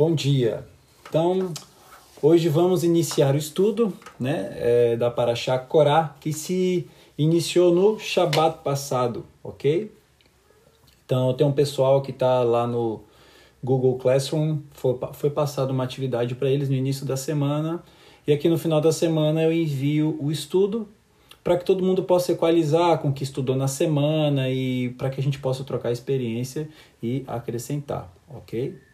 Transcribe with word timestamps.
Bom 0.00 0.14
dia. 0.14 0.64
Então, 1.06 1.52
hoje 2.22 2.48
vamos 2.48 2.82
iniciar 2.82 3.34
o 3.34 3.36
estudo 3.36 3.92
né, 4.18 4.50
é, 4.56 4.96
da 4.96 5.10
Paraxá 5.10 5.58
Corá, 5.58 6.16
que 6.18 6.32
se 6.32 6.88
iniciou 7.18 7.70
no 7.70 7.98
Shabat 7.98 8.64
passado, 8.64 9.26
ok? 9.44 9.92
Então, 11.04 11.34
tem 11.34 11.46
um 11.46 11.52
pessoal 11.52 12.00
que 12.00 12.12
está 12.12 12.42
lá 12.42 12.66
no 12.66 13.02
Google 13.62 13.98
Classroom, 13.98 14.60
foi, 14.72 14.98
foi 15.12 15.28
passado 15.28 15.70
uma 15.70 15.84
atividade 15.84 16.34
para 16.34 16.48
eles 16.48 16.70
no 16.70 16.76
início 16.76 17.04
da 17.04 17.14
semana, 17.14 17.84
e 18.26 18.32
aqui 18.32 18.48
no 18.48 18.56
final 18.56 18.80
da 18.80 18.92
semana 18.92 19.42
eu 19.42 19.52
envio 19.52 20.16
o 20.18 20.32
estudo 20.32 20.88
para 21.44 21.58
que 21.58 21.64
todo 21.66 21.84
mundo 21.84 22.04
possa 22.04 22.32
equalizar 22.32 22.96
com 23.00 23.08
o 23.08 23.12
que 23.12 23.22
estudou 23.22 23.54
na 23.54 23.68
semana 23.68 24.48
e 24.48 24.94
para 24.96 25.10
que 25.10 25.20
a 25.20 25.22
gente 25.22 25.38
possa 25.38 25.62
trocar 25.62 25.92
experiência 25.92 26.70
e 27.02 27.22
acrescentar, 27.26 28.10
ok? 28.30 28.88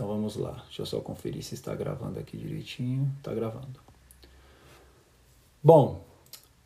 Então 0.00 0.08
vamos 0.08 0.34
lá, 0.34 0.62
deixa 0.64 0.80
eu 0.80 0.86
só 0.86 0.98
conferir 1.00 1.42
se 1.42 1.52
está 1.52 1.74
gravando 1.74 2.18
aqui 2.18 2.34
direitinho. 2.34 3.06
Está 3.18 3.34
gravando. 3.34 3.78
Bom, 5.62 6.00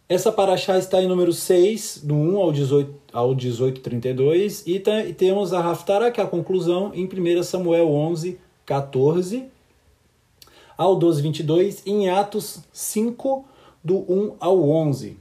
essa 0.08 0.30
paraxá 0.30 0.78
está 0.78 1.02
em 1.02 1.08
número 1.08 1.32
6, 1.32 2.02
do 2.04 2.14
1 2.14 2.38
ao 2.38 2.52
18, 2.52 2.94
ao 3.12 3.34
18 3.34 3.80
32, 3.80 4.64
e, 4.68 4.76
e 4.76 5.12
temos 5.12 5.52
a 5.52 5.60
Raftara, 5.60 6.12
que 6.12 6.20
é 6.20 6.22
a 6.22 6.28
conclusão, 6.28 6.92
em 6.94 7.08
1 7.08 7.42
Samuel 7.42 7.90
11, 7.90 8.38
14 8.64 9.48
ao 10.78 10.94
12, 10.94 11.20
22, 11.20 11.82
e 11.84 11.90
em 11.90 12.08
Atos 12.08 12.60
5, 12.72 13.44
do 13.82 13.96
1 14.08 14.36
ao 14.38 14.62
11. 14.62 15.18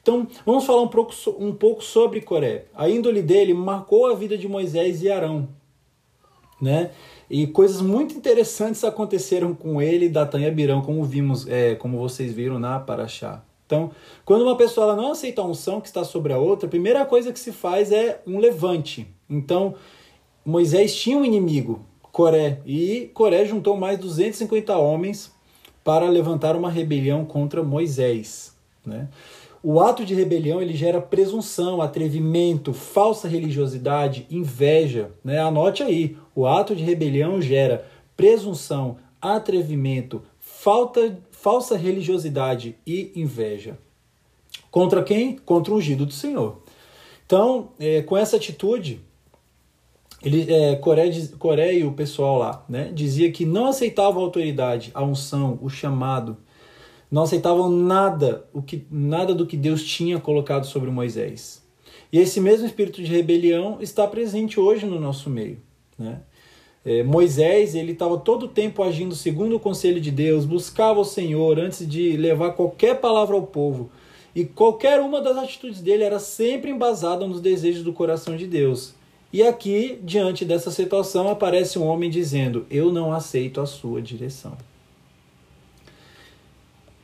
Então, 0.00 0.26
vamos 0.46 0.64
falar 0.64 0.80
um 0.80 0.88
pouco, 0.88 1.12
um 1.38 1.54
pouco 1.54 1.84
sobre 1.84 2.22
Coré. 2.22 2.64
A 2.74 2.88
índole 2.88 3.20
dele 3.20 3.52
marcou 3.52 4.06
a 4.06 4.14
vida 4.14 4.38
de 4.38 4.48
Moisés 4.48 5.02
e 5.02 5.10
Arão. 5.10 5.50
Né? 6.58 6.92
E 7.32 7.46
coisas 7.46 7.80
muito 7.80 8.14
interessantes 8.14 8.84
aconteceram 8.84 9.54
com 9.54 9.80
ele 9.80 10.04
e 10.04 10.08
Datan 10.10 10.40
e 10.40 10.46
Abirão, 10.46 10.82
como 10.82 11.02
vimos, 11.02 11.48
é, 11.48 11.74
como 11.76 11.98
vocês 11.98 12.30
viram 12.30 12.58
na 12.58 12.78
Paraxá. 12.78 13.42
Então, 13.64 13.90
quando 14.22 14.42
uma 14.42 14.54
pessoa 14.54 14.94
não 14.94 15.12
aceita 15.12 15.40
a 15.40 15.46
unção 15.46 15.80
que 15.80 15.86
está 15.86 16.04
sobre 16.04 16.34
a 16.34 16.38
outra, 16.38 16.66
a 16.66 16.68
primeira 16.68 17.06
coisa 17.06 17.32
que 17.32 17.40
se 17.40 17.50
faz 17.50 17.90
é 17.90 18.20
um 18.26 18.38
levante. 18.38 19.08
Então, 19.30 19.74
Moisés 20.44 20.94
tinha 20.94 21.16
um 21.16 21.24
inimigo, 21.24 21.80
Coré, 22.02 22.60
e 22.66 23.10
Coré 23.14 23.46
juntou 23.46 23.78
mais 23.78 23.98
250 23.98 24.76
homens 24.76 25.32
para 25.82 26.10
levantar 26.10 26.54
uma 26.54 26.68
rebelião 26.68 27.24
contra 27.24 27.62
Moisés. 27.62 28.54
Né? 28.84 29.08
O 29.62 29.80
ato 29.80 30.04
de 30.04 30.12
rebelião 30.12 30.60
ele 30.60 30.74
gera 30.74 31.00
presunção, 31.00 31.80
atrevimento, 31.80 32.72
falsa 32.72 33.28
religiosidade, 33.28 34.26
inveja. 34.28 35.12
Né? 35.22 35.38
Anote 35.38 35.84
aí, 35.84 36.16
o 36.34 36.46
ato 36.46 36.74
de 36.74 36.82
rebelião 36.82 37.40
gera 37.40 37.86
presunção, 38.16 38.96
atrevimento, 39.20 40.22
falta, 40.40 41.16
falsa 41.30 41.76
religiosidade 41.76 42.74
e 42.84 43.12
inveja. 43.14 43.78
Contra 44.68 45.02
quem? 45.02 45.36
Contra 45.36 45.72
o 45.72 45.76
ungido 45.76 46.06
do 46.06 46.12
Senhor. 46.12 46.60
Então, 47.24 47.70
é, 47.78 48.02
com 48.02 48.16
essa 48.16 48.36
atitude, 48.36 49.00
ele, 50.24 50.52
é, 50.52 50.76
Coré, 50.76 51.74
e 51.74 51.84
o 51.84 51.92
pessoal 51.92 52.38
lá 52.38 52.64
né, 52.68 52.90
dizia 52.92 53.30
que 53.30 53.44
não 53.44 53.66
aceitava 53.66 54.18
a 54.18 54.22
autoridade, 54.22 54.90
a 54.92 55.04
unção, 55.04 55.58
o 55.62 55.68
chamado 55.68 56.36
não 57.12 57.24
aceitavam 57.24 57.68
nada, 57.68 58.46
o 58.54 58.62
que, 58.62 58.86
nada 58.90 59.34
do 59.34 59.46
que 59.46 59.54
Deus 59.54 59.84
tinha 59.84 60.18
colocado 60.18 60.64
sobre 60.64 60.90
Moisés. 60.90 61.62
E 62.10 62.18
esse 62.18 62.40
mesmo 62.40 62.66
espírito 62.66 63.02
de 63.02 63.12
rebelião 63.12 63.76
está 63.82 64.06
presente 64.06 64.58
hoje 64.58 64.86
no 64.86 64.98
nosso 64.98 65.28
meio. 65.28 65.58
Né? 65.98 66.20
É, 66.82 67.02
Moisés 67.02 67.74
ele 67.74 67.92
estava 67.92 68.16
todo 68.16 68.44
o 68.44 68.48
tempo 68.48 68.82
agindo 68.82 69.14
segundo 69.14 69.56
o 69.56 69.60
conselho 69.60 70.00
de 70.00 70.10
Deus, 70.10 70.46
buscava 70.46 71.00
o 71.00 71.04
Senhor 71.04 71.58
antes 71.58 71.86
de 71.86 72.16
levar 72.16 72.52
qualquer 72.52 72.98
palavra 72.98 73.36
ao 73.36 73.42
povo. 73.42 73.90
E 74.34 74.46
qualquer 74.46 74.98
uma 74.98 75.20
das 75.20 75.36
atitudes 75.36 75.82
dele 75.82 76.04
era 76.04 76.18
sempre 76.18 76.70
embasada 76.70 77.26
nos 77.26 77.42
desejos 77.42 77.84
do 77.84 77.92
coração 77.92 78.38
de 78.38 78.46
Deus. 78.46 78.94
E 79.30 79.42
aqui, 79.42 79.98
diante 80.02 80.46
dessa 80.46 80.70
situação, 80.70 81.28
aparece 81.28 81.78
um 81.78 81.86
homem 81.86 82.08
dizendo: 82.08 82.64
Eu 82.70 82.90
não 82.90 83.12
aceito 83.12 83.60
a 83.60 83.66
sua 83.66 84.00
direção. 84.00 84.56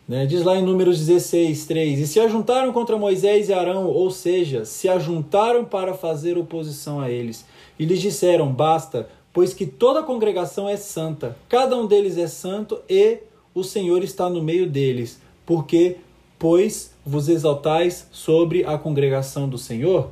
Né? 0.09 0.25
Diz 0.25 0.43
lá 0.43 0.57
em 0.57 0.63
Números 0.63 0.99
16, 0.99 1.67
3: 1.67 2.01
E 2.01 2.07
se 2.07 2.19
ajuntaram 2.19 2.73
contra 2.73 2.97
Moisés 2.97 3.51
e 3.51 3.53
Arão, 3.53 3.87
ou 3.87 4.11
seja, 4.11 4.65
se 4.65 4.89
ajuntaram 4.89 5.67
para 5.67 5.93
fazer 5.93 6.39
oposição 6.39 6.99
a 6.99 7.11
eles. 7.11 7.45
E 7.79 7.85
lhes 7.85 8.01
disseram: 8.01 8.51
Basta, 8.51 9.11
pois 9.35 9.53
que 9.53 9.67
toda 9.67 10.01
a 10.01 10.03
congregação 10.03 10.67
é 10.67 10.79
santa, 10.79 11.37
cada 11.47 11.77
um 11.77 11.87
deles 11.87 12.17
é 12.17 12.27
santo 12.27 12.81
e 12.89 13.19
o 13.55 13.63
Senhor 13.63 14.03
está 14.03 14.31
no 14.31 14.43
meio 14.43 14.67
deles. 14.67 15.21
Porque, 15.45 15.97
pois, 16.39 16.93
vos 17.05 17.29
exaltais 17.29 18.07
sobre 18.11 18.65
a 18.65 18.79
congregação 18.79 19.47
do 19.47 19.59
Senhor? 19.59 20.11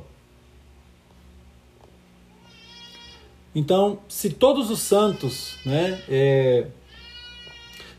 Então, 3.55 3.97
se 4.07 4.29
todos 4.29 4.69
os 4.69 4.81
santos 4.81 5.57
né, 5.65 5.99
é, 6.07 6.67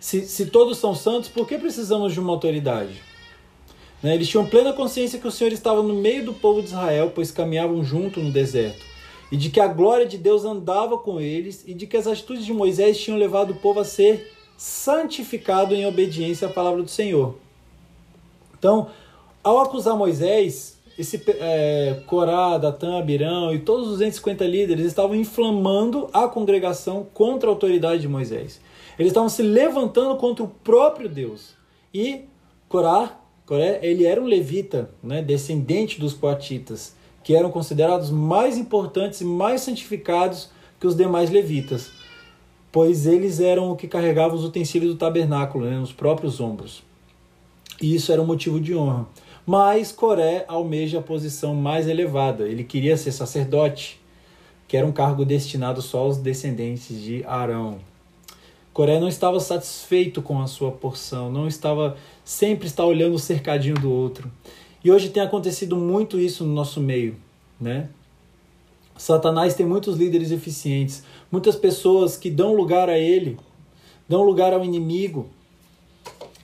se, 0.00 0.22
se 0.22 0.46
todos 0.46 0.78
são 0.78 0.94
santos, 0.94 1.28
por 1.28 1.46
que 1.46 1.58
precisamos 1.58 2.12
de 2.12 2.20
uma 2.20 2.32
autoridade? 2.32 3.02
Né? 4.02 4.14
Eles 4.14 4.28
tinham 4.28 4.46
plena 4.46 4.72
consciência 4.72 5.18
que 5.18 5.26
o 5.26 5.30
Senhor 5.30 5.52
estava 5.52 5.82
no 5.82 5.94
meio 5.94 6.24
do 6.24 6.32
povo 6.32 6.60
de 6.60 6.68
Israel, 6.68 7.12
pois 7.14 7.30
caminhavam 7.30 7.82
junto 7.84 8.20
no 8.20 8.30
deserto, 8.30 8.84
e 9.30 9.36
de 9.36 9.50
que 9.50 9.60
a 9.60 9.66
glória 9.66 10.06
de 10.06 10.16
Deus 10.16 10.44
andava 10.44 10.98
com 10.98 11.20
eles, 11.20 11.64
e 11.66 11.74
de 11.74 11.86
que 11.86 11.96
as 11.96 12.06
atitudes 12.06 12.44
de 12.44 12.52
Moisés 12.52 12.98
tinham 12.98 13.18
levado 13.18 13.50
o 13.50 13.56
povo 13.56 13.80
a 13.80 13.84
ser 13.84 14.32
santificado 14.56 15.74
em 15.74 15.86
obediência 15.86 16.48
à 16.48 16.50
palavra 16.50 16.82
do 16.82 16.90
Senhor. 16.90 17.36
Então, 18.58 18.88
ao 19.42 19.60
acusar 19.60 19.96
Moisés, 19.96 20.78
esse 20.98 21.22
é, 21.28 22.02
Corá, 22.06 22.58
Datã, 22.58 22.98
Abirão 22.98 23.54
e 23.54 23.60
todos 23.60 23.86
os 23.86 23.92
250 23.92 24.44
líderes 24.44 24.84
estavam 24.86 25.14
inflamando 25.14 26.10
a 26.12 26.26
congregação 26.26 27.06
contra 27.14 27.48
a 27.48 27.52
autoridade 27.52 28.02
de 28.02 28.08
Moisés. 28.08 28.60
Eles 28.98 29.10
estavam 29.10 29.28
se 29.28 29.42
levantando 29.42 30.16
contra 30.16 30.44
o 30.44 30.48
próprio 30.48 31.08
Deus. 31.08 31.54
E 31.94 32.24
Corá, 32.68 33.18
Coré, 33.46 33.78
ele 33.82 34.04
era 34.04 34.20
um 34.20 34.26
levita, 34.26 34.90
né, 35.02 35.22
descendente 35.22 35.98
dos 35.98 36.12
coatitas, 36.12 36.94
que 37.22 37.34
eram 37.34 37.50
considerados 37.50 38.10
mais 38.10 38.58
importantes 38.58 39.20
e 39.20 39.24
mais 39.24 39.60
santificados 39.62 40.50
que 40.78 40.86
os 40.86 40.94
demais 40.96 41.30
levitas, 41.30 41.90
pois 42.70 43.06
eles 43.06 43.40
eram 43.40 43.70
o 43.70 43.76
que 43.76 43.88
carregavam 43.88 44.36
os 44.36 44.44
utensílios 44.44 44.92
do 44.92 44.98
tabernáculo 44.98 45.64
né, 45.64 45.78
nos 45.78 45.92
próprios 45.92 46.40
ombros. 46.40 46.82
E 47.80 47.94
isso 47.94 48.12
era 48.12 48.20
um 48.20 48.26
motivo 48.26 48.60
de 48.60 48.74
honra. 48.74 49.06
Mas 49.46 49.92
Coré 49.92 50.44
almeja 50.46 50.98
a 50.98 51.02
posição 51.02 51.54
mais 51.54 51.88
elevada. 51.88 52.46
Ele 52.46 52.64
queria 52.64 52.96
ser 52.96 53.12
sacerdote, 53.12 53.98
que 54.66 54.76
era 54.76 54.86
um 54.86 54.92
cargo 54.92 55.24
destinado 55.24 55.80
só 55.80 56.00
aos 56.00 56.18
descendentes 56.18 57.00
de 57.00 57.24
Arão. 57.24 57.78
Coré 58.78 59.00
não 59.00 59.08
estava 59.08 59.40
satisfeito 59.40 60.22
com 60.22 60.40
a 60.40 60.46
sua 60.46 60.70
porção, 60.70 61.32
não 61.32 61.48
estava 61.48 61.96
sempre 62.24 62.68
está 62.68 62.84
olhando 62.84 63.16
o 63.16 63.18
cercadinho 63.18 63.74
do 63.74 63.90
outro. 63.90 64.30
E 64.84 64.92
hoje 64.92 65.08
tem 65.08 65.20
acontecido 65.20 65.74
muito 65.76 66.16
isso 66.16 66.44
no 66.44 66.54
nosso 66.54 66.80
meio, 66.80 67.16
né? 67.60 67.88
Satanás 68.96 69.54
tem 69.54 69.66
muitos 69.66 69.96
líderes 69.96 70.30
eficientes, 70.30 71.02
muitas 71.28 71.56
pessoas 71.56 72.16
que 72.16 72.30
dão 72.30 72.54
lugar 72.54 72.88
a 72.88 72.96
ele, 72.96 73.36
dão 74.08 74.22
lugar 74.22 74.52
ao 74.52 74.64
inimigo 74.64 75.28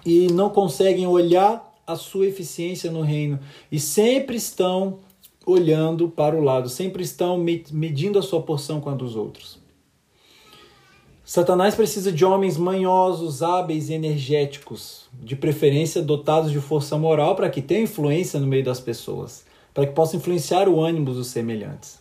e 0.04 0.26
não 0.32 0.50
conseguem 0.50 1.06
olhar 1.06 1.72
a 1.86 1.94
sua 1.94 2.26
eficiência 2.26 2.90
no 2.90 3.02
reino 3.02 3.38
e 3.70 3.78
sempre 3.78 4.34
estão 4.34 4.98
olhando 5.46 6.08
para 6.08 6.34
o 6.34 6.42
lado, 6.42 6.68
sempre 6.68 7.04
estão 7.04 7.38
medindo 7.38 8.18
a 8.18 8.22
sua 8.22 8.42
porção 8.42 8.80
com 8.80 8.90
a 8.90 8.94
dos 8.94 9.14
outros. 9.14 9.62
Satanás 11.26 11.74
precisa 11.74 12.12
de 12.12 12.22
homens 12.22 12.58
manhosos, 12.58 13.42
hábeis 13.42 13.88
e 13.88 13.94
energéticos, 13.94 15.08
de 15.10 15.34
preferência 15.34 16.02
dotados 16.02 16.52
de 16.52 16.60
força 16.60 16.98
moral 16.98 17.34
para 17.34 17.48
que 17.48 17.62
tenham 17.62 17.84
influência 17.84 18.38
no 18.38 18.46
meio 18.46 18.62
das 18.62 18.78
pessoas, 18.78 19.46
para 19.72 19.86
que 19.86 19.94
possam 19.94 20.20
influenciar 20.20 20.68
o 20.68 20.82
ânimo 20.82 21.14
dos 21.14 21.28
semelhantes. 21.28 21.98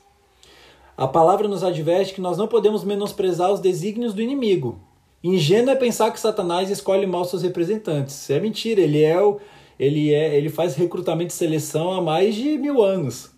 A 0.97 1.07
palavra 1.07 1.47
nos 1.47 1.63
adverte 1.63 2.13
que 2.13 2.19
nós 2.19 2.37
não 2.37 2.47
podemos 2.47 2.83
menosprezar 2.83 3.49
os 3.49 3.61
desígnios 3.61 4.13
do 4.13 4.21
inimigo. 4.21 4.77
Ingênuo 5.23 5.69
é 5.69 5.75
pensar 5.75 6.11
que 6.11 6.19
Satanás 6.19 6.69
escolhe 6.69 7.07
mal 7.07 7.23
seus 7.23 7.43
representantes. 7.43 8.23
Isso 8.23 8.33
é 8.33 8.41
mentira, 8.41 8.81
ele 8.81 9.03
é 9.03 9.21
o, 9.21 9.39
ele 9.79 10.13
é, 10.13 10.35
ele 10.35 10.49
faz 10.49 10.75
recrutamento 10.75 11.31
e 11.31 11.33
seleção 11.33 11.93
há 11.93 12.01
mais 12.01 12.35
de 12.35 12.57
mil 12.57 12.83
anos. 12.83 13.31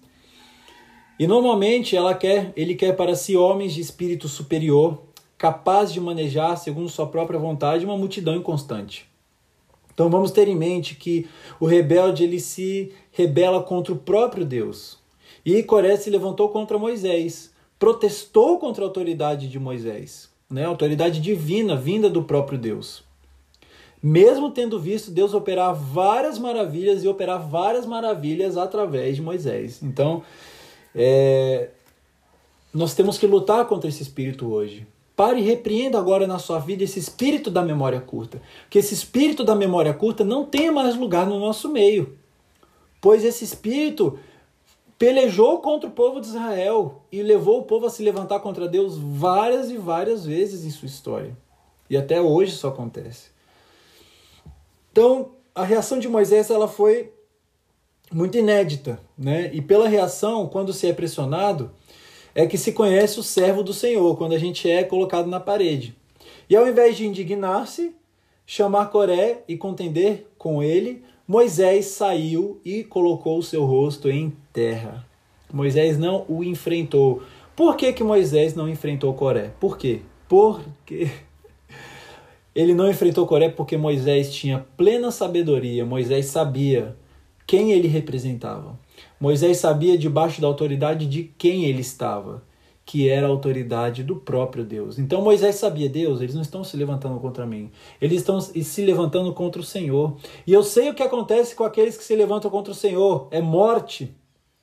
E 1.20 1.28
normalmente 1.28 1.96
ela 1.96 2.16
quer, 2.16 2.52
ele 2.58 2.74
quer 2.74 2.96
para 2.96 3.14
si 3.14 3.38
homens 3.38 3.72
de 3.72 3.82
espírito 3.82 4.28
superior, 4.28 5.00
capaz 5.46 5.94
de 5.94 6.02
manejar, 6.02 6.58
segundo 6.58 6.90
sua 6.90 7.06
própria 7.06 7.38
vontade, 7.38 7.86
uma 7.86 7.96
multidão 7.96 8.36
inconstante. 8.36 9.08
Então 9.94 10.10
vamos 10.10 10.32
ter 10.32 10.48
em 10.48 10.56
mente 10.56 10.96
que 10.96 11.28
o 11.60 11.68
rebelde 11.68 12.24
ele 12.24 12.40
se 12.40 12.92
rebela 13.12 13.62
contra 13.62 13.94
o 13.94 13.96
próprio 13.96 14.44
Deus. 14.44 14.98
E 15.46 15.62
Coré 15.62 15.98
se 15.98 16.10
levantou 16.10 16.50
contra 16.50 16.80
Moisés, 16.80 17.54
protestou 17.78 18.58
contra 18.58 18.84
a 18.84 18.88
autoridade 18.88 19.48
de 19.48 19.60
Moisés, 19.60 20.32
né? 20.50 20.66
a 20.66 20.70
autoridade 20.70 21.22
divina 21.22 21.76
vinda 21.76 22.10
do 22.10 22.24
próprio 22.24 22.58
Deus. 22.58 23.04
Mesmo 24.02 24.50
tendo 24.50 24.80
visto 24.80 25.12
Deus 25.12 25.36
operar 25.36 25.76
várias 25.76 26.40
maravilhas 26.40 27.04
e 27.04 27.08
operar 27.08 27.48
várias 27.48 27.86
maravilhas 27.86 28.58
através 28.58 29.16
de 29.16 29.22
Moisés. 29.22 29.84
Então, 29.84 30.24
é, 30.96 31.70
nós 32.74 32.96
temos 32.96 33.20
que 33.20 33.28
lutar 33.28 33.64
contra 33.68 33.88
esse 33.88 34.02
espírito 34.02 34.52
hoje. 34.52 34.88
Pare 35.16 35.40
e 35.40 35.44
repreenda 35.44 35.98
agora 35.98 36.28
na 36.28 36.38
sua 36.38 36.60
vida 36.60 36.84
esse 36.84 37.00
espírito 37.00 37.50
da 37.50 37.62
memória 37.64 38.02
curta. 38.02 38.42
Que 38.70 38.80
esse 38.80 38.94
espírito 38.94 39.44
da 39.44 39.56
memória 39.56 39.94
curta 39.94 40.24
não 40.24 40.46
tenha 40.46 40.72
mais 40.72 40.96
lugar 40.96 41.26
no 41.26 41.40
nosso 41.40 41.70
meio. 41.70 42.18
Pois 43.00 43.24
esse 43.24 43.44
espírito 43.44 44.20
pelejou 45.00 45.60
contra 45.60 45.90
o 45.90 45.94
povo 45.94 46.20
de 46.20 46.28
Israel 46.28 47.02
e 47.12 47.22
levou 47.22 47.60
o 47.60 47.64
povo 47.64 47.86
a 47.86 47.90
se 47.90 48.04
levantar 48.04 48.40
contra 48.40 48.68
Deus 48.68 48.98
várias 48.98 49.70
e 49.70 49.78
várias 49.78 50.26
vezes 50.26 50.66
em 50.66 50.70
sua 50.70 50.88
história. 50.88 51.38
E 51.90 51.96
até 51.96 52.22
hoje 52.22 52.54
isso 52.54 52.68
acontece. 52.68 53.30
Então, 54.92 55.32
a 55.54 55.64
reação 55.64 56.00
de 56.00 56.08
Moisés 56.08 56.50
ela 56.50 56.68
foi 56.68 57.14
muito 58.12 58.38
inédita, 58.38 59.00
né? 59.18 59.50
E 59.54 59.62
pela 59.62 59.88
reação, 59.88 60.48
quando 60.48 60.74
se 60.74 60.88
é 60.88 60.94
pressionado, 60.94 61.72
é 62.36 62.46
que 62.46 62.58
se 62.58 62.74
conhece 62.74 63.18
o 63.18 63.24
servo 63.24 63.64
do 63.64 63.74
Senhor, 63.74 64.18
quando 64.18 64.34
a 64.34 64.38
gente 64.38 64.70
é 64.70 64.84
colocado 64.84 65.28
na 65.28 65.40
parede. 65.40 65.96
E 66.50 66.56
ao 66.56 66.68
invés 66.68 66.98
de 66.98 67.08
indignar-se, 67.08 67.96
chamar 68.46 68.88
Coré 68.88 69.44
e 69.48 69.56
contender 69.56 70.28
com 70.38 70.62
ele, 70.62 71.02
Moisés 71.26 71.86
saiu 71.86 72.60
e 72.64 72.84
colocou 72.84 73.40
o 73.40 73.44
seu 73.44 73.64
rosto 73.64 74.10
em 74.10 74.34
terra. 74.52 75.06
Moisés 75.52 75.98
não 75.98 76.26
o 76.28 76.44
enfrentou. 76.44 77.24
Por 77.56 77.78
que, 77.78 77.94
que 77.94 78.04
Moisés 78.04 78.54
não 78.54 78.68
enfrentou 78.68 79.14
Coré? 79.14 79.52
Por 79.60 79.78
quê? 79.78 80.02
Porque 80.28 81.10
ele 82.54 82.76
não 82.76 82.90
enfrentou 82.90 83.26
Coré 83.26 83.50
porque 83.50 83.78
Moisés 83.78 84.34
tinha 84.34 84.66
plena 84.76 85.10
sabedoria, 85.10 85.86
Moisés 85.86 86.26
sabia 86.26 86.96
quem 87.48 87.72
ele 87.72 87.88
representava. 87.88 88.78
Moisés 89.26 89.58
sabia 89.58 89.98
debaixo 89.98 90.40
da 90.40 90.46
autoridade 90.46 91.08
de 91.08 91.24
quem 91.24 91.66
ele 91.66 91.82
estava 91.82 92.44
que 92.86 93.10
era 93.10 93.26
a 93.26 93.30
autoridade 93.32 94.04
do 94.04 94.18
próprio 94.18 94.64
Deus. 94.64 95.00
Então 95.00 95.20
Moisés 95.20 95.56
sabia, 95.56 95.90
Deus, 95.90 96.22
eles 96.22 96.36
não 96.36 96.44
estão 96.44 96.64
se 96.64 96.78
levantando 96.78 97.20
contra 97.20 97.44
mim, 97.44 97.72
eles 98.00 98.20
estão 98.20 98.40
se 98.40 98.86
levantando 98.86 99.34
contra 99.34 99.60
o 99.60 99.66
Senhor. 99.66 100.16
E 100.46 100.54
eu 100.54 100.62
sei 100.62 100.92
o 100.92 100.94
que 100.94 101.02
acontece 101.02 101.56
com 101.56 101.64
aqueles 101.64 101.98
que 101.98 102.04
se 102.04 102.16
levantam 102.16 102.52
contra 102.52 102.72
o 102.72 102.76
Senhor: 102.76 103.28
é 103.32 103.42
morte. 103.42 104.16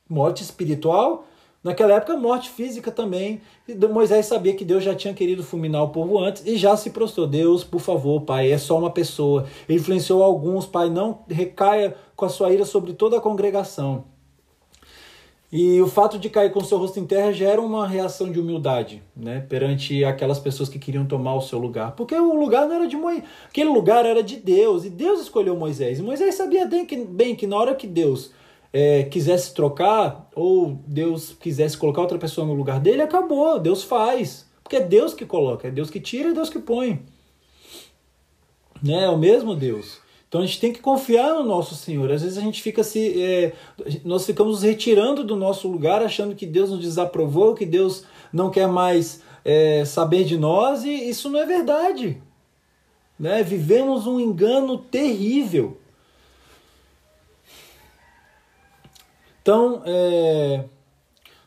Morte 0.09 0.45
espiritual, 0.45 1.25
naquela 1.65 1.95
época, 1.95 2.17
morte 2.17 2.49
física 2.49 2.93
também. 2.93 3.41
E 3.67 3.75
Moisés 3.75 4.27
sabia 4.27 4.55
que 4.55 4.65
Deus 4.65 4.85
já 4.85 4.95
tinha 4.95 5.13
querido 5.13 5.43
fulminar 5.43 5.83
o 5.83 5.89
povo 5.89 6.21
antes 6.21 6.47
e 6.47 6.57
já 6.57 6.77
se 6.77 6.91
prostrou. 6.91 7.27
Deus, 7.27 7.65
por 7.65 7.81
favor, 7.81 8.21
Pai, 8.21 8.53
é 8.53 8.59
só 8.59 8.79
uma 8.79 8.93
pessoa. 8.93 9.45
Ele 9.69 9.81
influenciou 9.81 10.23
alguns, 10.23 10.67
Pai, 10.67 10.89
não 10.89 11.25
recaia 11.29 11.97
com 12.15 12.25
a 12.25 12.29
sua 12.29 12.53
ira 12.53 12.65
sobre 12.65 12.93
toda 12.93 13.17
a 13.17 13.21
congregação. 13.21 14.12
E 15.53 15.83
o 15.83 15.87
fato 15.87 16.19
de 16.19 16.31
cair 16.31 16.51
com 16.51 16.65
seu 16.65 16.79
rosto 16.79 16.99
em 16.99 17.05
terra 17.05 17.31
gera 17.31 17.61
uma 17.61 17.87
reação 17.87 18.33
de 18.33 18.41
humildade, 18.41 19.03
né, 19.15 19.45
perante 19.47 20.03
aquelas 20.03 20.39
pessoas 20.39 20.71
que 20.71 20.79
queriam 20.79 21.05
tomar 21.05 21.35
o 21.35 21.43
seu 21.43 21.59
lugar, 21.59 21.93
porque 21.95 22.15
o 22.15 22.35
lugar 22.35 22.67
não 22.67 22.77
era 22.77 22.89
de 22.89 22.97
Moisés, 22.97 23.25
aquele 23.49 23.69
lugar 23.69 24.07
era 24.07 24.23
de 24.23 24.37
Deus 24.37 24.87
e 24.87 24.89
Deus 24.89 25.21
escolheu 25.21 25.55
Moisés. 25.55 25.99
E 25.99 26.03
Moisés 26.03 26.37
sabia 26.37 26.65
bem 26.65 26.87
que, 26.87 26.97
bem 27.05 27.37
que 27.37 27.47
na 27.47 27.59
hora 27.59 27.75
que 27.75 27.87
Deus 27.87 28.33
é, 28.73 29.03
quisesse 29.03 29.53
trocar 29.53 30.27
ou 30.35 30.81
Deus 30.87 31.37
quisesse 31.39 31.77
colocar 31.77 32.01
outra 32.01 32.19
pessoa 32.19 32.47
no 32.47 32.55
lugar 32.55 32.81
dele, 32.81 33.03
acabou. 33.03 33.59
Deus 33.59 33.85
faz, 33.85 34.49
porque 34.65 34.77
é 34.77 34.81
Deus 34.81 35.13
que 35.13 35.27
coloca, 35.27 35.69
é 35.69 35.71
Deus 35.71 35.91
que 35.91 36.01
tira, 36.01 36.31
é 36.31 36.33
Deus 36.33 36.49
que 36.49 36.61
põe. 36.61 37.03
Né? 38.83 39.05
É 39.05 39.09
o 39.11 39.19
mesmo 39.19 39.55
Deus. 39.55 40.02
Então 40.33 40.41
a 40.41 40.47
gente 40.47 40.61
tem 40.61 40.73
que 40.73 40.81
confiar 40.81 41.35
no 41.35 41.45
nosso 41.45 41.75
Senhor. 41.75 42.11
Às 42.11 42.23
vezes 42.23 42.39
a 42.39 42.41
gente 42.41 42.63
fica 42.63 42.83
se. 42.83 43.23
É, 43.23 43.53
nós 44.03 44.25
ficamos 44.25 44.63
retirando 44.63 45.23
do 45.23 45.37
nosso 45.37 45.69
lugar, 45.69 46.03
achando 46.03 46.35
que 46.35 46.47
Deus 46.47 46.71
nos 46.71 46.81
desaprovou, 46.81 47.55
que 47.55 47.67
Deus 47.67 48.07
não 48.33 48.51
quer 48.51 48.67
mais 48.67 49.21
é, 49.45 49.85
saber 49.85 50.25
de 50.25 50.39
nós, 50.39 50.85
e 50.85 50.91
isso 50.91 51.29
não 51.29 51.39
é 51.39 51.45
verdade. 51.45 52.17
Né? 53.19 53.43
Vivemos 53.43 54.07
um 54.07 54.19
engano 54.19 54.79
terrível. 54.79 55.77
Então, 59.43 59.83
é, 59.85 60.65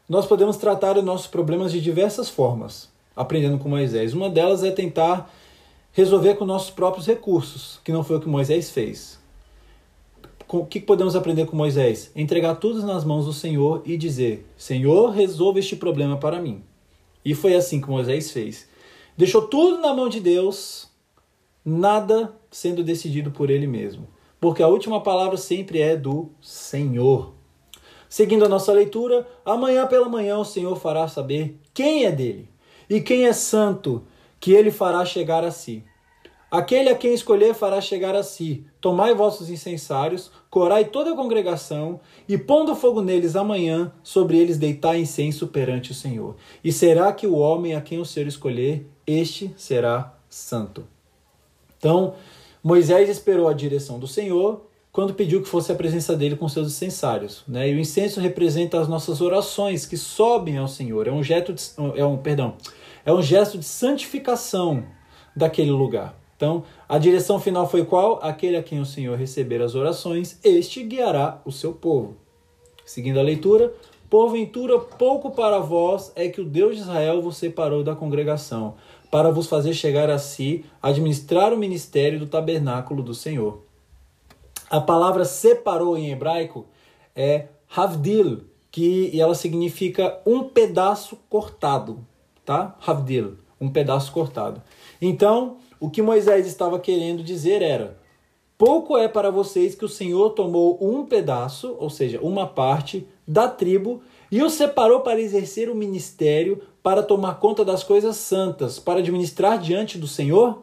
nós 0.07 0.27
podemos 0.27 0.57
tratar 0.57 0.95
os 0.95 1.03
nossos 1.03 1.25
problemas 1.25 1.71
de 1.71 1.81
diversas 1.81 2.29
formas, 2.29 2.87
aprendendo 3.15 3.57
com 3.57 3.67
Moisés. 3.67 4.13
Uma 4.13 4.29
delas 4.29 4.63
é 4.63 4.69
tentar 4.69 5.27
resolver 5.95 6.36
com 6.36 6.44
nossos 6.45 6.69
próprios 6.69 7.07
recursos, 7.07 7.80
que 7.81 7.92
não 7.92 8.03
foi 8.03 8.18
o 8.18 8.19
que 8.19 8.27
Moisés 8.27 8.69
fez. 8.69 9.18
O 10.50 10.65
que 10.65 10.81
podemos 10.81 11.15
aprender 11.15 11.45
com 11.45 11.56
Moisés? 11.56 12.12
Entregar 12.13 12.56
tudo 12.56 12.86
nas 12.86 13.06
mãos 13.06 13.25
do 13.25 13.33
Senhor 13.33 13.81
e 13.86 13.97
dizer: 13.97 14.45
Senhor, 14.57 15.09
resolva 15.09 15.57
este 15.57 15.75
problema 15.75 16.18
para 16.18 16.42
mim. 16.42 16.62
E 17.24 17.33
foi 17.33 17.56
assim 17.56 17.81
que 17.81 17.89
Moisés 17.89 18.30
fez. 18.30 18.68
Deixou 19.18 19.47
tudo 19.47 19.80
na 19.80 19.94
mão 19.94 20.09
de 20.09 20.19
Deus, 20.19 20.89
nada 21.63 22.36
sendo 22.51 22.83
decidido 22.83 23.31
por 23.31 23.50
ele 23.50 23.65
mesmo. 23.65 24.07
Porque 24.39 24.62
a 24.62 24.68
última 24.68 25.01
palavra 25.01 25.38
sempre 25.38 25.80
é 25.80 25.95
do 25.95 26.30
Senhor. 26.42 27.33
Seguindo 28.09 28.45
a 28.45 28.50
nossa 28.50 28.71
leitura, 28.74 29.25
amanhã 29.45 29.88
pela 29.88 30.09
manhã 30.09 30.38
o 30.38 30.45
Senhor 30.45 30.75
fará 30.75 31.07
saber 31.07 31.57
quem 31.74 32.03
é 32.06 32.12
dele 32.12 32.50
e 32.89 33.00
quem 33.00 33.25
é 33.25 33.33
santo 33.33 34.03
que 34.45 34.53
ele 34.53 34.69
fará 34.69 35.03
chegar 35.03 35.44
a 35.44 35.50
si. 35.50 35.83
Aquele 36.51 36.89
a 36.89 36.95
quem 36.95 37.15
escolher 37.15 37.56
fará 37.56 37.81
chegar 37.81 38.13
a 38.13 38.21
si. 38.21 38.63
Tomai 38.80 39.15
vossos 39.15 39.50
incensários, 39.50 40.30
corai 40.51 40.86
toda 40.86 41.12
a 41.12 41.15
congregação, 41.15 42.00
e 42.30 42.38
pondo 42.38 42.75
fogo 42.75 43.01
neles 43.01 43.36
amanhã, 43.36 43.92
sobre 44.03 44.38
eles 44.38 44.59
deitai 44.59 45.00
incenso 45.00 45.47
perante 45.47 45.89
o 45.89 45.95
Senhor. 45.95 46.36
E 46.63 46.71
será 46.71 47.12
que 47.12 47.25
o 47.25 47.33
homem 47.33 47.74
a 47.74 47.81
quem 47.81 47.97
o 47.97 48.06
Senhor 48.06 48.27
escolher, 48.27 48.88
este 49.07 49.51
será 49.57 50.13
santo. 50.30 50.86
Então, 51.80 52.13
Moisés 52.63 53.09
esperou 53.09 53.47
a 53.47 53.53
direção 53.53 53.97
do 53.97 54.06
Senhor 54.06 54.68
quando 54.95 55.13
pediu 55.13 55.42
que 55.42 55.50
fosse 55.50 55.74
a 55.74 55.75
presença 55.75 56.15
dele 56.15 56.38
com 56.38 56.47
seus 56.47 56.69
incensários. 56.69 57.44
Né? 57.45 57.69
E 57.69 57.75
o 57.75 57.80
incenso 57.80 58.21
representa 58.21 58.80
as 58.80 58.88
nossas 58.88 59.19
orações 59.19 59.86
que 59.86 59.97
sobem 59.97 60.57
ao 60.57 60.69
Senhor. 60.69 61.06
É 61.06 61.12
um, 61.12 61.21
gesto 61.21 61.53
de, 61.53 61.63
é 62.00 62.06
um, 62.06 62.15
perdão, 62.15 62.53
é 63.06 63.12
um 63.12 63.21
gesto 63.21 63.57
de 63.57 63.65
santificação 63.65 64.85
daquele 65.35 65.71
lugar. 65.71 66.18
Então, 66.37 66.64
a 66.87 66.97
direção 66.97 67.42
final 67.42 67.69
foi 67.69 67.83
qual? 67.83 68.19
Aquele 68.23 68.56
a 68.56 68.64
quem 68.64 68.80
o 68.80 68.85
Senhor 68.85 69.18
receber 69.18 69.61
as 69.61 69.75
orações, 69.75 70.40
este 70.42 70.81
guiará 70.81 71.42
o 71.44 71.52
seu 71.52 71.73
povo. 71.73 72.16
Seguindo 72.85 73.19
a 73.19 73.23
leitura, 73.23 73.73
porventura 74.09 74.80
pouco 74.80 75.31
para 75.31 75.59
vós 75.59 76.14
é 76.16 76.30
que 76.30 76.40
o 76.40 76.45
Deus 76.45 76.78
de 76.78 76.83
Israel 76.83 77.21
vos 77.21 77.35
separou 77.35 77.83
da 77.83 77.95
congregação, 77.95 78.75
para 79.11 79.30
vos 79.30 79.47
fazer 79.47 79.73
chegar 79.73 80.09
a 80.09 80.18
si, 80.18 80.64
administrar 80.81 81.52
o 81.52 81.57
ministério 81.57 82.18
do 82.18 82.28
tabernáculo 82.28 83.04
do 83.04 83.14
Senhor. 83.14 83.65
A 84.69 84.81
palavra 84.81 85.26
separou 85.26 85.98
em 85.98 86.12
hebraico 86.12 86.66
é 87.16 87.48
havdil, 87.76 88.45
que 88.72 89.19
ela 89.19 89.36
significa 89.36 90.19
um 90.26 90.44
pedaço 90.44 91.18
cortado 91.30 92.06
tá? 92.45 92.78
Havdil, 92.86 93.38
um 93.60 93.69
pedaço 93.69 94.12
cortado. 94.12 94.62
Então, 95.02 95.57
o 95.80 95.90
que 95.90 96.02
Moisés 96.02 96.45
estava 96.45 96.80
querendo 96.80 97.24
dizer 97.24 97.62
era: 97.62 97.98
pouco 98.57 98.98
é 98.98 99.07
para 99.07 99.31
vocês 99.31 99.74
que 99.74 99.84
o 99.84 99.90
Senhor 99.90 100.30
tomou 100.30 100.78
um 100.80 101.06
pedaço, 101.06 101.76
ou 101.80 101.90
seja, 101.90 102.22
uma 102.22 102.45
parte 102.45 103.06
da 103.28 103.48
tribo 103.48 104.02
e 104.31 104.42
o 104.44 104.50
separou 104.50 105.02
para 105.02 105.19
exercer 105.19 105.69
o 105.69 105.76
ministério, 105.76 106.62
para 106.84 107.02
tomar 107.02 107.40
conta 107.40 107.66
das 107.66 107.84
coisas 107.84 108.16
santas, 108.18 108.80
para 108.80 109.00
administrar 109.00 109.60
diante 109.60 109.98
do 109.98 110.07
Senhor? 110.07 110.62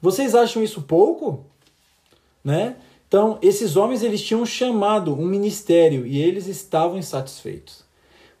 Vocês 0.00 0.34
acham 0.34 0.62
isso 0.62 0.82
pouco? 0.82 1.44
Né? 2.44 2.76
Então, 3.12 3.36
esses 3.42 3.76
homens 3.76 4.02
eles 4.02 4.22
tinham 4.22 4.46
chamado 4.46 5.12
um 5.12 5.26
ministério 5.26 6.06
e 6.06 6.18
eles 6.18 6.46
estavam 6.46 6.96
insatisfeitos 6.96 7.82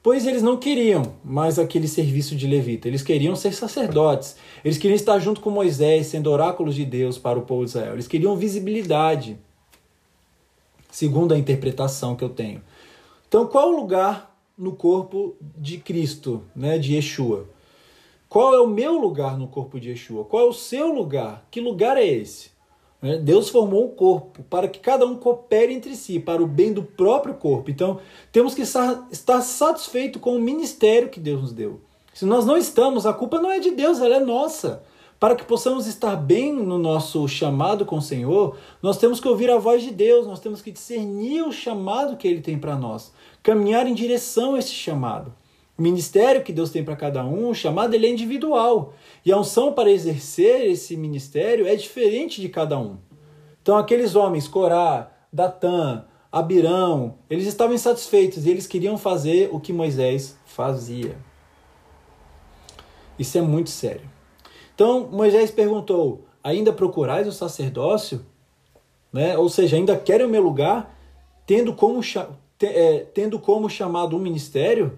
pois 0.02 0.26
eles 0.26 0.42
não 0.42 0.56
queriam 0.56 1.14
mais 1.24 1.58
aquele 1.58 1.86
serviço 1.86 2.34
de 2.34 2.46
levita, 2.46 2.88
eles 2.88 3.02
queriam 3.02 3.36
ser 3.36 3.54
sacerdotes, 3.54 4.36
eles 4.64 4.76
queriam 4.76 4.96
estar 4.96 5.18
junto 5.20 5.40
com 5.40 5.50
Moisés, 5.50 6.08
sendo 6.08 6.30
oráculos 6.30 6.74
de 6.74 6.84
Deus 6.84 7.18
para 7.18 7.38
o 7.38 7.42
povo 7.42 7.64
de 7.64 7.70
Israel, 7.70 7.92
eles 7.92 8.08
queriam 8.08 8.34
visibilidade, 8.34 9.38
segundo 10.90 11.32
a 11.32 11.38
interpretação 11.38 12.16
que 12.16 12.24
eu 12.24 12.30
tenho. 12.30 12.60
Então, 13.28 13.46
qual 13.46 13.72
o 13.72 13.76
lugar 13.76 14.36
no 14.58 14.72
corpo 14.72 15.36
de 15.56 15.78
Cristo, 15.78 16.42
né, 16.54 16.78
de 16.78 16.96
Yeshua? 16.96 17.48
Qual 18.28 18.54
é 18.54 18.60
o 18.60 18.66
meu 18.66 18.98
lugar 18.98 19.38
no 19.38 19.46
corpo 19.46 19.78
de 19.78 19.90
Yeshua? 19.90 20.24
Qual 20.24 20.46
é 20.46 20.48
o 20.48 20.52
seu 20.52 20.92
lugar? 20.92 21.46
Que 21.50 21.60
lugar 21.60 21.96
é 21.96 22.06
esse? 22.06 22.50
Né? 23.02 23.18
Deus 23.18 23.48
formou 23.48 23.86
um 23.86 23.88
corpo 23.88 24.44
para 24.44 24.68
que 24.68 24.78
cada 24.78 25.04
um 25.04 25.16
coopere 25.16 25.74
entre 25.74 25.96
si, 25.96 26.20
para 26.20 26.40
o 26.40 26.46
bem 26.46 26.72
do 26.72 26.84
próprio 26.84 27.34
corpo. 27.34 27.70
Então, 27.70 27.98
temos 28.30 28.54
que 28.54 28.62
estar 28.62 29.40
satisfeito 29.42 30.20
com 30.20 30.36
o 30.36 30.40
ministério 30.40 31.08
que 31.08 31.18
Deus 31.18 31.42
nos 31.42 31.52
deu. 31.52 31.80
Se 32.14 32.24
nós 32.24 32.46
não 32.46 32.56
estamos, 32.56 33.04
a 33.04 33.12
culpa 33.12 33.40
não 33.40 33.50
é 33.50 33.58
de 33.58 33.72
Deus, 33.72 34.00
ela 34.00 34.16
é 34.16 34.20
nossa. 34.20 34.82
Para 35.18 35.36
que 35.36 35.44
possamos 35.44 35.86
estar 35.86 36.16
bem 36.16 36.52
no 36.52 36.78
nosso 36.78 37.26
chamado 37.28 37.86
com 37.86 37.96
o 37.96 38.02
Senhor, 38.02 38.56
nós 38.82 38.98
temos 38.98 39.20
que 39.20 39.28
ouvir 39.28 39.50
a 39.50 39.58
voz 39.58 39.82
de 39.82 39.90
Deus, 39.90 40.26
nós 40.26 40.40
temos 40.40 40.60
que 40.60 40.72
discernir 40.72 41.42
o 41.42 41.52
chamado 41.52 42.16
que 42.16 42.26
Ele 42.26 42.40
tem 42.40 42.58
para 42.58 42.76
nós, 42.76 43.12
caminhar 43.42 43.86
em 43.86 43.94
direção 43.94 44.54
a 44.54 44.58
esse 44.58 44.72
chamado. 44.72 45.32
Ministério 45.82 46.44
que 46.44 46.52
Deus 46.52 46.70
tem 46.70 46.84
para 46.84 46.94
cada 46.94 47.24
um, 47.24 47.48
o 47.48 47.54
chamado 47.54 47.92
ele 47.92 48.06
é 48.06 48.10
individual. 48.10 48.94
E 49.26 49.32
a 49.32 49.36
unção 49.36 49.72
para 49.72 49.90
exercer 49.90 50.64
esse 50.70 50.96
ministério 50.96 51.66
é 51.66 51.74
diferente 51.74 52.40
de 52.40 52.48
cada 52.48 52.78
um. 52.78 52.98
Então 53.60 53.76
aqueles 53.76 54.14
homens, 54.14 54.46
Corá, 54.46 55.10
Datã, 55.32 56.04
Abirão, 56.30 57.16
eles 57.28 57.48
estavam 57.48 57.74
insatisfeitos 57.74 58.46
e 58.46 58.50
eles 58.50 58.68
queriam 58.68 58.96
fazer 58.96 59.50
o 59.52 59.58
que 59.58 59.72
Moisés 59.72 60.38
fazia. 60.46 61.16
Isso 63.18 63.36
é 63.36 63.40
muito 63.40 63.70
sério. 63.70 64.08
Então 64.76 65.08
Moisés 65.10 65.50
perguntou: 65.50 66.24
ainda 66.44 66.72
procurais 66.72 67.26
o 67.26 67.32
sacerdócio? 67.32 68.24
Né? 69.12 69.36
Ou 69.36 69.48
seja, 69.48 69.74
ainda 69.74 69.96
querem 69.96 70.26
o 70.26 70.30
meu 70.30 70.42
lugar, 70.44 70.96
tendo 71.44 71.74
como, 71.74 72.00
é, 72.62 72.98
tendo 73.12 73.40
como 73.40 73.68
chamado 73.68 74.16
um 74.16 74.20
ministério? 74.20 74.96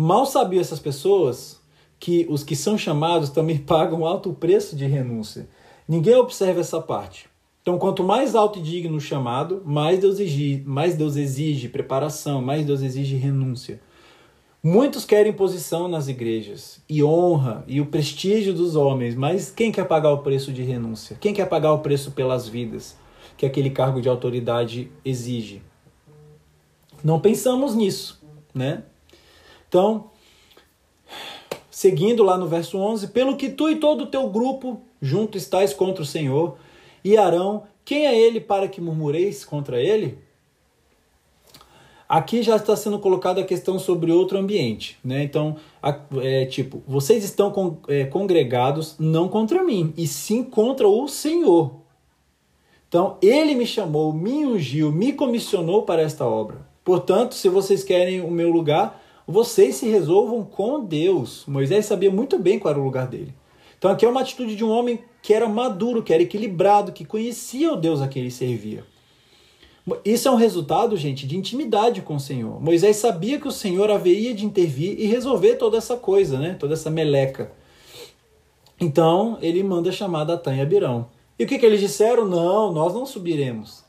Mal 0.00 0.24
sabiam 0.26 0.60
essas 0.60 0.78
pessoas 0.78 1.60
que 1.98 2.24
os 2.30 2.44
que 2.44 2.54
são 2.54 2.78
chamados 2.78 3.30
também 3.30 3.58
pagam 3.66 4.06
alto 4.06 4.32
preço 4.32 4.76
de 4.76 4.86
renúncia. 4.86 5.48
Ninguém 5.88 6.14
observa 6.14 6.60
essa 6.60 6.80
parte. 6.80 7.28
Então, 7.60 7.76
quanto 7.80 8.04
mais 8.04 8.36
alto 8.36 8.60
e 8.60 8.62
digno 8.62 8.98
o 8.98 9.00
chamado, 9.00 9.60
mais 9.64 9.98
Deus 9.98 10.20
exige, 10.20 10.62
mais 10.64 10.94
Deus 10.94 11.16
exige 11.16 11.68
preparação, 11.68 12.40
mais 12.40 12.64
Deus 12.64 12.80
exige 12.80 13.16
renúncia. 13.16 13.80
Muitos 14.62 15.04
querem 15.04 15.32
posição 15.32 15.88
nas 15.88 16.06
igrejas 16.06 16.80
e 16.88 17.02
honra 17.02 17.64
e 17.66 17.80
o 17.80 17.86
prestígio 17.86 18.54
dos 18.54 18.76
homens, 18.76 19.16
mas 19.16 19.50
quem 19.50 19.72
quer 19.72 19.88
pagar 19.88 20.12
o 20.12 20.18
preço 20.18 20.52
de 20.52 20.62
renúncia? 20.62 21.16
Quem 21.20 21.34
quer 21.34 21.48
pagar 21.48 21.72
o 21.72 21.80
preço 21.80 22.12
pelas 22.12 22.46
vidas 22.46 22.96
que 23.36 23.44
aquele 23.44 23.70
cargo 23.70 24.00
de 24.00 24.08
autoridade 24.08 24.92
exige? 25.04 25.60
Não 27.02 27.18
pensamos 27.18 27.74
nisso, 27.74 28.22
né? 28.54 28.84
Então, 29.68 30.10
seguindo 31.70 32.22
lá 32.22 32.36
no 32.36 32.48
verso 32.48 32.78
11, 32.78 33.08
pelo 33.08 33.36
que 33.36 33.50
tu 33.50 33.68
e 33.68 33.76
todo 33.76 34.04
o 34.04 34.06
teu 34.06 34.28
grupo 34.28 34.80
junto 35.00 35.36
estáis 35.36 35.72
contra 35.74 36.02
o 36.02 36.06
Senhor, 36.06 36.56
e 37.04 37.16
Arão, 37.16 37.64
quem 37.84 38.06
é 38.06 38.18
ele 38.18 38.40
para 38.40 38.66
que 38.68 38.80
murmureis 38.80 39.44
contra 39.44 39.80
ele? 39.80 40.18
Aqui 42.08 42.42
já 42.42 42.56
está 42.56 42.74
sendo 42.74 42.98
colocada 42.98 43.42
a 43.42 43.44
questão 43.44 43.78
sobre 43.78 44.10
outro 44.10 44.38
ambiente, 44.38 44.98
né? 45.04 45.22
Então, 45.22 45.56
é 46.22 46.46
tipo, 46.46 46.82
vocês 46.86 47.22
estão 47.22 47.50
con 47.50 47.76
é, 47.86 48.04
congregados 48.06 48.96
não 48.98 49.28
contra 49.28 49.62
mim, 49.62 49.92
e 49.94 50.06
sim 50.06 50.42
contra 50.42 50.88
o 50.88 51.06
Senhor. 51.06 51.72
Então, 52.88 53.18
ele 53.20 53.54
me 53.54 53.66
chamou, 53.66 54.10
me 54.10 54.46
ungiu, 54.46 54.90
me 54.90 55.12
comissionou 55.12 55.82
para 55.82 56.00
esta 56.00 56.24
obra. 56.26 56.66
Portanto, 56.82 57.34
se 57.34 57.50
vocês 57.50 57.84
querem 57.84 58.22
o 58.22 58.30
meu 58.30 58.50
lugar, 58.50 58.98
vocês 59.30 59.74
se 59.74 59.86
resolvam 59.86 60.42
com 60.42 60.82
Deus. 60.82 61.44
Moisés 61.46 61.84
sabia 61.84 62.10
muito 62.10 62.38
bem 62.38 62.58
qual 62.58 62.72
era 62.72 62.80
o 62.80 62.84
lugar 62.84 63.06
dele. 63.06 63.34
Então, 63.76 63.90
aqui 63.90 64.06
é 64.06 64.08
uma 64.08 64.22
atitude 64.22 64.56
de 64.56 64.64
um 64.64 64.70
homem 64.70 65.00
que 65.20 65.34
era 65.34 65.46
maduro, 65.46 66.02
que 66.02 66.14
era 66.14 66.22
equilibrado, 66.22 66.92
que 66.92 67.04
conhecia 67.04 67.70
o 67.70 67.76
Deus 67.76 68.00
a 68.00 68.08
quem 68.08 68.22
ele 68.22 68.30
servia. 68.30 68.84
Isso 70.02 70.28
é 70.28 70.30
um 70.30 70.36
resultado, 70.36 70.96
gente, 70.96 71.26
de 71.26 71.36
intimidade 71.36 72.00
com 72.00 72.16
o 72.16 72.20
Senhor. 72.20 72.58
Moisés 72.58 72.96
sabia 72.96 73.38
que 73.38 73.46
o 73.46 73.52
Senhor 73.52 73.90
haveria 73.90 74.32
de 74.32 74.46
intervir 74.46 74.98
e 74.98 75.06
resolver 75.06 75.56
toda 75.56 75.76
essa 75.76 75.96
coisa, 75.96 76.38
né? 76.38 76.56
Toda 76.58 76.72
essa 76.72 76.90
meleca. 76.90 77.52
Então, 78.80 79.36
ele 79.42 79.62
manda 79.62 79.92
chamar 79.92 80.24
Datã 80.24 80.56
e 80.56 80.60
Abirão. 80.62 81.06
E 81.38 81.44
o 81.44 81.46
que, 81.46 81.58
que 81.58 81.66
eles 81.66 81.80
disseram? 81.80 82.26
Não, 82.26 82.72
nós 82.72 82.94
não 82.94 83.04
subiremos. 83.04 83.84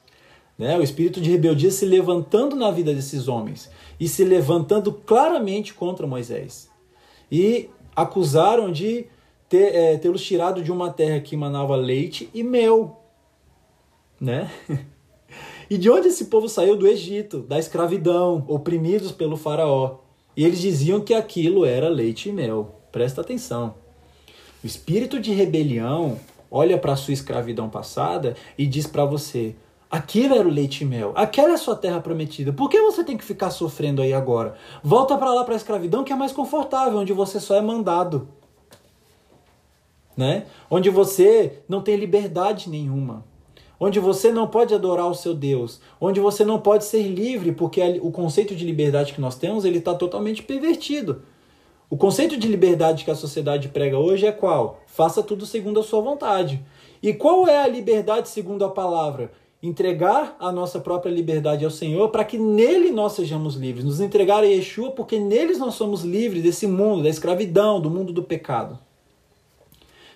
Né? 0.57 0.77
O 0.77 0.83
espírito 0.83 1.21
de 1.21 1.31
rebeldia 1.31 1.71
se 1.71 1.85
levantando 1.85 2.57
na 2.57 2.69
vida 2.69 2.93
desses 2.93 3.29
homens 3.29 3.69
e 3.99 4.07
se 4.07 4.23
levantando 4.23 4.91
claramente 4.91 5.73
contra 5.73 6.07
Moisés. 6.07 6.69
E 7.31 7.69
acusaram 7.95 8.71
de 8.71 9.05
ter, 9.47 9.75
é, 9.75 9.97
tê-los 9.97 10.23
tirado 10.23 10.61
de 10.61 10.71
uma 10.71 10.91
terra 10.91 11.19
que 11.19 11.35
emanava 11.35 11.75
leite 11.75 12.29
e 12.33 12.43
mel. 12.43 13.03
Né? 14.19 14.49
E 15.69 15.77
de 15.77 15.87
onde 15.87 16.07
esse 16.07 16.25
povo 16.25 16.49
saiu? 16.49 16.75
Do 16.75 16.87
Egito, 16.87 17.41
da 17.41 17.59
escravidão, 17.59 18.43
oprimidos 18.47 19.11
pelo 19.11 19.37
faraó. 19.37 19.99
E 20.35 20.43
eles 20.43 20.59
diziam 20.59 20.99
que 20.99 21.13
aquilo 21.13 21.63
era 21.63 21.87
leite 21.87 22.29
e 22.29 22.31
mel. 22.31 22.81
Presta 22.91 23.21
atenção. 23.21 23.75
O 24.63 24.65
espírito 24.65 25.19
de 25.19 25.31
rebelião 25.31 26.19
olha 26.49 26.75
para 26.75 26.93
a 26.93 26.95
sua 26.95 27.13
escravidão 27.13 27.69
passada 27.69 28.35
e 28.57 28.65
diz 28.65 28.87
para 28.87 29.05
você: 29.05 29.55
aquilo 29.89 30.35
era 30.35 30.47
o 30.47 30.51
leite 30.51 30.81
e 30.83 30.85
mel, 30.85 31.13
aquela 31.15 31.51
é 31.51 31.53
a 31.53 31.57
sua 31.57 31.75
terra 31.75 31.99
prometida. 31.99 32.53
Por 32.53 32.69
que 32.69 32.81
você 32.81 33.03
tem 33.03 33.17
que 33.17 33.23
ficar 33.23 33.49
sofrendo 33.49 34.01
aí 34.01 34.13
agora? 34.13 34.55
Volta 34.83 35.17
para 35.17 35.33
lá 35.33 35.43
para 35.43 35.53
a 35.53 35.57
escravidão 35.57 36.03
que 36.03 36.13
é 36.13 36.15
mais 36.15 36.31
confortável, 36.31 36.99
onde 36.99 37.13
você 37.13 37.39
só 37.39 37.55
é 37.55 37.61
mandado. 37.61 38.27
Né? 40.15 40.45
Onde 40.69 40.89
você 40.89 41.63
não 41.67 41.81
tem 41.81 41.95
liberdade 41.95 42.69
nenhuma 42.69 43.23
onde 43.79 43.99
você 43.99 44.31
não 44.31 44.47
pode 44.47 44.73
adorar 44.73 45.07
o 45.07 45.15
seu 45.15 45.33
Deus, 45.33 45.79
onde 46.01 46.19
você 46.19 46.43
não 46.43 46.59
pode 46.59 46.83
ser 46.83 47.03
livre, 47.03 47.53
porque 47.53 47.99
o 48.03 48.11
conceito 48.11 48.53
de 48.53 48.65
liberdade 48.65 49.13
que 49.13 49.21
nós 49.21 49.35
temos 49.35 49.63
ele 49.63 49.77
está 49.77 49.93
totalmente 49.95 50.43
pervertido. 50.43 51.23
O 51.89 51.97
conceito 51.97 52.37
de 52.37 52.47
liberdade 52.47 53.03
que 53.03 53.09
a 53.09 53.15
sociedade 53.15 53.69
prega 53.69 53.97
hoje 53.97 54.27
é 54.27 54.31
qual? 54.31 54.81
Faça 54.85 55.23
tudo 55.23 55.45
segundo 55.45 55.79
a 55.79 55.83
sua 55.83 56.01
vontade. 56.01 56.63
E 57.01 57.13
qual 57.13 57.47
é 57.47 57.63
a 57.63 57.67
liberdade 57.67 58.29
segundo 58.29 58.63
a 58.63 58.69
palavra? 58.69 59.31
Entregar 59.61 60.37
a 60.39 60.51
nossa 60.51 60.79
própria 60.79 61.11
liberdade 61.11 61.65
ao 61.65 61.71
Senhor 61.71 62.09
para 62.09 62.23
que 62.23 62.37
nele 62.37 62.91
nós 62.91 63.13
sejamos 63.13 63.55
livres. 63.55 63.83
Nos 63.83 63.99
entregar 63.99 64.43
a 64.43 64.47
Yeshua 64.47 64.91
porque 64.91 65.19
neles 65.19 65.59
nós 65.59 65.75
somos 65.75 66.03
livres 66.03 66.43
desse 66.43 66.65
mundo, 66.65 67.03
da 67.03 67.09
escravidão, 67.09 67.81
do 67.81 67.89
mundo 67.89 68.13
do 68.13 68.23
pecado. 68.23 68.79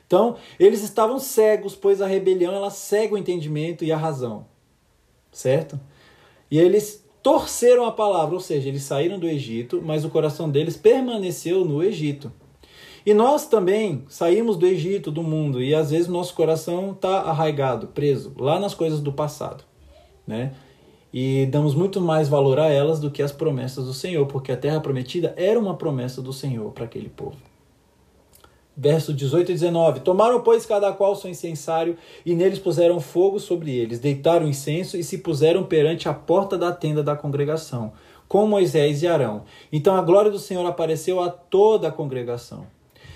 Então, 0.08 0.36
eles 0.60 0.84
estavam 0.84 1.20
cegos, 1.20 1.76
pois 1.76 2.02
a 2.02 2.08
rebelião 2.08 2.54
ela 2.54 2.70
cega 2.70 3.16
o 3.16 3.18
entendimento 3.18 3.84
e 3.84 3.92
a 3.92 3.98
razão. 3.98 4.46
Certo? 5.32 5.80
E 6.50 6.60
eles 6.60 7.04
torceram 7.24 7.86
a 7.86 7.92
palavra, 7.92 8.36
ou 8.36 8.42
seja, 8.42 8.70
eles 8.70 8.84
saíram 8.84 9.18
do 9.18 9.28
Egito, 9.28 9.82
mas 9.84 10.06
o 10.06 10.10
coração 10.10 10.50
deles 10.50 10.78
permaneceu 10.78 11.66
no 11.66 11.82
Egito. 11.82 12.32
E 13.06 13.14
nós 13.14 13.48
também 13.48 14.04
saímos 14.08 14.56
do 14.56 14.66
Egito, 14.66 15.12
do 15.12 15.22
mundo, 15.22 15.62
e 15.62 15.76
às 15.76 15.92
vezes 15.92 16.08
nosso 16.08 16.34
coração 16.34 16.92
está 16.92 17.22
arraigado, 17.22 17.88
preso, 17.88 18.34
lá 18.38 18.60
nas 18.60 18.74
coisas 18.74 19.02
do 19.02 19.12
passado. 19.12 19.64
Né? 20.26 20.54
E 21.14 21.46
damos 21.48 21.76
muito 21.76 22.00
mais 22.00 22.30
valor 22.30 22.60
a 22.60 22.70
elas 22.70 23.00
do 23.00 23.12
que 23.12 23.22
as 23.22 23.32
promessas 23.32 23.86
do 23.86 23.94
Senhor, 23.94 24.26
porque 24.26 24.52
a 24.52 24.58
terra 24.58 24.80
prometida 24.80 25.34
era 25.36 25.60
uma 25.60 25.76
promessa 25.76 26.22
do 26.22 26.32
Senhor 26.32 26.72
para 26.72 26.86
aquele 26.86 27.10
povo. 27.10 27.36
Verso 28.76 29.14
18 29.14 29.52
e 29.52 29.54
19: 29.54 30.00
Tomaram, 30.00 30.42
pois, 30.42 30.66
cada 30.66 30.92
qual 30.92 31.16
seu 31.16 31.30
incensário, 31.30 31.96
e 32.26 32.34
neles 32.34 32.58
puseram 32.58 33.00
fogo 33.00 33.40
sobre 33.40 33.76
eles, 33.76 34.00
deitaram 34.00 34.48
incenso 34.48 34.98
e 34.98 35.04
se 35.04 35.20
puseram 35.20 35.64
perante 35.64 36.10
a 36.10 36.14
porta 36.14 36.58
da 36.58 36.72
tenda 36.72 37.04
da 37.04 37.16
congregação, 37.16 37.94
com 38.28 38.48
Moisés 38.48 39.04
e 39.04 39.08
Arão. 39.08 39.44
Então 39.72 39.96
a 39.96 40.02
glória 40.02 40.32
do 40.32 40.40
Senhor 40.40 40.66
apareceu 40.66 41.22
a 41.22 41.30
toda 41.30 41.90
a 41.90 41.92
congregação. 41.92 42.66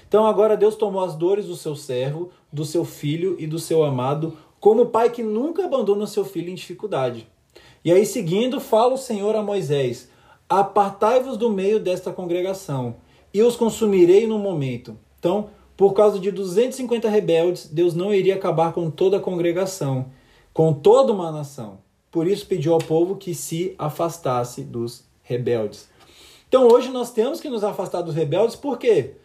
Então 0.07 0.25
agora 0.25 0.57
Deus 0.57 0.75
tomou 0.75 1.03
as 1.03 1.15
dores 1.15 1.45
do 1.45 1.55
seu 1.55 1.75
servo, 1.75 2.31
do 2.51 2.65
seu 2.65 2.85
filho 2.85 3.35
e 3.39 3.47
do 3.47 3.59
seu 3.59 3.83
amado, 3.83 4.37
como 4.59 4.87
pai 4.87 5.09
que 5.09 5.23
nunca 5.23 5.65
abandona 5.65 6.07
seu 6.07 6.23
filho 6.23 6.49
em 6.49 6.55
dificuldade. 6.55 7.27
E 7.83 7.91
aí, 7.91 8.05
seguindo, 8.05 8.59
fala 8.59 8.93
o 8.93 8.97
Senhor 8.97 9.35
a 9.35 9.43
Moisés: 9.43 10.09
Apartai-vos 10.47 11.37
do 11.37 11.49
meio 11.49 11.79
desta 11.79 12.11
congregação, 12.11 12.95
e 13.33 13.41
os 13.41 13.55
consumirei 13.55 14.25
no 14.25 14.39
momento 14.39 14.97
então, 15.19 15.49
por 15.75 15.93
causa 15.93 16.19
de 16.19 16.31
250 16.31 17.09
rebeldes, 17.09 17.67
Deus 17.67 17.93
não 17.93 18.13
iria 18.13 18.35
acabar 18.35 18.71
com 18.73 18.89
toda 18.89 19.17
a 19.17 19.19
congregação, 19.19 20.05
com 20.53 20.73
toda 20.73 21.11
uma 21.11 21.31
nação. 21.31 21.79
Por 22.11 22.27
isso 22.27 22.45
pediu 22.47 22.73
ao 22.73 22.79
povo 22.79 23.15
que 23.15 23.35
se 23.35 23.75
afastasse 23.77 24.63
dos 24.63 25.03
rebeldes. 25.23 25.89
Então 26.47 26.67
hoje 26.67 26.89
nós 26.89 27.11
temos 27.11 27.41
que 27.41 27.49
nos 27.49 27.63
afastar 27.63 28.01
dos 28.01 28.15
rebeldes, 28.15 28.55
por 28.55 28.77
quê? 28.77 29.15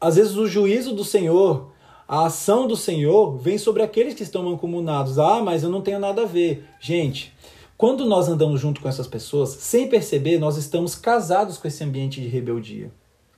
Às 0.00 0.16
vezes 0.16 0.36
o 0.36 0.46
juízo 0.46 0.94
do 0.94 1.04
Senhor, 1.04 1.72
a 2.08 2.26
ação 2.26 2.66
do 2.66 2.76
Senhor 2.76 3.36
vem 3.36 3.58
sobre 3.58 3.82
aqueles 3.82 4.14
que 4.14 4.22
estão 4.22 4.42
mancomunados. 4.42 5.18
Ah, 5.18 5.42
mas 5.42 5.62
eu 5.62 5.68
não 5.68 5.82
tenho 5.82 6.00
nada 6.00 6.22
a 6.22 6.26
ver. 6.26 6.64
Gente, 6.80 7.32
quando 7.76 8.04
nós 8.04 8.28
andamos 8.28 8.60
junto 8.60 8.80
com 8.80 8.88
essas 8.88 9.06
pessoas, 9.06 9.50
sem 9.50 9.88
perceber, 9.88 10.38
nós 10.38 10.56
estamos 10.56 10.94
casados 10.94 11.58
com 11.58 11.68
esse 11.68 11.84
ambiente 11.84 12.20
de 12.20 12.28
rebeldia. 12.28 12.90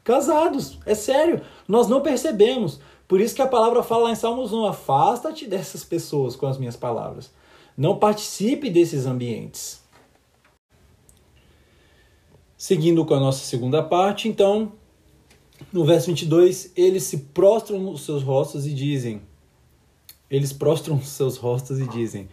Casados, 0.05 0.79
é 0.87 0.95
sério. 0.95 1.43
Nós 1.69 1.87
não 1.87 2.01
percebemos. 2.01 2.81
Por 3.07 3.21
isso 3.21 3.35
que 3.35 3.43
a 3.43 3.47
palavra 3.47 3.83
fala 3.83 4.05
lá 4.05 4.13
em 4.13 4.17
Salmos 4.17 4.53
1: 4.53 4.67
afasta-te 4.67 5.47
dessas 5.47 5.85
pessoas 5.85 6.35
com 6.35 6.47
as 6.47 6.59
minhas 6.59 6.77
palavras. 6.77 7.31
Não 7.77 7.99
participe 7.99 8.71
desses 8.71 9.07
ambientes. 9.07 9.83
Seguindo 12.57 13.05
com 13.05 13.15
a 13.15 13.21
nossa 13.21 13.45
segunda 13.45 13.83
parte, 13.83 14.29
então, 14.29 14.73
no 15.73 15.85
verso 15.85 16.07
22, 16.07 16.73
eles 16.77 17.03
se 17.05 17.19
prostram 17.19 17.91
os 17.91 18.03
seus 18.03 18.23
rostos 18.23 18.67
e 18.67 18.73
dizem: 18.73 19.23
Eles 20.31 20.53
prostram 20.53 20.97
os 20.97 21.09
seus 21.09 21.37
rostos 21.37 21.79
e 21.79 21.87
dizem: 21.89 22.29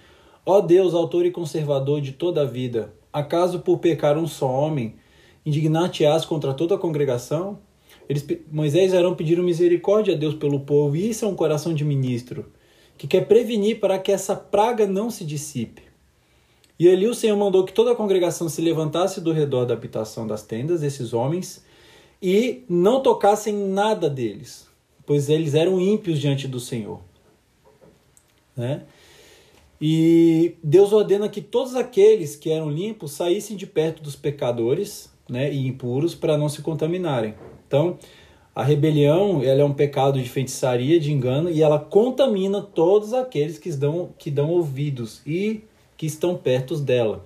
Ó 0.45 0.57
oh 0.57 0.62
Deus, 0.62 0.93
autor 0.93 1.25
e 1.25 1.31
conservador 1.31 2.01
de 2.01 2.13
toda 2.13 2.41
a 2.41 2.45
vida, 2.45 2.93
acaso 3.12 3.59
por 3.59 3.79
pecar 3.79 4.17
um 4.17 4.27
só 4.27 4.50
homem, 4.50 4.95
indignar-te-ás 5.45 6.25
contra 6.25 6.53
toda 6.53 6.75
a 6.75 6.77
congregação? 6.77 7.59
Eles, 8.07 8.25
Moisés 8.51 8.93
e 8.93 8.98
Arão 8.98 9.15
pediram 9.15 9.43
misericórdia 9.43 10.15
a 10.15 10.17
Deus 10.17 10.33
pelo 10.33 10.62
povo, 10.62 10.95
e 10.95 11.09
isso 11.09 11.25
é 11.25 11.27
um 11.27 11.36
coração 11.36 11.74
de 11.74 11.83
ministro, 11.83 12.51
que 12.98 13.07
quer 13.07 13.27
prevenir 13.27 13.79
para 13.79 14.00
que 14.00 14.12
essa 14.12 14.36
praga 14.36 14.88
não 14.88 15.12
se 15.12 15.24
dissipe. 15.24 15.83
E 16.79 16.89
ali 16.89 17.07
o 17.07 17.13
Senhor 17.13 17.36
mandou 17.36 17.65
que 17.65 17.74
toda 17.74 17.91
a 17.91 17.95
congregação 17.95 18.48
se 18.48 18.62
levantasse 18.62 19.19
do 19.19 19.33
redor 19.33 19.65
da 19.65 19.74
habitação 19.74 20.25
das 20.25 20.43
tendas 20.43 20.81
desses 20.81 21.13
homens 21.13 21.63
e 22.21 22.63
não 22.67 23.01
tocassem 23.01 23.53
nada 23.53 24.09
deles, 24.09 24.67
pois 25.05 25.29
eles 25.29 25.53
eram 25.53 25.79
ímpios 25.79 26.19
diante 26.19 26.47
do 26.47 26.59
Senhor. 26.59 26.99
Né? 28.55 28.83
E 29.81 30.55
Deus 30.61 30.91
ordena 30.91 31.29
que 31.29 31.41
todos 31.41 31.75
aqueles 31.75 32.35
que 32.35 32.49
eram 32.49 32.69
limpos 32.69 33.13
saíssem 33.13 33.55
de 33.55 33.65
perto 33.65 34.03
dos 34.03 34.15
pecadores 34.15 35.09
né, 35.29 35.53
e 35.53 35.67
impuros 35.67 36.13
para 36.13 36.38
não 36.38 36.49
se 36.49 36.61
contaminarem. 36.61 37.33
Então, 37.65 37.97
a 38.53 38.63
rebelião 38.63 39.41
ela 39.41 39.61
é 39.61 39.63
um 39.63 39.73
pecado 39.73 40.21
de 40.21 40.27
feitiçaria, 40.27 40.99
de 40.99 41.13
engano, 41.13 41.49
e 41.49 41.61
ela 41.61 41.79
contamina 41.79 42.61
todos 42.61 43.13
aqueles 43.13 43.57
que 43.57 43.71
dão, 43.71 44.09
que 44.17 44.29
dão 44.29 44.49
ouvidos 44.49 45.21
e 45.25 45.61
que 45.95 46.05
estão 46.05 46.35
perto 46.35 46.75
dela. 46.77 47.25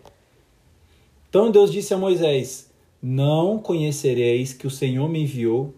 Então 1.29 1.49
Deus 1.49 1.71
disse 1.71 1.91
a 1.93 1.97
Moisés: 1.97 2.69
Não 3.05 3.59
conhecereis 3.59 4.53
que 4.53 4.65
o 4.65 4.71
Senhor 4.71 5.09
me 5.09 5.23
enviou 5.23 5.73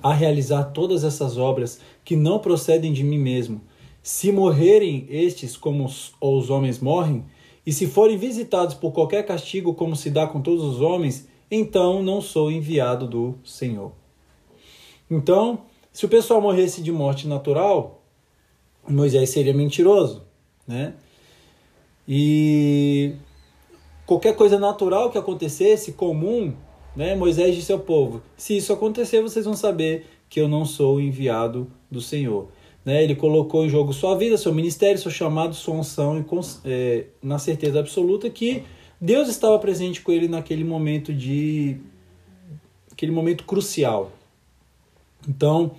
a 0.00 0.14
realizar 0.14 0.66
todas 0.66 1.02
essas 1.02 1.36
obras 1.36 1.80
que 2.04 2.14
não 2.14 2.38
procedem 2.38 2.92
de 2.92 3.02
mim 3.02 3.18
mesmo. 3.18 3.60
Se 4.00 4.30
morrerem 4.30 5.06
estes 5.10 5.56
como 5.56 5.84
os, 5.84 6.12
os 6.20 6.50
homens 6.50 6.78
morrem, 6.78 7.24
e 7.66 7.72
se 7.72 7.88
forem 7.88 8.16
visitados 8.16 8.76
por 8.76 8.92
qualquer 8.92 9.26
castigo 9.26 9.74
como 9.74 9.96
se 9.96 10.08
dá 10.08 10.24
com 10.24 10.40
todos 10.40 10.62
os 10.62 10.80
homens, 10.80 11.28
então 11.50 12.00
não 12.00 12.22
sou 12.22 12.48
enviado 12.48 13.06
do 13.08 13.34
Senhor. 13.44 13.90
Então, 15.10 15.62
se 15.92 16.06
o 16.06 16.08
pessoal 16.08 16.40
morresse 16.40 16.80
de 16.80 16.92
morte 16.92 17.26
natural, 17.26 18.02
Moisés 18.88 19.30
seria 19.30 19.52
mentiroso, 19.52 20.22
né? 20.66 20.94
E 22.06 23.14
qualquer 24.08 24.34
coisa 24.34 24.58
natural 24.58 25.10
que 25.10 25.18
acontecesse, 25.18 25.92
comum, 25.92 26.54
né? 26.96 27.14
Moisés 27.14 27.54
disse 27.54 27.70
ao 27.70 27.78
povo: 27.78 28.22
se 28.38 28.56
isso 28.56 28.72
acontecer, 28.72 29.20
vocês 29.20 29.44
vão 29.44 29.54
saber 29.54 30.06
que 30.30 30.40
eu 30.40 30.48
não 30.48 30.64
sou 30.64 30.98
enviado 30.98 31.70
do 31.90 32.00
Senhor. 32.00 32.48
Né? 32.84 33.04
Ele 33.04 33.14
colocou 33.14 33.66
em 33.66 33.68
jogo 33.68 33.92
sua 33.92 34.16
vida, 34.16 34.38
seu 34.38 34.52
ministério, 34.54 34.98
seu 34.98 35.10
chamado, 35.10 35.54
sua 35.54 35.74
unção, 35.74 36.18
e 36.18 36.24
é, 36.64 37.04
na 37.22 37.38
certeza 37.38 37.78
absoluta 37.78 38.30
que 38.30 38.62
Deus 38.98 39.28
estava 39.28 39.58
presente 39.58 40.00
com 40.00 40.10
ele 40.10 40.26
naquele 40.26 40.64
momento 40.64 41.12
de 41.12 41.76
aquele 42.90 43.12
momento 43.12 43.44
crucial. 43.44 44.10
Então, 45.28 45.72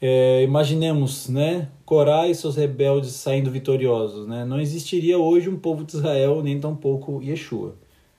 é, 0.00 0.42
imaginemos, 0.42 1.28
né, 1.28 1.68
Corá 1.84 2.28
e 2.28 2.34
seus 2.34 2.56
rebeldes 2.56 3.12
saindo 3.12 3.50
vitoriosos, 3.50 4.26
né? 4.26 4.44
Não 4.44 4.60
existiria 4.60 5.18
hoje 5.18 5.48
um 5.48 5.58
povo 5.58 5.84
de 5.84 5.96
Israel, 5.96 6.42
nem 6.42 6.58
tampouco 6.58 7.22
Yeshua, 7.22 7.74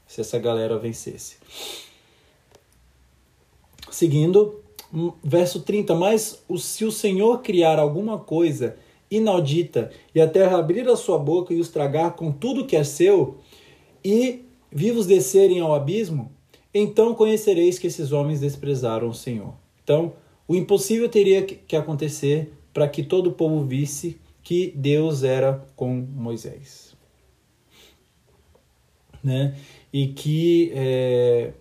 se 0.06 0.22
essa 0.22 0.38
galera 0.38 0.78
vencesse. 0.78 1.38
Seguindo, 3.90 4.62
hum, 4.94 5.12
verso 5.24 5.62
30, 5.62 5.96
mas 5.96 6.44
se 6.60 6.86
o 6.86 6.92
Senhor 6.92 7.42
criar 7.42 7.80
alguma 7.80 8.20
coisa 8.20 8.76
inaudita 9.10 9.92
e 10.14 10.22
a 10.22 10.28
terra 10.28 10.58
abrir 10.58 10.88
a 10.88 10.96
sua 10.96 11.18
boca 11.18 11.54
e 11.54 11.60
os 11.60 11.70
tragar 11.70 12.16
com 12.16 12.32
tudo 12.32 12.66
que 12.66 12.76
é 12.76 12.84
seu, 12.84 13.38
e 14.04 14.46
vivos 14.72 15.08
descerem 15.08 15.60
ao 15.60 15.74
abismo, 15.74 16.32
então 16.74 17.16
conhecereis 17.16 17.80
que 17.80 17.88
esses 17.88 18.12
homens 18.12 18.42
desprezaram 18.42 19.10
o 19.10 19.14
Senhor. 19.14 19.54
Então, 19.84 20.14
o 20.48 20.56
impossível 20.56 21.10
teria 21.10 21.44
que 21.44 21.76
acontecer 21.76 22.54
para 22.74 22.88
que 22.88 23.04
todo 23.04 23.28
o 23.28 23.34
povo 23.34 23.64
visse 23.64 24.20
que 24.44 24.72
Deus 24.76 25.24
era 25.24 25.66
com 25.76 25.96
Moisés. 25.96 26.96
Né? 29.24 29.56
E 29.92 30.08
que 30.08 30.72
é, 30.76 31.54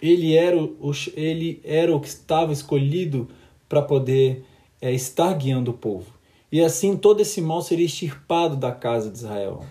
ele, 0.00 0.36
era 0.36 0.56
o, 0.56 0.92
ele 1.16 1.60
era 1.64 1.94
o 1.94 2.00
que 2.00 2.06
estava 2.06 2.52
escolhido 2.52 3.28
para 3.68 3.82
poder 3.82 4.44
é, 4.80 4.92
estar 4.92 5.32
guiando 5.34 5.72
o 5.72 5.74
povo. 5.74 6.12
E 6.50 6.60
assim 6.60 6.96
todo 6.96 7.20
esse 7.20 7.40
mal 7.40 7.62
seria 7.62 7.86
extirpado 7.86 8.56
da 8.56 8.70
casa 8.70 9.10
de 9.10 9.16
Israel. 9.16 9.64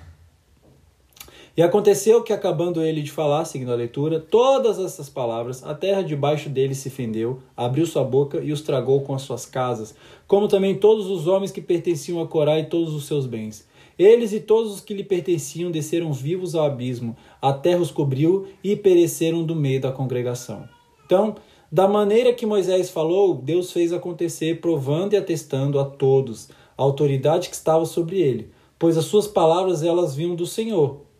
E 1.62 1.64
aconteceu 1.64 2.24
que, 2.24 2.34
acabando 2.34 2.82
ele 2.82 3.04
de 3.04 3.12
falar, 3.12 3.46
seguindo 3.46 3.72
a 3.72 3.76
leitura, 3.76 4.20
todas 4.20 4.80
essas 4.80 5.08
palavras, 5.08 5.64
a 5.64 5.76
terra 5.76 6.02
debaixo 6.02 6.50
dele 6.50 6.74
se 6.74 6.90
fendeu, 6.90 7.38
abriu 7.56 7.86
sua 7.86 8.04
boca 8.04 8.40
e 8.40 8.52
os 8.52 8.62
tragou 8.62 9.02
com 9.02 9.14
as 9.14 9.22
suas 9.22 9.46
casas, 9.46 9.94
como 10.26 10.48
também 10.48 10.74
todos 10.74 11.06
os 11.06 11.28
homens 11.28 11.52
que 11.52 11.62
pertenciam 11.62 12.20
a 12.20 12.26
Corá 12.26 12.58
e 12.58 12.66
todos 12.66 12.96
os 12.96 13.06
seus 13.06 13.28
bens. 13.28 13.68
Eles 13.96 14.34
e 14.34 14.40
todos 14.40 14.74
os 14.74 14.82
que 14.82 14.96
lhe 14.96 15.04
pertenciam 15.04 15.70
desceram 15.70 16.12
vivos 16.12 16.56
ao 16.56 16.66
abismo, 16.66 17.16
a 17.40 17.54
terra 17.54 17.82
os 17.82 17.92
cobriu 17.92 18.48
e 18.64 18.76
pereceram 18.76 19.44
do 19.44 19.56
meio 19.56 19.80
da 19.80 19.92
congregação. 19.92 20.68
Então, 21.06 21.36
da 21.72 21.88
maneira 21.88 22.34
que 22.34 22.44
Moisés 22.44 22.90
falou, 22.90 23.36
Deus 23.36 23.72
fez 23.72 23.94
acontecer, 23.94 24.62
provando 24.62 25.14
e 25.14 25.18
atestando 25.18 25.80
a 25.80 25.86
todos 25.86 26.50
a 26.76 26.82
autoridade 26.82 27.50
que 27.50 27.56
estava 27.56 27.86
sobre 27.86 28.20
ele, 28.20 28.50
pois 28.80 28.98
as 28.98 29.06
suas 29.06 29.28
palavras 29.28 29.84
elas 29.84 30.16
vinham 30.16 30.34
do 30.34 30.48
Senhor 30.48 31.11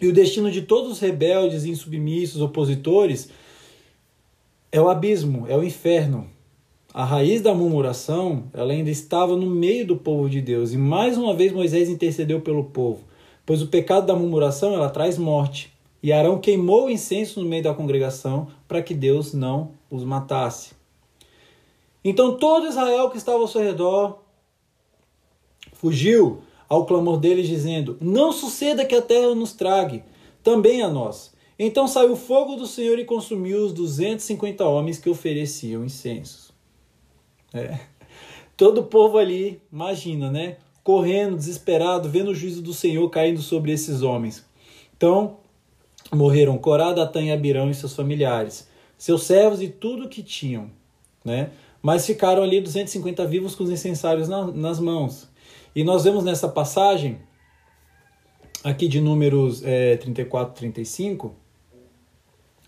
e 0.00 0.06
o 0.06 0.12
destino 0.12 0.50
de 0.50 0.62
todos 0.62 0.92
os 0.92 1.00
rebeldes, 1.00 1.64
insubmissos, 1.64 2.40
opositores 2.40 3.30
é 4.70 4.80
o 4.80 4.88
abismo, 4.88 5.46
é 5.48 5.56
o 5.56 5.64
inferno. 5.64 6.28
A 6.94 7.04
raiz 7.04 7.42
da 7.42 7.54
murmuração, 7.54 8.44
ela 8.52 8.72
ainda 8.72 8.90
estava 8.90 9.36
no 9.36 9.46
meio 9.46 9.86
do 9.86 9.96
povo 9.96 10.28
de 10.28 10.40
Deus. 10.40 10.72
E 10.72 10.76
mais 10.76 11.18
uma 11.18 11.34
vez 11.34 11.52
Moisés 11.52 11.88
intercedeu 11.88 12.40
pelo 12.40 12.64
povo, 12.64 13.00
pois 13.44 13.60
o 13.60 13.68
pecado 13.68 14.06
da 14.06 14.14
murmuração, 14.14 14.74
ela 14.74 14.88
traz 14.88 15.18
morte. 15.18 15.72
E 16.02 16.12
Arão 16.12 16.38
queimou 16.38 16.86
o 16.86 16.90
incenso 16.90 17.42
no 17.42 17.48
meio 17.48 17.62
da 17.62 17.74
congregação 17.74 18.48
para 18.66 18.82
que 18.82 18.94
Deus 18.94 19.34
não 19.34 19.72
os 19.90 20.04
matasse. 20.04 20.72
Então 22.04 22.36
todo 22.36 22.68
Israel 22.68 23.10
que 23.10 23.16
estava 23.16 23.38
ao 23.38 23.48
seu 23.48 23.62
redor 23.62 24.20
fugiu, 25.72 26.42
ao 26.68 26.84
clamor 26.84 27.18
deles, 27.18 27.48
dizendo: 27.48 27.96
Não 28.00 28.32
suceda 28.32 28.84
que 28.84 28.94
a 28.94 29.02
terra 29.02 29.34
nos 29.34 29.52
trague, 29.52 30.04
também 30.42 30.82
a 30.82 30.88
nós. 30.88 31.32
Então 31.58 31.88
saiu 31.88 32.12
o 32.12 32.16
fogo 32.16 32.54
do 32.54 32.66
Senhor 32.66 32.98
e 32.98 33.04
consumiu 33.04 33.64
os 33.64 33.72
250 33.72 34.64
homens 34.64 34.98
que 34.98 35.10
ofereciam 35.10 35.84
incensos. 35.84 36.52
É. 37.52 37.78
Todo 38.56 38.82
o 38.82 38.84
povo 38.84 39.18
ali, 39.18 39.60
imagina, 39.72 40.30
né? 40.30 40.58
Correndo, 40.84 41.36
desesperado, 41.36 42.08
vendo 42.08 42.30
o 42.30 42.34
juízo 42.34 42.62
do 42.62 42.72
Senhor 42.72 43.08
caindo 43.10 43.40
sobre 43.40 43.72
esses 43.72 44.02
homens. 44.02 44.44
Então, 44.96 45.38
morreram 46.12 46.58
Corá, 46.58 46.92
Datã 46.92 47.22
e 47.22 47.30
Abirão 47.32 47.70
e 47.70 47.74
seus 47.74 47.94
familiares, 47.94 48.68
seus 48.96 49.24
servos 49.24 49.60
e 49.60 49.68
tudo 49.68 50.04
o 50.04 50.08
que 50.08 50.22
tinham, 50.22 50.70
né? 51.24 51.50
Mas 51.80 52.06
ficaram 52.06 52.42
ali 52.42 52.60
250 52.60 53.24
vivos 53.26 53.54
com 53.54 53.64
os 53.64 53.70
incensários 53.70 54.28
na, 54.28 54.46
nas 54.46 54.80
mãos. 54.80 55.27
E 55.78 55.84
nós 55.84 56.02
vemos 56.02 56.24
nessa 56.24 56.48
passagem, 56.48 57.18
aqui 58.64 58.88
de 58.88 59.00
números 59.00 59.62
é, 59.64 59.96
34 59.96 60.52
35, 60.52 61.36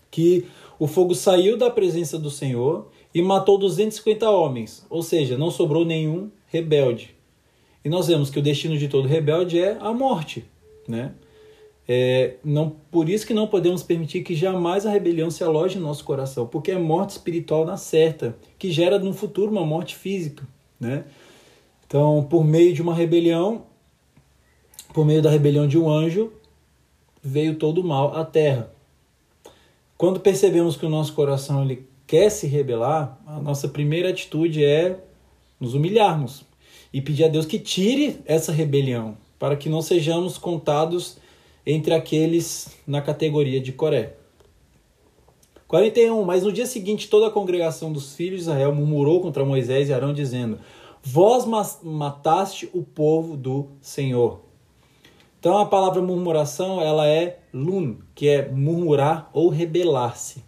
que 0.09 0.47
o 0.79 0.87
fogo 0.87 1.13
saiu 1.13 1.57
da 1.57 1.69
presença 1.69 2.17
do 2.17 2.29
Senhor 2.29 2.89
e 3.13 3.21
matou 3.21 3.57
250 3.57 4.29
homens, 4.29 4.87
ou 4.89 5.03
seja, 5.03 5.37
não 5.37 5.51
sobrou 5.51 5.83
nenhum 5.83 6.31
rebelde. 6.47 7.13
E 7.83 7.89
nós 7.89 8.07
vemos 8.07 8.29
que 8.29 8.39
o 8.39 8.41
destino 8.41 8.77
de 8.77 8.87
todo 8.87 9.09
rebelde 9.09 9.59
é 9.59 9.77
a 9.81 9.91
morte, 9.91 10.45
né? 10.87 11.13
É, 11.85 12.35
não, 12.45 12.77
por 12.89 13.09
isso 13.09 13.27
que 13.27 13.33
não 13.33 13.45
podemos 13.45 13.83
permitir 13.83 14.23
que 14.23 14.35
jamais 14.35 14.85
a 14.85 14.89
rebelião 14.89 15.29
se 15.29 15.43
aloje 15.43 15.77
em 15.77 15.81
nosso 15.81 16.05
coração, 16.05 16.47
porque 16.47 16.71
é 16.71 16.79
morte 16.79 17.09
espiritual 17.09 17.65
na 17.65 17.75
certa, 17.75 18.37
que 18.57 18.71
gera 18.71 18.97
no 18.97 19.13
futuro 19.13 19.51
uma 19.51 19.65
morte 19.65 19.97
física, 19.97 20.47
né? 20.79 21.03
Então, 21.91 22.23
por 22.23 22.45
meio 22.45 22.73
de 22.73 22.81
uma 22.81 22.95
rebelião, 22.95 23.63
por 24.93 25.05
meio 25.05 25.21
da 25.21 25.29
rebelião 25.29 25.67
de 25.67 25.77
um 25.77 25.89
anjo, 25.89 26.31
veio 27.21 27.55
todo 27.55 27.81
o 27.81 27.83
mal 27.83 28.15
à 28.15 28.23
terra. 28.23 28.71
Quando 29.97 30.21
percebemos 30.21 30.77
que 30.77 30.85
o 30.85 30.89
nosso 30.89 31.11
coração 31.11 31.61
ele 31.61 31.85
quer 32.07 32.29
se 32.29 32.47
rebelar, 32.47 33.19
a 33.27 33.41
nossa 33.41 33.67
primeira 33.67 34.07
atitude 34.07 34.63
é 34.63 35.03
nos 35.59 35.73
humilharmos 35.73 36.45
e 36.93 37.01
pedir 37.01 37.25
a 37.25 37.27
Deus 37.27 37.45
que 37.45 37.59
tire 37.59 38.21
essa 38.23 38.53
rebelião, 38.53 39.17
para 39.37 39.57
que 39.57 39.67
não 39.67 39.81
sejamos 39.81 40.37
contados 40.37 41.17
entre 41.65 41.93
aqueles 41.93 42.69
na 42.87 43.01
categoria 43.01 43.59
de 43.59 43.73
Coré. 43.73 44.13
41. 45.67 46.23
Mas 46.23 46.43
no 46.43 46.53
dia 46.53 46.65
seguinte 46.65 47.09
toda 47.09 47.27
a 47.27 47.31
congregação 47.31 47.91
dos 47.91 48.15
filhos 48.15 48.37
de 48.37 48.41
Israel 48.43 48.73
murmurou 48.73 49.19
contra 49.19 49.43
Moisés 49.43 49.89
e 49.89 49.93
Arão, 49.93 50.13
dizendo: 50.13 50.57
Vós 51.03 51.45
mataste 51.83 52.69
o 52.73 52.83
povo 52.83 53.35
do 53.35 53.69
Senhor. 53.81 54.41
Então 55.39 55.57
a 55.57 55.65
palavra 55.65 56.01
murmuração 56.01 56.79
ela 56.79 57.07
é 57.07 57.39
lun, 57.51 57.97
que 58.13 58.27
é 58.27 58.47
murmurar 58.47 59.29
ou 59.33 59.49
rebelar-se. 59.49 60.43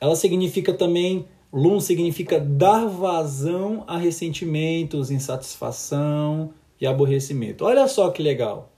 Ela 0.00 0.16
significa 0.16 0.72
também 0.72 1.26
lun 1.52 1.80
significa 1.80 2.40
dar 2.40 2.86
vazão 2.86 3.84
a 3.86 3.96
ressentimentos, 3.96 5.10
insatisfação 5.10 6.52
e 6.80 6.86
aborrecimento. 6.86 7.64
Olha 7.64 7.86
só 7.88 8.10
que 8.10 8.22
legal. 8.22 8.72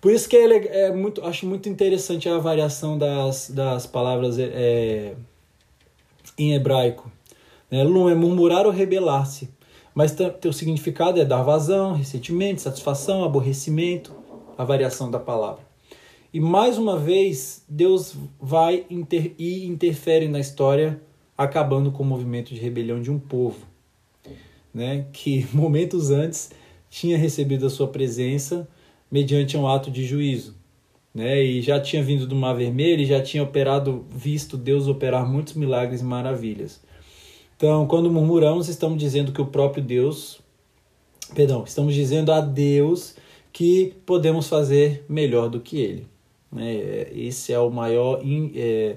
Por 0.00 0.12
isso 0.12 0.28
que 0.28 0.36
é, 0.36 0.86
é 0.86 0.92
muito, 0.92 1.24
acho 1.24 1.46
muito 1.46 1.68
interessante 1.68 2.28
a 2.28 2.38
variação 2.38 2.98
das, 2.98 3.50
das 3.50 3.86
palavras 3.86 4.38
é, 4.38 5.14
em 6.38 6.54
hebraico. 6.54 7.10
Né? 7.70 7.82
Lum 7.84 8.08
é 8.08 8.14
murmurar 8.14 8.66
ou 8.66 8.72
rebelar-se. 8.72 9.48
Mas 9.94 10.14
teu 10.40 10.52
significado 10.52 11.20
é 11.20 11.24
dar 11.24 11.42
vazão, 11.42 11.94
ressentimento, 11.94 12.60
satisfação, 12.60 13.24
aborrecimento, 13.24 14.14
a 14.58 14.64
variação 14.64 15.10
da 15.10 15.18
palavra. 15.18 15.64
E 16.32 16.40
mais 16.40 16.76
uma 16.76 16.98
vez, 16.98 17.64
Deus 17.66 18.14
vai 18.38 18.84
inter, 18.90 19.32
e 19.38 19.64
interfere 19.66 20.28
na 20.28 20.38
história, 20.38 21.00
acabando 21.36 21.90
com 21.90 22.02
o 22.02 22.06
movimento 22.06 22.52
de 22.52 22.60
rebelião 22.60 23.00
de 23.00 23.10
um 23.10 23.18
povo, 23.18 23.66
né? 24.74 25.06
que 25.14 25.46
momentos 25.54 26.10
antes 26.10 26.50
tinha 26.90 27.16
recebido 27.16 27.66
a 27.66 27.70
sua 27.70 27.88
presença 27.88 28.68
mediante 29.10 29.56
um 29.56 29.66
ato 29.66 29.90
de 29.90 30.04
juízo. 30.04 30.54
Né? 31.14 31.42
E 31.42 31.62
já 31.62 31.80
tinha 31.80 32.02
vindo 32.02 32.26
do 32.26 32.36
Mar 32.36 32.54
Vermelho 32.54 33.00
e 33.00 33.06
já 33.06 33.22
tinha 33.22 33.42
operado, 33.42 34.04
visto 34.10 34.58
Deus 34.58 34.86
operar 34.88 35.26
muitos 35.26 35.54
milagres 35.54 36.02
e 36.02 36.04
maravilhas. 36.04 36.82
Então, 37.56 37.86
quando 37.86 38.10
murmuramos, 38.10 38.68
estamos 38.68 38.98
dizendo 38.98 39.32
que 39.32 39.40
o 39.40 39.46
próprio 39.46 39.82
Deus, 39.82 40.40
perdão, 41.34 41.64
estamos 41.64 41.94
dizendo 41.94 42.30
a 42.30 42.40
Deus 42.40 43.16
que 43.50 43.94
podemos 44.04 44.46
fazer 44.48 45.04
melhor 45.08 45.48
do 45.48 45.60
que 45.60 45.78
Ele. 45.80 46.06
Né? 46.52 47.06
Esse 47.14 47.54
é 47.54 47.58
o 47.58 47.70
maior, 47.70 48.20
é, 48.54 48.96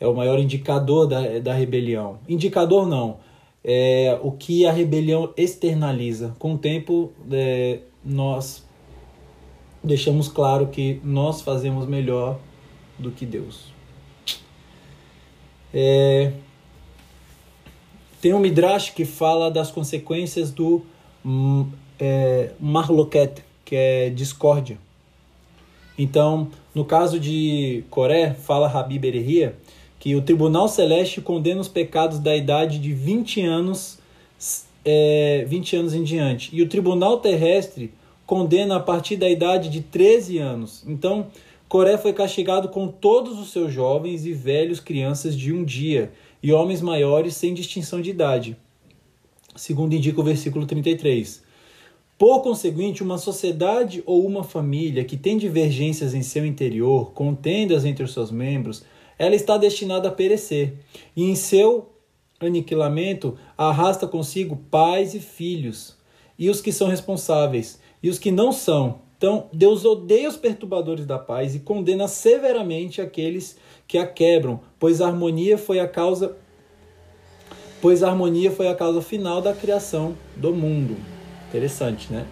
é 0.00 0.06
o 0.06 0.14
maior 0.14 0.38
indicador 0.38 1.06
da, 1.06 1.38
da 1.38 1.52
rebelião. 1.52 2.18
Indicador 2.26 2.86
não, 2.88 3.18
é 3.62 4.18
o 4.22 4.32
que 4.32 4.64
a 4.64 4.72
rebelião 4.72 5.34
externaliza. 5.36 6.34
Com 6.38 6.54
o 6.54 6.58
tempo, 6.58 7.12
é, 7.30 7.80
nós 8.02 8.64
deixamos 9.84 10.28
claro 10.28 10.68
que 10.68 10.98
nós 11.04 11.42
fazemos 11.42 11.86
melhor 11.86 12.38
do 12.98 13.10
que 13.10 13.26
Deus. 13.26 13.70
É, 15.74 16.32
tem 18.20 18.32
um 18.32 18.38
Midrash 18.38 18.90
que 18.90 19.04
fala 19.04 19.50
das 19.50 19.70
consequências 19.70 20.50
do 20.50 20.82
hum, 21.24 21.66
é, 21.98 22.50
Marloquet, 22.60 23.34
que 23.64 23.76
é 23.76 24.10
discórdia. 24.10 24.78
Então, 25.98 26.48
no 26.74 26.84
caso 26.84 27.18
de 27.18 27.84
Coré, 27.90 28.34
fala 28.34 28.68
Rabi 28.68 28.98
Berehia, 28.98 29.56
que 29.98 30.14
o 30.14 30.22
Tribunal 30.22 30.68
Celeste 30.68 31.20
condena 31.20 31.60
os 31.60 31.68
pecados 31.68 32.18
da 32.18 32.36
idade 32.36 32.78
de 32.78 32.92
20 32.92 33.42
anos, 33.42 33.98
é, 34.84 35.44
20 35.48 35.76
anos 35.76 35.94
em 35.94 36.02
diante. 36.02 36.54
E 36.54 36.62
o 36.62 36.68
Tribunal 36.68 37.18
Terrestre 37.18 37.92
condena 38.26 38.76
a 38.76 38.80
partir 38.80 39.16
da 39.16 39.28
idade 39.28 39.68
de 39.68 39.80
13 39.80 40.38
anos. 40.38 40.84
Então, 40.86 41.28
Coré 41.68 41.96
foi 41.96 42.12
castigado 42.12 42.68
com 42.68 42.88
todos 42.88 43.38
os 43.38 43.50
seus 43.50 43.72
jovens 43.72 44.26
e 44.26 44.32
velhos 44.32 44.80
crianças 44.80 45.36
de 45.36 45.52
um 45.52 45.64
dia, 45.64 46.12
e 46.46 46.52
homens 46.52 46.80
maiores 46.80 47.34
sem 47.34 47.52
distinção 47.52 48.00
de 48.00 48.10
idade, 48.10 48.56
segundo 49.56 49.96
indica 49.96 50.20
o 50.20 50.22
versículo 50.22 50.64
33. 50.64 51.42
Por 52.16 52.40
conseguinte, 52.40 53.02
uma 53.02 53.18
sociedade 53.18 54.00
ou 54.06 54.24
uma 54.24 54.44
família 54.44 55.04
que 55.04 55.16
tem 55.16 55.36
divergências 55.36 56.14
em 56.14 56.22
seu 56.22 56.46
interior, 56.46 57.10
contendas 57.10 57.84
entre 57.84 58.04
os 58.04 58.12
seus 58.12 58.30
membros, 58.30 58.84
ela 59.18 59.34
está 59.34 59.58
destinada 59.58 60.06
a 60.06 60.12
perecer, 60.12 60.74
e 61.16 61.24
em 61.24 61.34
seu 61.34 61.90
aniquilamento 62.38 63.36
arrasta 63.58 64.06
consigo 64.06 64.54
pais 64.70 65.16
e 65.16 65.18
filhos, 65.18 65.96
e 66.38 66.48
os 66.48 66.60
que 66.60 66.70
são 66.70 66.86
responsáveis, 66.86 67.80
e 68.00 68.08
os 68.08 68.20
que 68.20 68.30
não 68.30 68.52
são. 68.52 69.00
Então, 69.16 69.48
Deus 69.52 69.84
odeia 69.84 70.28
os 70.28 70.36
perturbadores 70.36 71.06
da 71.06 71.18
paz 71.18 71.54
e 71.54 71.60
condena 71.60 72.06
severamente 72.06 73.00
aqueles 73.00 73.56
que 73.88 73.96
a 73.96 74.06
quebram, 74.06 74.60
pois 74.78 75.00
a 75.00 75.06
harmonia 75.06 75.56
foi 75.56 75.80
a 75.80 75.88
causa 75.88 76.36
pois 77.80 78.02
a 78.02 78.08
harmonia 78.08 78.50
foi 78.50 78.68
a 78.68 78.74
causa 78.74 79.00
final 79.00 79.40
da 79.40 79.52
criação 79.52 80.16
do 80.34 80.52
mundo. 80.52 80.96
Interessante, 81.48 82.12
né? 82.12 82.26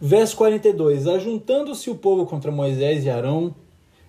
Verso 0.00 0.36
42: 0.36 1.06
Ajuntando-se 1.06 1.90
o 1.90 1.96
povo 1.96 2.26
contra 2.26 2.52
Moisés 2.52 3.04
e 3.04 3.10
Arão, 3.10 3.54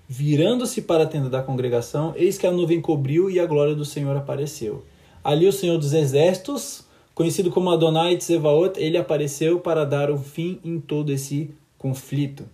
virando-se 0.08 0.82
para 0.82 1.04
a 1.04 1.08
tenda 1.08 1.30
da 1.30 1.41
congregação, 1.41 2.13
eis 2.15 2.38
que 2.38 2.46
a 2.46 2.52
nuvem 2.52 2.82
cobriu 2.82 3.30
e 3.30 3.39
a 3.39 3.46
glória 3.46 3.74
do 3.74 3.86
Senhor 3.86 4.15
apareceu. 4.15 4.84
Ali 5.24 5.48
o 5.48 5.54
Senhor 5.54 5.78
dos 5.78 5.93
Exércitos, 5.93 6.87
conhecido 7.17 7.49
como 7.49 7.71
Adonai 7.71 8.15
Tsevaot, 8.15 8.80
ele 8.80 8.95
apareceu 8.95 9.60
para 9.60 9.84
dar 9.84 10.12
o 10.12 10.19
fim 10.19 10.60
em 10.63 10.80
todo 10.80 11.12
esse 11.12 11.49
conflito. 11.75 12.47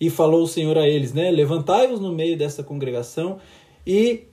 E 0.00 0.08
falou 0.08 0.44
o 0.44 0.46
Senhor 0.46 0.78
a 0.78 0.88
eles, 0.88 1.12
né? 1.12 1.30
Levantai-vos 1.30 2.00
no 2.00 2.10
meio 2.10 2.38
dessa 2.38 2.62
congregação 2.62 3.36
e 3.86 4.28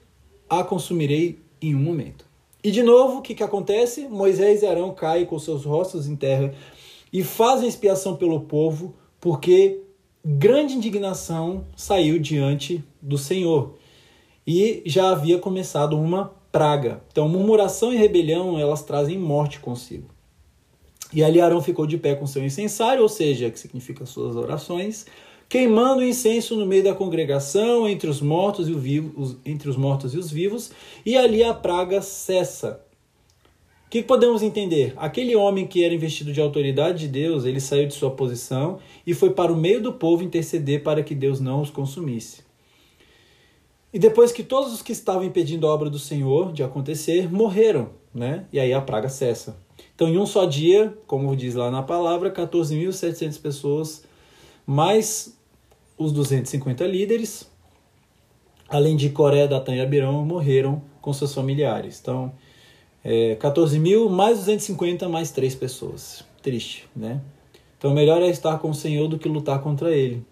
a 0.48 0.64
consumirei 0.64 1.40
em 1.60 1.74
um 1.74 1.78
momento. 1.78 2.24
E 2.62 2.70
de 2.70 2.82
novo, 2.82 3.18
o 3.18 3.20
que, 3.20 3.34
que 3.34 3.42
acontece? 3.42 4.08
Moisés 4.08 4.62
e 4.62 4.66
Arão 4.66 4.94
caem 4.94 5.26
com 5.26 5.38
seus 5.38 5.66
rostos 5.66 6.08
em 6.08 6.16
terra 6.16 6.54
e 7.12 7.22
fazem 7.22 7.68
expiação 7.68 8.16
pelo 8.16 8.40
povo, 8.40 8.94
porque 9.20 9.82
grande 10.24 10.72
indignação 10.72 11.66
saiu 11.76 12.18
diante 12.18 12.82
do 13.02 13.18
Senhor. 13.18 13.74
E 14.46 14.82
já 14.86 15.10
havia 15.10 15.38
começado 15.38 16.00
uma 16.00 16.32
praga. 16.54 17.02
Então, 17.10 17.28
murmuração 17.28 17.92
e 17.92 17.96
rebelião, 17.96 18.56
elas 18.56 18.84
trazem 18.84 19.18
morte 19.18 19.58
consigo. 19.58 20.08
E 21.12 21.20
ali 21.20 21.40
Arão 21.40 21.60
ficou 21.60 21.84
de 21.84 21.98
pé 21.98 22.14
com 22.14 22.28
seu 22.28 22.44
incensário, 22.44 23.02
ou 23.02 23.08
seja, 23.08 23.50
que 23.50 23.58
significa 23.58 24.06
suas 24.06 24.36
orações, 24.36 25.04
queimando 25.48 26.04
incenso 26.04 26.54
no 26.54 26.64
meio 26.64 26.84
da 26.84 26.94
congregação, 26.94 27.88
entre 27.88 28.08
os 28.08 28.20
mortos 28.20 28.68
e 28.68 28.70
os 28.70 28.80
vivos, 28.80 29.36
entre 29.44 29.68
os 29.68 29.76
mortos 29.76 30.14
e 30.14 30.16
os 30.16 30.30
vivos, 30.30 30.70
e 31.04 31.16
ali 31.16 31.42
a 31.42 31.52
praga 31.52 32.00
cessa. 32.00 32.80
O 33.88 33.90
que 33.90 34.00
podemos 34.00 34.40
entender? 34.40 34.94
Aquele 34.96 35.34
homem 35.34 35.66
que 35.66 35.82
era 35.82 35.92
investido 35.92 36.32
de 36.32 36.40
autoridade 36.40 37.00
de 37.00 37.08
Deus, 37.08 37.44
ele 37.44 37.60
saiu 37.60 37.88
de 37.88 37.94
sua 37.94 38.12
posição 38.12 38.78
e 39.04 39.12
foi 39.12 39.30
para 39.30 39.52
o 39.52 39.56
meio 39.56 39.82
do 39.82 39.92
povo 39.92 40.22
interceder 40.22 40.84
para 40.84 41.02
que 41.02 41.16
Deus 41.16 41.40
não 41.40 41.60
os 41.60 41.70
consumisse. 41.70 42.44
E 43.94 43.98
depois 44.00 44.32
que 44.32 44.42
todos 44.42 44.74
os 44.74 44.82
que 44.82 44.90
estavam 44.90 45.22
impedindo 45.22 45.68
a 45.68 45.72
obra 45.72 45.88
do 45.88 46.00
Senhor 46.00 46.52
de 46.52 46.64
acontecer 46.64 47.32
morreram, 47.32 47.90
né? 48.12 48.44
E 48.52 48.58
aí 48.58 48.72
a 48.72 48.80
praga 48.80 49.08
cessa. 49.08 49.56
Então, 49.94 50.08
em 50.08 50.18
um 50.18 50.26
só 50.26 50.46
dia, 50.46 50.92
como 51.06 51.36
diz 51.36 51.54
lá 51.54 51.70
na 51.70 51.80
palavra, 51.80 52.28
14.700 52.28 53.40
pessoas 53.40 54.02
mais 54.66 55.38
os 55.96 56.10
250 56.10 56.84
líderes, 56.88 57.48
além 58.68 58.96
de 58.96 59.10
Coré, 59.10 59.46
Datan 59.46 59.76
e 59.76 59.80
Abirão, 59.80 60.24
morreram 60.26 60.82
com 61.00 61.12
seus 61.12 61.32
familiares. 61.32 62.00
Então, 62.02 62.32
é, 63.04 63.36
14 63.36 63.78
mil 63.78 64.10
mais 64.10 64.38
250 64.38 65.08
mais 65.08 65.30
três 65.30 65.54
pessoas. 65.54 66.24
Triste, 66.42 66.88
né? 66.96 67.20
Então, 67.78 67.94
melhor 67.94 68.20
é 68.22 68.28
estar 68.28 68.58
com 68.58 68.70
o 68.70 68.74
Senhor 68.74 69.06
do 69.06 69.20
que 69.20 69.28
lutar 69.28 69.62
contra 69.62 69.92
ele. 69.92 70.26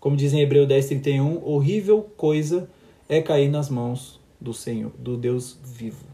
Como 0.00 0.16
diz 0.16 0.32
em 0.32 0.40
Hebreu 0.40 0.66
10:31, 0.66 1.42
horrível 1.44 2.10
coisa 2.16 2.68
é 3.06 3.20
cair 3.20 3.50
nas 3.50 3.68
mãos 3.68 4.18
do 4.40 4.54
Senhor, 4.54 4.90
do 4.98 5.16
Deus 5.16 5.58
vivo. 5.62 6.06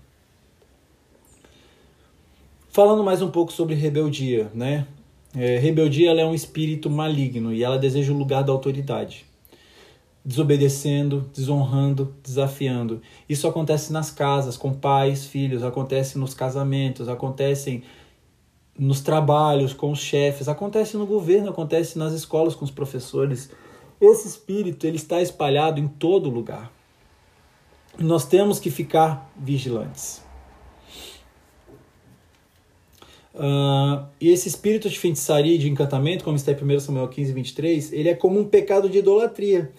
Falando 2.68 3.04
mais 3.04 3.22
um 3.22 3.30
pouco 3.30 3.52
sobre 3.52 3.74
rebeldia, 3.74 4.50
né? 4.52 4.86
É, 5.34 5.58
rebeldia 5.58 6.10
é 6.10 6.26
um 6.26 6.34
espírito 6.34 6.90
maligno 6.90 7.52
e 7.52 7.62
ela 7.62 7.78
deseja 7.78 8.12
o 8.12 8.18
lugar 8.18 8.42
da 8.42 8.52
autoridade. 8.52 9.24
Desobedecendo, 10.24 11.30
desonrando, 11.32 12.12
desafiando. 12.24 13.00
Isso 13.28 13.46
acontece 13.46 13.92
nas 13.92 14.10
casas, 14.10 14.56
com 14.56 14.74
pais, 14.74 15.26
filhos, 15.26 15.62
acontece 15.62 16.18
nos 16.18 16.34
casamentos, 16.34 17.08
acontece 17.08 17.84
nos 18.76 19.00
trabalhos, 19.00 19.72
com 19.72 19.92
os 19.92 20.00
chefes, 20.00 20.48
acontece 20.48 20.96
no 20.96 21.06
governo, 21.06 21.50
acontece 21.50 21.98
nas 21.98 22.12
escolas 22.12 22.54
com 22.54 22.64
os 22.64 22.70
professores. 22.70 23.48
Esse 24.00 24.28
espírito 24.28 24.86
ele 24.86 24.96
está 24.96 25.20
espalhado 25.22 25.80
em 25.80 25.88
todo 25.88 26.30
lugar. 26.30 26.72
Nós 27.98 28.26
temos 28.26 28.58
que 28.58 28.70
ficar 28.70 29.30
vigilantes. 29.36 30.22
Uh, 33.34 34.06
e 34.18 34.30
esse 34.30 34.48
espírito 34.48 34.88
de 34.88 34.98
feitiçaria 34.98 35.54
e 35.54 35.58
de 35.58 35.68
encantamento, 35.68 36.24
como 36.24 36.36
está 36.36 36.52
em 36.52 36.54
1 36.54 36.80
Samuel 36.80 37.08
15, 37.08 37.32
23, 37.32 37.92
ele 37.92 38.08
é 38.08 38.14
como 38.14 38.40
um 38.40 38.44
pecado 38.44 38.88
de 38.88 38.98
idolatria. 38.98 39.70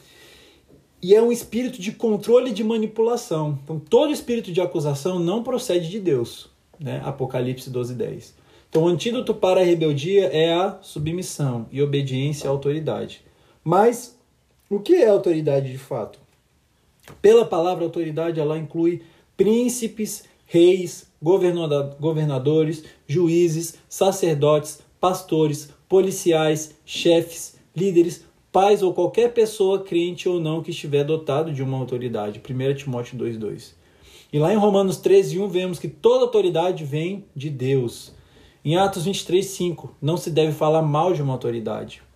E 1.02 1.14
é 1.14 1.22
um 1.22 1.32
espírito 1.32 1.80
de 1.80 1.92
controle 1.92 2.52
e 2.52 2.54
de 2.54 2.64
manipulação. 2.64 3.60
Então, 3.64 3.80
todo 3.80 4.12
espírito 4.12 4.52
de 4.52 4.62
acusação 4.62 5.20
não 5.20 5.44
procede 5.44 5.90
de 5.90 6.00
Deus. 6.00 6.50
Né? 6.80 7.02
Apocalipse 7.04 7.70
12, 7.70 7.94
10. 7.94 8.36
Então, 8.70 8.84
o 8.84 8.88
antídoto 8.88 9.34
para 9.34 9.62
a 9.62 9.64
rebeldia 9.64 10.26
é 10.26 10.54
a 10.54 10.80
submissão 10.82 11.68
e 11.72 11.82
obediência 11.82 12.50
à 12.50 12.52
autoridade. 12.52 13.27
Mas, 13.70 14.18
o 14.70 14.80
que 14.80 14.96
é 14.96 15.10
autoridade 15.10 15.70
de 15.70 15.78
fato? 15.78 16.22
Pela 17.22 17.44
palavra 17.44 17.84
autoridade, 17.84 18.40
ela 18.40 18.58
inclui 18.58 19.02
príncipes, 19.36 20.24
reis, 20.46 21.12
governadores, 21.22 22.86
juízes, 23.06 23.78
sacerdotes, 23.90 24.80
pastores, 25.02 25.70
policiais, 25.90 26.76
chefes, 26.86 27.58
líderes, 27.76 28.24
pais 28.54 28.82
ou 28.82 28.94
qualquer 28.94 29.34
pessoa 29.34 29.84
crente 29.84 30.30
ou 30.30 30.40
não 30.40 30.64
que 30.64 30.72
estiver 30.72 31.04
dotado 31.04 31.52
de 31.52 31.62
uma 31.62 31.78
autoridade. 31.78 32.40
1 32.40 32.74
Timóteo 32.74 33.18
2,2. 33.18 33.74
E 34.32 34.40
lá 34.40 34.54
em 34.54 34.58
Romanos 34.58 34.98
13,1 34.98 35.50
vemos 35.50 35.78
que 35.78 35.90
toda 35.90 36.24
autoridade 36.24 36.86
vem 36.86 37.26
de 37.36 37.50
Deus. 37.50 38.14
Em 38.64 38.78
Atos 38.78 39.06
23,5, 39.06 39.90
não 40.02 40.16
se 40.16 40.32
deve 40.32 40.54
falar 40.54 40.82
mal 40.82 41.12
de 41.12 41.22
uma 41.22 41.34
autoridade. 41.34 42.07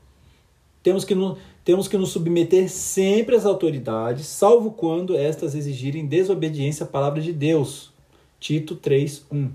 Temos 0.83 1.05
que, 1.05 1.13
no, 1.13 1.37
temos 1.63 1.87
que 1.87 1.97
nos 1.97 2.09
submeter 2.09 2.69
sempre 2.69 3.35
às 3.35 3.45
autoridades, 3.45 4.25
salvo 4.25 4.71
quando 4.71 5.15
estas 5.15 5.53
exigirem 5.53 6.05
desobediência 6.05 6.83
à 6.85 6.87
palavra 6.87 7.21
de 7.21 7.31
Deus. 7.31 7.91
Tito 8.39 8.75
3:1. 8.75 9.51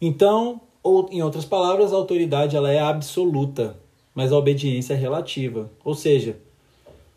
Então, 0.00 0.60
ou 0.82 1.08
em 1.10 1.22
outras 1.22 1.44
palavras, 1.44 1.92
a 1.92 1.96
autoridade 1.96 2.56
ela 2.56 2.70
é 2.70 2.78
absoluta, 2.78 3.76
mas 4.14 4.32
a 4.32 4.36
obediência 4.36 4.94
é 4.94 4.96
relativa. 4.96 5.70
Ou 5.84 5.94
seja, 5.94 6.36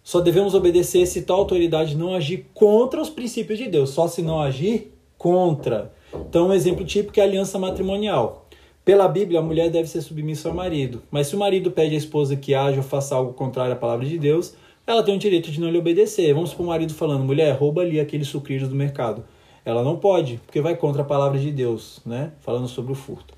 só 0.04 0.22
devemos 0.22 0.54
obedecer 0.54 1.06
se 1.06 1.22
tal 1.22 1.40
autoridade 1.40 1.96
não 1.96 2.14
agir 2.14 2.46
contra 2.54 3.02
os 3.02 3.10
princípios 3.10 3.60
de 3.60 3.68
Deus, 3.68 3.90
só 3.90 4.08
se 4.08 4.22
não 4.22 4.40
agir 4.42 4.94
contra. 5.18 5.94
Então, 6.14 6.48
um 6.48 6.54
exemplo 6.54 6.86
típico 6.86 7.20
é 7.20 7.24
a 7.24 7.26
aliança 7.26 7.60
matrimonial. 7.60 8.47
Pela 8.88 9.06
Bíblia, 9.10 9.42
a 9.42 9.44
mulher 9.44 9.70
deve 9.70 9.90
ser 9.90 10.02
submissa 10.02 10.48
ao 10.48 10.56
marido, 10.56 11.04
mas 11.12 11.28
se 11.28 11.36
o 11.36 11.38
marido 11.38 11.70
pede 11.70 11.94
à 11.94 11.98
esposa 11.98 12.38
que 12.38 12.56
haja 12.56 12.78
ou 12.78 12.84
faça 12.84 13.14
algo 13.14 13.34
contrário 13.34 13.74
à 13.74 13.76
palavra 13.76 14.06
de 14.06 14.18
Deus, 14.18 14.56
ela 14.88 15.04
tem 15.04 15.14
o 15.14 15.20
direito 15.20 15.52
de 15.52 15.60
não 15.60 15.70
lhe 15.70 15.78
obedecer. 15.78 16.34
Vamos 16.34 16.54
para 16.54 16.64
o 16.64 16.68
marido 16.68 16.94
falando, 16.94 17.22
mulher, 17.26 17.54
rouba 17.58 17.82
ali 17.82 18.00
aqueles 18.00 18.30
sucrilhos 18.30 18.70
do 18.70 18.76
mercado. 18.76 19.26
Ela 19.66 19.84
não 19.84 19.98
pode, 19.98 20.40
porque 20.46 20.62
vai 20.62 20.74
contra 20.78 21.02
a 21.02 21.06
palavra 21.06 21.38
de 21.38 21.52
Deus, 21.52 22.00
né? 22.06 22.32
Falando 22.40 22.70
sobre 22.70 22.94
o 22.94 22.96
furto. 22.96 23.34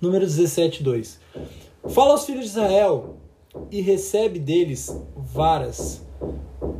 Número 0.00 0.24
17, 0.24 0.84
2. 0.84 1.20
Fala 1.88 2.12
aos 2.12 2.24
filhos 2.24 2.44
de 2.44 2.50
Israel 2.50 3.16
e 3.68 3.80
recebe 3.80 4.38
deles 4.38 4.96
varas, 5.16 6.06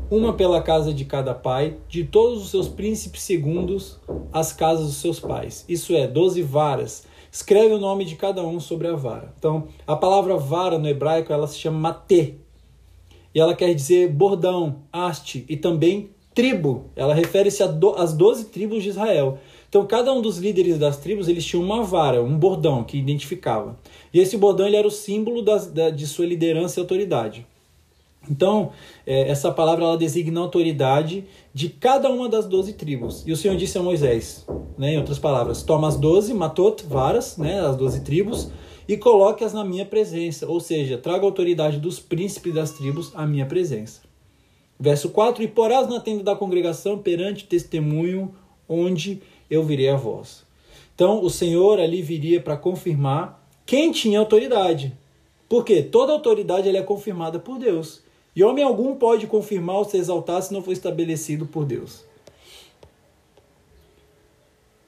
uma 0.09 0.35
pela 0.35 0.63
casa 0.63 0.95
de 0.95 1.05
cada 1.05 1.35
pai, 1.35 1.79
de 1.89 2.05
todos 2.05 2.45
os 2.45 2.51
seus 2.51 2.69
príncipes 2.69 3.23
segundos 3.23 3.99
as 4.33 4.53
casas 4.53 4.87
dos 4.87 4.97
seus 4.99 5.19
pais. 5.19 5.65
Isso 5.69 5.97
é, 5.97 6.07
doze 6.07 6.41
varas. 6.41 7.13
Escreve 7.35 7.75
o 7.75 7.81
nome 7.81 8.05
de 8.05 8.15
cada 8.15 8.47
um 8.47 8.61
sobre 8.61 8.87
a 8.87 8.95
vara. 8.95 9.35
Então, 9.37 9.67
a 9.85 9.97
palavra 9.97 10.37
vara 10.37 10.79
no 10.79 10.87
hebraico 10.87 11.33
ela 11.33 11.49
se 11.49 11.59
chama 11.59 11.81
matê. 11.81 12.37
E 13.35 13.41
ela 13.41 13.57
quer 13.57 13.75
dizer 13.75 14.09
bordão, 14.09 14.83
haste 14.93 15.45
e 15.49 15.57
também 15.57 16.11
tribo. 16.33 16.85
Ela 16.95 17.13
refere-se 17.13 17.61
às 17.61 18.13
doze 18.13 18.45
tribos 18.45 18.85
de 18.85 18.91
Israel. 18.91 19.37
Então, 19.69 19.85
cada 19.85 20.13
um 20.13 20.23
dos 20.23 20.39
líderes 20.39 20.79
das 20.79 20.97
tribos, 20.97 21.27
eles 21.27 21.45
tinham 21.45 21.65
uma 21.65 21.83
vara, 21.83 22.23
um 22.23 22.39
bordão 22.39 22.85
que 22.85 22.97
identificava. 22.97 23.77
E 24.13 24.21
esse 24.21 24.37
bordão 24.37 24.69
ele 24.69 24.77
era 24.77 24.87
o 24.87 24.91
símbolo 24.93 25.43
das, 25.43 25.67
da, 25.67 25.91
de 25.91 26.07
sua 26.07 26.27
liderança 26.27 26.79
e 26.79 26.83
autoridade. 26.83 27.45
Então, 28.31 28.73
é, 29.07 29.29
essa 29.29 29.51
palavra 29.53 29.85
ela 29.85 29.97
designa 29.97 30.41
a 30.41 30.43
autoridade 30.43 31.25
de 31.53 31.69
cada 31.69 32.11
uma 32.11 32.29
das 32.29 32.47
doze 32.47 32.73
tribos. 32.73 33.23
E 33.27 33.33
o 33.33 33.37
Senhor 33.37 33.57
disse 33.57 33.77
a 33.79 33.83
Moisés, 33.83 34.47
né, 34.79 34.95
em 34.95 34.99
outras 34.99 35.19
palavras, 35.19 35.63
toma 35.63 35.89
as 35.89 35.97
doze, 35.97 36.33
matot, 36.33 36.85
varas, 36.87 37.37
né, 37.37 37.61
as 37.61 37.77
doze 37.77 38.03
tribos, 38.03 38.51
e 38.89 38.97
coloque-as 38.97 39.53
na 39.53 39.65
minha 39.65 39.85
presença. 39.85 40.47
Ou 40.47 40.61
seja, 40.61 40.99
traga 40.99 41.25
a 41.25 41.29
autoridade 41.29 41.79
dos 41.79 42.01
príncipes 42.01 42.55
das 42.55 42.73
tribos 42.73 43.13
à 43.15 43.27
minha 43.27 43.47
presença. 43.47 44.01
Verso 44.79 45.11
4: 45.11 45.43
E 45.43 45.49
porás 45.49 45.89
na 45.89 46.01
tenda 46.01 46.23
da 46.23 46.37
congregação 46.37 46.99
perante 46.99 47.45
testemunho, 47.45 48.35
onde 48.69 49.23
eu 49.51 49.63
virei 49.63 49.89
a 49.89 49.97
voz. 49.97 50.45
Então, 50.95 51.23
o 51.23 51.31
Senhor 51.31 51.81
ali 51.81 52.03
viria 52.03 52.41
para 52.41 52.57
confirmar 52.57 53.43
quem 53.67 53.91
tinha 53.91 54.19
autoridade. 54.19 54.93
Porque 55.49 55.83
toda 55.83 56.13
autoridade 56.13 56.69
é 56.69 56.83
confirmada 56.83 57.39
por 57.39 57.59
Deus. 57.59 58.04
E 58.35 58.43
homem 58.43 58.65
algum 58.65 58.97
pode 58.97 59.27
confirmar 59.27 59.77
ou 59.77 59.85
se 59.85 59.97
exaltar 59.97 60.43
se 60.43 60.53
não 60.53 60.63
for 60.63 60.73
estabelecido 60.73 61.47
por 61.47 61.65
Deus. 61.65 62.05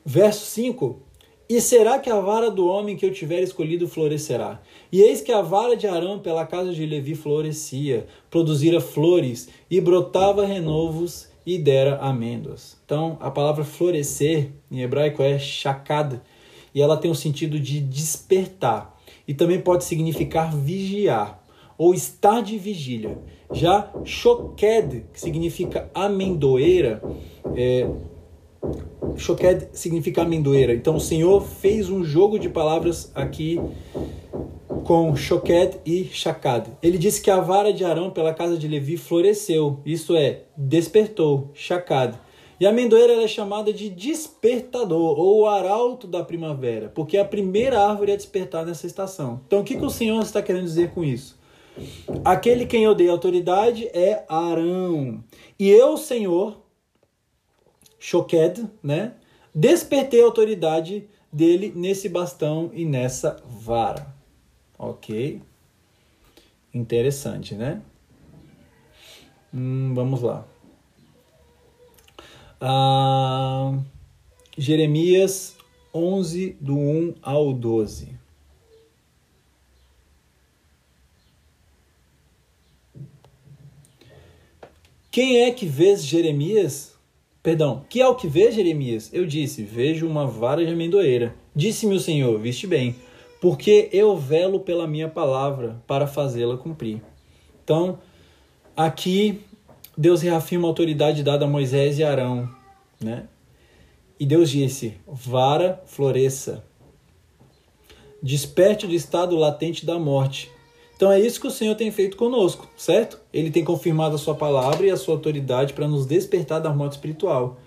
Verso 0.05 0.45
5: 0.47 1.07
e 1.49 1.61
será 1.61 2.01
que 2.01 2.11
a 2.11 2.19
vara 2.19 2.51
do 2.51 2.67
homem 2.67 2.97
que 2.97 3.07
eu 3.07 3.13
tiver 3.13 3.41
escolhido 3.41 3.87
florescerá? 3.87 4.61
E 4.91 5.01
eis 5.01 5.21
que 5.21 5.31
a 5.31 5.43
vara 5.43 5.77
de 5.77 5.87
Arão 5.87 6.19
pela 6.19 6.45
casa 6.45 6.73
de 6.73 6.85
Levi 6.85 7.15
florescia, 7.15 8.09
produzira 8.29 8.81
flores 8.81 9.49
e 9.71 9.81
brotava 9.81 10.45
renovos 10.45 11.29
e 11.47 11.57
dera 11.57 11.99
amêndoas. 11.99 12.77
Então, 12.85 13.17
a 13.21 13.31
palavra 13.31 13.63
florescer 13.63 14.51
em 14.69 14.83
hebraico 14.83 15.23
é 15.23 15.39
shakad 15.39 16.21
e 16.75 16.83
ela 16.83 16.97
tem 16.97 17.13
o 17.13 17.15
sentido 17.15 17.61
de 17.61 17.81
despertar 17.81 19.01
e 19.29 19.33
também 19.33 19.61
pode 19.61 19.85
significar 19.85 20.53
vigiar 20.53 21.47
ou 21.79 21.95
estar 21.95 22.41
de 22.41 22.59
vigília. 22.59 23.19
Já 23.53 23.91
shoked, 24.05 25.05
que 25.13 25.21
significa 25.21 25.91
amendoeira, 25.95 27.03
é, 27.55 27.89
significa 29.73 30.23
amendoeira. 30.23 30.75
Então 30.75 30.97
o 30.97 31.01
Senhor 31.01 31.41
fez 31.43 31.89
um 31.89 32.05
jogo 32.05 32.39
de 32.39 32.49
palavras 32.49 33.11
aqui 33.15 33.61
com 34.87 35.17
Shoked 35.17 35.81
e 35.85 36.05
Shakad. 36.05 36.71
Ele 36.81 36.97
disse 36.97 37.21
que 37.21 37.31
a 37.31 37.41
vara 37.41 37.73
de 37.73 37.85
Arão 37.85 38.09
pela 38.09 38.33
casa 38.33 38.57
de 38.57 38.69
Levi 38.69 38.97
floresceu, 38.97 39.81
isto 39.85 40.15
é, 40.15 40.45
despertou, 40.57 41.51
Shakad. 41.55 42.17
E 42.59 42.65
a 42.65 42.71
amendoeira 42.71 43.23
é 43.23 43.29
chamada 43.29 43.73
de 43.73 43.91
despertador, 43.91 45.19
ou 45.19 45.47
arauto 45.47 46.07
da 46.07 46.23
primavera, 46.23 46.89
porque 46.95 47.17
é 47.17 47.21
a 47.21 47.25
primeira 47.25 47.81
árvore 47.81 48.13
a 48.13 48.17
despertar 48.17 48.65
nessa 48.65 48.87
estação. 48.87 49.41
Então 49.47 49.61
o 49.61 49.65
que, 49.65 49.77
que 49.77 49.85
o 49.85 49.91
Senhor 49.91 50.23
está 50.23 50.41
querendo 50.41 50.65
dizer 50.65 50.91
com 50.93 51.05
isso? 51.05 51.36
Aquele 52.25 52.67
quem 52.67 52.85
eu 52.85 52.95
dei 52.95 53.09
autoridade 53.09 53.87
é 53.89 54.25
Arão. 54.29 55.23
E 55.59 55.69
eu, 55.69 55.97
Senhor, 55.97 56.59
Shoked, 57.99 58.67
né? 58.83 59.15
Despertei 59.55 60.23
a 60.23 60.25
autoridade 60.25 61.09
dele 61.33 61.73
nesse 61.75 62.09
bastão 62.09 62.71
e 62.73 62.85
nessa 62.85 63.43
vara. 63.45 64.15
Ok? 64.79 65.43
Interessante, 66.73 67.55
né? 67.55 67.83
Hum, 69.53 69.93
vamos 69.95 70.23
lá. 70.23 70.47
Ah, 72.61 73.79
Jeremias 74.57 75.57
11, 75.95 76.57
do 76.61 76.77
1 76.77 77.15
ao 77.23 77.53
12. 77.53 78.16
Quem 85.17 85.45
é 85.45 85.51
que 85.51 85.65
vê 85.65 85.97
Jeremias? 85.97 86.93
Perdão, 87.43 87.87
que 87.89 88.03
é 88.03 88.07
o 88.07 88.17
que 88.17 88.29
vê 88.29 88.53
Jeremias? 88.53 89.09
Eu 89.15 89.25
disse: 89.25 89.63
Vejo 89.63 90.07
uma 90.07 90.27
vara 90.27 90.63
de 90.63 90.71
amendoeira. 90.71 91.35
Disse-me 91.55 91.95
o 91.95 92.01
Senhor: 92.01 92.39
Viste 92.39 92.67
bem, 92.67 92.95
porque 93.41 93.89
eu 93.95 94.15
velo 94.19 94.61
pela 94.61 94.87
minha 94.87 95.09
palavra 95.09 95.83
para 95.87 96.07
fazê-la 96.07 96.59
cumprir. 96.59 97.01
Então, 97.65 97.99
aqui 98.77 99.41
Deus 99.97 100.21
reafirma 100.21 100.69
a 100.69 100.71
autoridade 100.71 101.23
dada 101.23 101.47
a 101.47 101.49
Moisés 101.49 101.99
e 101.99 102.05
Arão, 102.05 102.47
né? 103.01 103.27
E 104.21 104.27
Deus 104.27 104.51
disse: 104.51 104.99
Vara 105.09 105.83
floresça, 105.87 106.63
desperte 108.23 108.87
do 108.87 108.93
estado 108.93 109.35
latente 109.35 109.87
da 109.87 109.99
morte, 109.99 110.51
então 110.97 111.13
é 111.13 111.21
isso 111.21 111.39
que 111.39 111.47
o 111.47 111.51
Senhor 111.51 111.75
tem 111.75 111.91
feito 111.91 112.17
conosco, 112.17 112.67
certo? 112.75 113.21
Ele 113.31 113.51
tem 113.51 113.63
confirmado 113.63 114.15
a 114.15 114.19
sua 114.19 114.35
palavra 114.35 114.87
e 114.87 114.91
a 114.91 114.97
sua 114.97 115.15
autoridade 115.15 115.75
para 115.75 115.87
nos 115.87 116.07
despertar 116.07 116.59
da 116.59 116.71
morte 116.71 116.93
espiritual. 116.93 117.59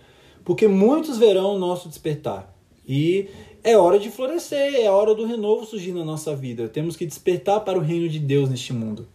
Porque 0.44 0.68
muitos 0.68 1.20
verão 1.20 1.56
o 1.56 1.60
nosso 1.60 1.88
despertar. 1.88 2.52
E 2.88 3.30
é 3.64 3.78
hora 3.78 4.00
de 4.00 4.10
florescer, 4.10 4.74
é 4.74 4.90
hora 4.90 5.14
do 5.14 5.28
renovo 5.28 5.64
surgir 5.64 5.92
na 5.92 6.04
nossa 6.04 6.36
vida. 6.36 6.68
Temos 6.68 6.96
que 6.96 7.06
despertar 7.06 7.60
para 7.60 7.78
o 7.78 7.84
reino 7.84 8.10
de 8.10 8.18
Deus 8.18 8.50
neste 8.50 8.74
mundo. 8.74 9.08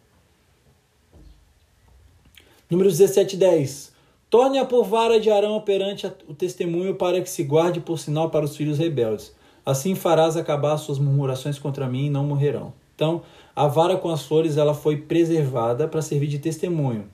Número 2.71 2.89
17, 2.89 3.37
10. 3.37 3.93
Torne 4.31 4.59
a 4.59 4.65
por 4.65 4.85
vara 4.85 5.19
de 5.19 5.29
Arão 5.29 5.61
perante 5.61 6.07
o 6.29 6.35
testemunho 6.35 6.95
para 6.95 7.21
que 7.21 7.29
se 7.29 7.43
guarde 7.43 7.81
por 7.81 7.99
sinal 7.99 8.31
para 8.31 8.45
os 8.45 8.57
filhos 8.57 8.79
rebeldes. 8.79 9.35
Assim 9.67 9.97
farás 9.97 10.37
acabar 10.37 10.77
suas 10.77 11.01
murmurações 11.01 11.59
contra 11.59 11.89
mim 11.89 12.07
e 12.07 12.11
não 12.11 12.25
morrerão. 12.25 12.73
Então, 12.95 13.23
a 13.55 13.67
vara 13.67 13.97
com 13.97 14.11
as 14.11 14.23
flores 14.23 14.57
ela 14.57 14.75
foi 14.75 14.97
preservada 14.97 15.87
para 15.87 16.03
servir 16.03 16.27
de 16.27 16.39
testemunho, 16.39 17.07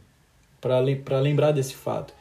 para 0.60 1.20
lembrar 1.20 1.52
desse 1.52 1.74
fato. 1.74 2.14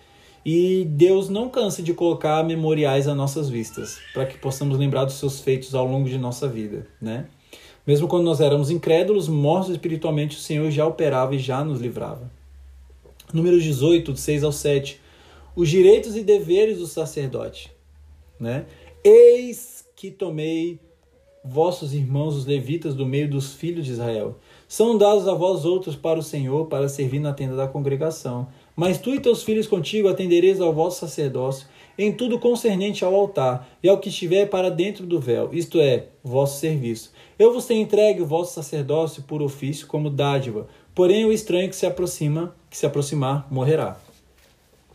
E 0.46 0.86
Deus 0.86 1.30
não 1.30 1.50
cansa 1.50 1.84
de 1.84 1.94
colocar 1.94 2.44
memoriais 2.44 3.08
a 3.08 3.16
nossas 3.16 3.50
vistas, 3.50 4.00
para 4.14 4.26
que 4.26 4.38
possamos 4.38 4.78
lembrar 4.78 5.06
dos 5.06 5.16
seus 5.16 5.40
feitos 5.40 5.76
ao 5.76 5.86
longo 5.86 6.10
de 6.10 6.18
nossa 6.18 6.48
vida, 6.48 6.88
né? 7.02 7.28
Mesmo 7.86 8.08
quando 8.08 8.24
nós 8.24 8.40
éramos 8.40 8.70
incrédulos, 8.70 9.28
mortos 9.28 9.72
espiritualmente, 9.72 10.38
o 10.38 10.40
Senhor 10.40 10.70
já 10.70 10.86
operava 10.86 11.36
e 11.36 11.40
já 11.40 11.64
nos 11.64 11.82
livrava. 11.82 12.30
Número 13.34 13.60
18, 13.60 14.14
de 14.14 14.20
6 14.20 14.44
ao 14.44 14.52
7. 14.52 15.02
Os 15.56 15.70
direitos 15.70 16.16
e 16.16 16.24
deveres 16.24 16.78
do 16.78 16.88
sacerdote. 16.88 17.72
Né? 18.40 18.66
Eis 19.04 19.86
que 19.96 20.12
tomei 20.12 20.80
vossos 21.44 21.94
irmãos, 21.94 22.36
os 22.36 22.46
levitas, 22.46 22.94
do 22.94 23.06
meio 23.06 23.30
dos 23.30 23.54
filhos 23.54 23.86
de 23.86 23.92
Israel. 23.92 24.38
São 24.68 24.98
dados 24.98 25.28
a 25.28 25.34
vós 25.34 25.66
outros 25.66 25.96
para 25.96 26.20
o 26.20 26.24
Senhor, 26.24 26.68
para 26.68 26.90
servir 26.90 27.20
na 27.20 27.34
tenda 27.34 27.56
da 27.56 27.68
congregação. 27.68 28.48
Mas 28.76 28.98
tu 28.98 29.14
e 29.14 29.20
teus 29.20 29.44
filhos 29.44 29.68
contigo 29.68 30.08
atendereis 30.08 30.62
ao 30.62 30.74
vosso 30.74 31.00
sacerdócio, 31.00 31.68
em 31.98 32.14
tudo 32.14 32.40
concernente 32.40 33.04
ao 33.04 33.14
altar 33.14 33.68
e 33.84 33.90
ao 33.90 33.98
que 33.98 34.08
estiver 34.08 34.50
para 34.50 34.72
dentro 34.72 35.06
do 35.06 35.20
véu, 35.20 35.50
isto 35.52 35.82
é, 35.82 36.08
vosso 36.24 36.60
serviço. 36.60 37.12
Eu 37.38 37.54
vos 37.54 37.66
tenho 37.66 37.82
entregue 37.82 38.22
o 38.22 38.26
vosso 38.26 38.54
sacerdócio 38.54 39.24
por 39.24 39.42
ofício 39.42 39.86
como 39.86 40.10
dádiva, 40.10 40.68
porém 40.96 41.26
o 41.26 41.32
estranho 41.32 41.68
que 41.68 41.76
se 41.76 41.86
aproxima, 41.86 42.56
que 42.70 42.78
se 42.78 42.86
aproximar, 42.86 43.48
morrerá. 43.52 44.00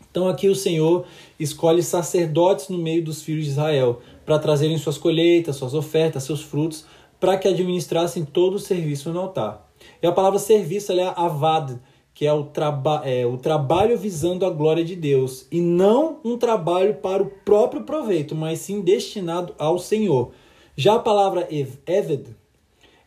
Então 0.09 0.29
aqui 0.29 0.47
o 0.47 0.55
Senhor 0.55 1.05
escolhe 1.39 1.83
sacerdotes 1.83 2.69
no 2.69 2.77
meio 2.77 3.03
dos 3.03 3.21
filhos 3.21 3.43
de 3.43 3.51
Israel, 3.51 4.01
para 4.25 4.39
trazerem 4.39 4.77
suas 4.77 4.97
colheitas, 4.97 5.55
suas 5.55 5.73
ofertas, 5.73 6.23
seus 6.23 6.41
frutos, 6.41 6.85
para 7.19 7.37
que 7.37 7.47
administrassem 7.47 8.25
todo 8.25 8.55
o 8.55 8.59
serviço 8.59 9.11
no 9.11 9.19
altar. 9.19 9.69
E 10.01 10.07
a 10.07 10.11
palavra 10.11 10.39
serviço 10.39 10.91
é 10.91 11.13
avad, 11.15 11.79
que 12.13 12.25
é 12.25 12.33
o, 12.33 12.43
traba 12.45 13.01
é 13.05 13.25
o 13.25 13.37
trabalho 13.37 13.97
visando 13.97 14.45
a 14.45 14.49
glória 14.49 14.83
de 14.83 14.95
Deus, 14.95 15.47
e 15.51 15.61
não 15.61 16.19
um 16.23 16.37
trabalho 16.37 16.95
para 16.95 17.21
o 17.21 17.27
próprio 17.27 17.83
proveito, 17.83 18.33
mas 18.33 18.59
sim 18.59 18.81
destinado 18.81 19.53
ao 19.57 19.77
Senhor. 19.77 20.31
Já 20.75 20.95
a 20.95 20.99
palavra 20.99 21.47
eved, 21.51 22.35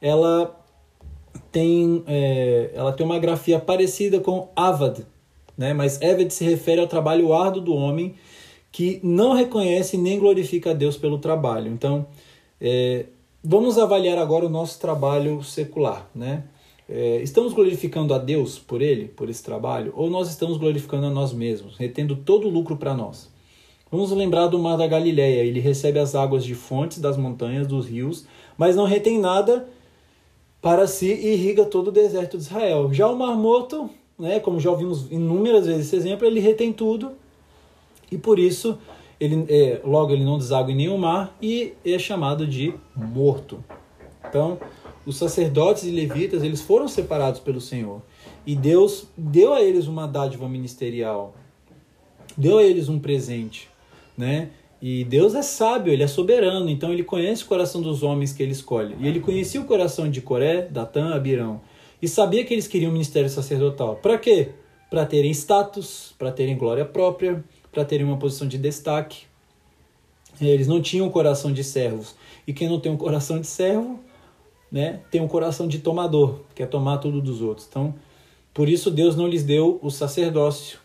ela 0.00 0.59
tem, 1.50 2.02
é, 2.07 2.70
ela 2.74 2.92
tem 2.92 3.04
uma 3.04 3.18
grafia 3.18 3.59
parecida 3.59 4.20
com 4.20 4.48
avad, 4.54 5.07
né? 5.57 5.72
mas 5.72 6.00
eved 6.00 6.33
se 6.33 6.44
refere 6.44 6.81
ao 6.81 6.87
trabalho 6.87 7.33
árduo 7.33 7.62
do 7.62 7.74
homem 7.74 8.14
que 8.78 9.00
não 9.02 9.32
reconhece 9.32 9.98
nem 9.98 10.20
glorifica 10.20 10.70
a 10.70 10.72
Deus 10.72 10.96
pelo 10.96 11.18
trabalho. 11.18 11.68
Então, 11.68 12.06
é, 12.60 13.06
vamos 13.42 13.76
avaliar 13.76 14.16
agora 14.18 14.46
o 14.46 14.48
nosso 14.48 14.78
trabalho 14.78 15.42
secular, 15.42 16.08
né? 16.14 16.44
É, 16.88 17.20
estamos 17.20 17.52
glorificando 17.52 18.14
a 18.14 18.18
Deus 18.18 18.56
por 18.56 18.80
ele, 18.80 19.08
por 19.08 19.28
esse 19.28 19.42
trabalho, 19.42 19.92
ou 19.96 20.08
nós 20.08 20.28
estamos 20.28 20.58
glorificando 20.58 21.06
a 21.06 21.10
nós 21.10 21.32
mesmos, 21.32 21.76
retendo 21.76 22.14
todo 22.14 22.46
o 22.46 22.48
lucro 22.48 22.76
para 22.76 22.94
nós? 22.94 23.28
Vamos 23.90 24.12
lembrar 24.12 24.46
do 24.46 24.60
mar 24.60 24.76
da 24.76 24.86
Galileia. 24.86 25.42
Ele 25.42 25.58
recebe 25.58 25.98
as 25.98 26.14
águas 26.14 26.44
de 26.44 26.54
fontes 26.54 27.00
das 27.00 27.16
montanhas, 27.16 27.66
dos 27.66 27.88
rios, 27.88 28.28
mas 28.56 28.76
não 28.76 28.84
retém 28.84 29.18
nada 29.18 29.68
para 30.62 30.86
si 30.86 31.12
e 31.12 31.32
irriga 31.32 31.64
todo 31.64 31.88
o 31.88 31.92
deserto 31.92 32.38
de 32.38 32.44
Israel. 32.44 32.94
Já 32.94 33.08
o 33.08 33.18
Mar 33.18 33.36
Morto, 33.36 33.90
né, 34.16 34.38
como 34.38 34.60
já 34.60 34.70
ouvimos 34.70 35.10
inúmeras 35.10 35.66
vezes 35.66 35.86
esse 35.86 35.96
exemplo, 35.96 36.24
ele 36.24 36.38
retém 36.38 36.72
tudo 36.72 37.17
e 38.10 38.18
por 38.18 38.38
isso 38.38 38.78
ele 39.20 39.44
é, 39.48 39.80
logo 39.84 40.12
ele 40.12 40.24
não 40.24 40.38
deságua 40.38 40.72
em 40.72 40.76
nenhum 40.76 40.98
mar 40.98 41.36
e 41.42 41.74
é 41.84 41.98
chamado 41.98 42.46
de 42.46 42.72
morto. 42.94 43.62
Então, 44.28 44.58
os 45.06 45.16
sacerdotes 45.16 45.84
e 45.84 45.90
levitas, 45.90 46.42
eles 46.42 46.60
foram 46.60 46.86
separados 46.86 47.40
pelo 47.40 47.60
Senhor. 47.60 48.02
E 48.46 48.54
Deus 48.54 49.06
deu 49.16 49.54
a 49.54 49.62
eles 49.62 49.86
uma 49.86 50.06
dádiva 50.06 50.48
ministerial. 50.48 51.34
Deu 52.36 52.58
a 52.58 52.62
eles 52.62 52.88
um 52.88 52.98
presente, 52.98 53.68
né? 54.16 54.50
E 54.80 55.02
Deus 55.04 55.34
é 55.34 55.42
sábio, 55.42 55.92
ele 55.92 56.04
é 56.04 56.06
soberano, 56.06 56.70
então 56.70 56.92
ele 56.92 57.02
conhece 57.02 57.42
o 57.42 57.46
coração 57.46 57.82
dos 57.82 58.04
homens 58.04 58.32
que 58.32 58.42
ele 58.42 58.52
escolhe. 58.52 58.94
E 59.00 59.08
ele 59.08 59.18
conhecia 59.18 59.60
o 59.60 59.64
coração 59.64 60.08
de 60.08 60.20
Coré, 60.20 60.62
Datã, 60.62 61.14
Abirão. 61.14 61.60
E 62.00 62.06
sabia 62.06 62.44
que 62.44 62.54
eles 62.54 62.68
queriam 62.68 62.90
o 62.90 62.92
ministério 62.92 63.28
sacerdotal. 63.28 63.96
Para 63.96 64.16
quê? 64.18 64.50
Para 64.88 65.04
terem 65.04 65.32
status, 65.32 66.14
para 66.16 66.30
terem 66.30 66.56
glória 66.56 66.84
própria, 66.84 67.42
para 67.78 67.84
terem 67.84 68.04
uma 68.04 68.16
posição 68.16 68.48
de 68.48 68.58
destaque. 68.58 69.26
Eles 70.40 70.66
não 70.66 70.82
tinham 70.82 71.08
coração 71.10 71.52
de 71.52 71.62
servos. 71.62 72.16
E 72.44 72.52
quem 72.52 72.68
não 72.68 72.80
tem 72.80 72.90
um 72.90 72.96
coração 72.96 73.40
de 73.40 73.46
servo, 73.46 74.00
né, 74.70 75.00
tem 75.12 75.20
um 75.20 75.28
coração 75.28 75.68
de 75.68 75.78
tomador, 75.78 76.40
quer 76.56 76.66
tomar 76.66 76.98
tudo 76.98 77.22
dos 77.22 77.40
outros. 77.40 77.68
Então, 77.70 77.94
por 78.52 78.68
isso 78.68 78.90
Deus 78.90 79.14
não 79.14 79.28
lhes 79.28 79.44
deu 79.44 79.78
o 79.80 79.90
sacerdócio, 79.90 80.80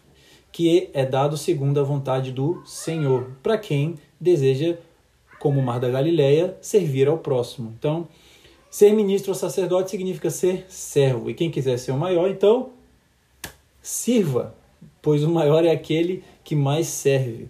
que 0.51 0.91
é 0.93 1.03
dado 1.03 1.35
segundo 1.35 1.79
a 1.79 1.83
vontade 1.83 2.31
do 2.31 2.61
Senhor, 2.63 3.31
para 3.41 3.57
quem 3.57 3.95
deseja, 4.21 4.77
como 5.39 5.59
o 5.59 5.63
Mar 5.63 5.79
da 5.79 5.89
Galileia, 5.89 6.55
servir 6.61 7.07
ao 7.07 7.17
próximo. 7.17 7.73
Então, 7.79 8.07
ser 8.69 8.93
ministro 8.93 9.31
ou 9.31 9.35
sacerdote 9.35 9.89
significa 9.89 10.29
ser 10.29 10.67
servo. 10.69 11.27
E 11.27 11.33
quem 11.33 11.49
quiser 11.49 11.79
ser 11.79 11.91
o 11.91 11.97
maior, 11.97 12.29
então, 12.29 12.69
sirva, 13.81 14.53
pois 15.03 15.21
o 15.21 15.29
maior 15.29 15.65
é 15.65 15.69
aquele 15.69 16.23
que 16.45 16.55
mais 16.55 16.87
serve. 16.87 17.49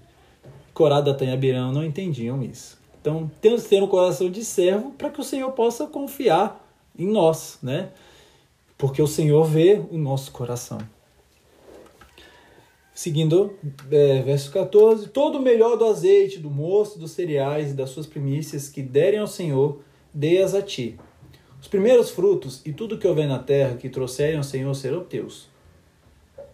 Corá, 0.73 0.99
Datã 0.99 1.25
e 1.25 1.31
Abirão 1.31 1.71
não 1.71 1.85
entendiam 1.85 2.41
isso. 2.41 2.81
Então, 2.99 3.29
temos 3.39 3.63
que 3.63 3.69
ter 3.69 3.83
um 3.83 3.87
coração 3.87 4.29
de 4.29 4.43
servo 4.43 4.91
para 4.97 5.11
que 5.11 5.21
o 5.21 5.23
Senhor 5.23 5.51
possa 5.51 5.85
confiar 5.85 6.67
em 6.97 7.05
nós, 7.05 7.59
né? 7.61 7.91
Porque 8.75 9.01
o 9.01 9.07
Senhor 9.07 9.43
vê 9.45 9.79
o 9.91 9.97
nosso 9.97 10.31
coração. 10.31 10.79
Seguindo, 12.95 13.55
é, 13.91 14.21
verso 14.23 14.51
14: 14.51 15.09
Todo 15.09 15.37
o 15.37 15.41
melhor 15.41 15.77
do 15.77 15.85
azeite, 15.85 16.39
do 16.39 16.49
moço, 16.49 16.97
dos 16.97 17.11
cereais 17.11 17.71
e 17.71 17.73
das 17.75 17.91
suas 17.91 18.07
primícias 18.07 18.67
que 18.67 18.81
derem 18.81 19.19
ao 19.19 19.27
Senhor, 19.27 19.79
dê-as 20.11 20.55
a 20.55 20.61
ti. 20.61 20.97
Os 21.61 21.67
primeiros 21.67 22.09
frutos 22.09 22.61
e 22.65 22.73
tudo 22.73 22.97
que 22.97 23.07
houver 23.07 23.27
na 23.27 23.39
terra 23.39 23.77
que 23.77 23.89
trouxerem 23.89 24.37
ao 24.37 24.43
Senhor 24.43 24.73
serão 24.73 25.03
teus. 25.03 25.52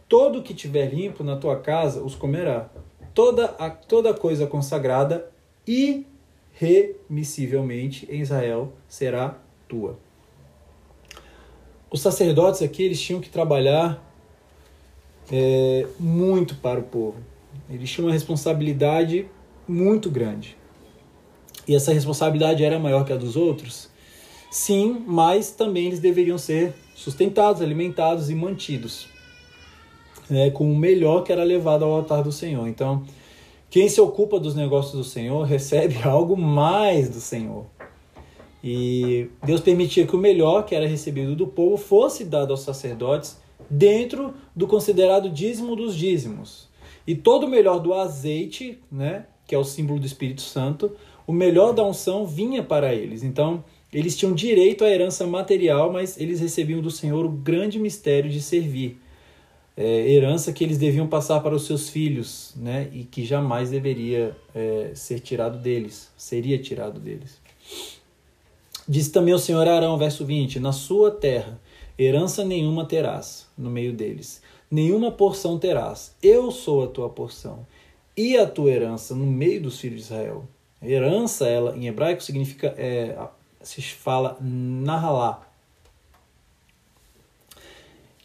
Todo 0.10 0.42
que 0.42 0.54
tiver 0.56 0.92
limpo 0.92 1.24
na 1.24 1.38
tua 1.38 1.58
casa 1.58 2.02
os 2.02 2.16
comerá. 2.16 2.68
Toda, 3.14 3.46
a, 3.60 3.70
toda 3.70 4.12
coisa 4.12 4.48
consagrada 4.48 5.30
irremissivelmente 5.68 8.08
em 8.10 8.22
Israel 8.22 8.74
será 8.88 9.38
tua. 9.68 10.00
Os 11.92 12.02
sacerdotes 12.02 12.64
aqui 12.64 12.82
eles 12.82 13.00
tinham 13.00 13.22
que 13.22 13.30
trabalhar 13.30 14.04
é, 15.32 15.86
muito 16.00 16.56
para 16.56 16.80
o 16.80 16.84
povo. 16.84 17.18
Eles 17.70 17.92
tinham 17.92 18.08
uma 18.08 18.14
responsabilidade 18.14 19.28
muito 19.68 20.10
grande. 20.10 20.58
E 21.68 21.76
essa 21.76 21.94
responsabilidade 21.94 22.64
era 22.64 22.80
maior 22.80 23.06
que 23.06 23.14
a 23.14 23.16
dos 23.16 23.36
outros? 23.36 23.92
Sim, 24.50 25.04
mas 25.06 25.52
também 25.52 25.86
eles 25.86 26.00
deveriam 26.00 26.40
ser 26.40 26.74
sustentados, 26.96 27.62
alimentados 27.62 28.32
e 28.32 28.36
mantidos 28.36 29.19
né, 30.30 30.50
com 30.52 30.72
o 30.72 30.76
melhor 30.76 31.24
que 31.24 31.32
era 31.32 31.44
levado 31.44 31.84
ao 31.84 31.92
altar 31.92 32.24
do 32.24 32.32
Senhor. 32.32 32.68
Então, 32.68 33.04
quem 33.70 33.88
se 33.88 34.00
ocupa 34.02 34.40
dos 34.40 34.56
negócios 34.56 34.94
do 34.94 35.04
Senhor 35.04 35.44
recebe 35.44 35.98
algo 36.04 36.38
mais 36.38 37.10
do 37.10 37.20
Senhor. 37.20 37.66
E 38.64 39.28
Deus 39.44 39.62
permitia 39.62 40.06
que 40.06 40.16
o 40.16 40.20
melhor 40.20 40.66
que 40.66 40.76
era 40.76 40.88
recebido 40.88 41.36
do 41.36 41.48
povo 41.48 41.78
fosse 41.78 42.26
dado 42.26 42.52
aos 42.52 42.62
sacerdotes 42.62 43.40
dentro 43.70 44.34
do 44.56 44.68
considerado 44.68 45.30
dízimo 45.30 45.76
dos 45.76 45.96
dízimos. 45.96 46.68
E 47.08 47.16
todo 47.16 47.46
o 47.46 47.50
melhor 47.50 47.80
do 47.80 47.94
azeite, 47.94 48.80
né, 48.92 49.26
que 49.48 49.56
é 49.56 49.58
o 49.58 49.64
símbolo 49.64 50.00
do 50.00 50.06
Espírito 50.06 50.42
Santo, 50.42 50.92
o 51.26 51.32
melhor 51.32 51.74
da 51.74 51.84
unção 51.84 52.26
vinha 52.26 52.62
para 52.62 52.94
eles. 52.94 53.24
Então, 53.24 53.64
eles 53.94 54.18
tinham 54.18 54.34
direito 54.34 54.84
à 54.84 54.90
herança 54.90 55.26
material, 55.26 55.92
mas 55.92 56.20
eles 56.20 56.40
recebiam 56.40 56.82
do 56.82 56.92
Senhor 56.92 57.26
o 57.26 57.30
grande 57.30 57.80
mistério 57.80 58.30
de 58.30 58.42
servir 58.42 59.00
é, 59.82 60.12
herança 60.12 60.52
que 60.52 60.62
eles 60.62 60.78
deviam 60.78 61.08
passar 61.08 61.40
para 61.40 61.56
os 61.56 61.66
seus 61.66 61.90
filhos, 61.90 62.54
né? 62.58 62.90
E 62.92 63.06
que 63.06 63.24
jamais 63.24 63.70
deveria 63.70 64.36
é, 64.54 64.92
ser 64.94 65.22
tirado 65.22 65.58
deles, 65.58 66.12
seria 66.18 66.60
tirado 66.60 67.00
deles. 67.00 67.40
Diz 68.86 69.08
também 69.08 69.34
o 69.34 69.40
Senhor 69.40 69.66
Arão, 69.66 69.98
verso 69.98 70.26
20: 70.26 70.60
Na 70.60 70.74
sua 70.74 71.12
terra 71.12 71.58
herança 71.98 72.44
nenhuma 72.44 72.86
terás 72.86 73.48
no 73.58 73.70
meio 73.70 73.94
deles, 73.94 74.42
nenhuma 74.70 75.14
porção 75.14 75.58
terás. 75.58 76.14
Eu 76.22 76.52
sou 76.52 76.84
a 76.84 76.88
tua 76.88 77.08
porção 77.08 77.66
e 78.18 78.36
a 78.38 78.46
tua 78.46 78.70
herança 78.72 79.16
no 79.16 79.26
meio 79.26 79.62
dos 79.62 79.80
filhos 79.80 80.00
de 80.00 80.04
Israel. 80.04 80.44
Herança, 80.82 81.48
ela 81.48 81.78
em 81.78 81.88
hebraico 81.88 82.22
significa, 82.22 82.76
é, 82.78 83.18
se 83.62 83.82
fala 83.82 84.38
nahalá, 84.42 85.49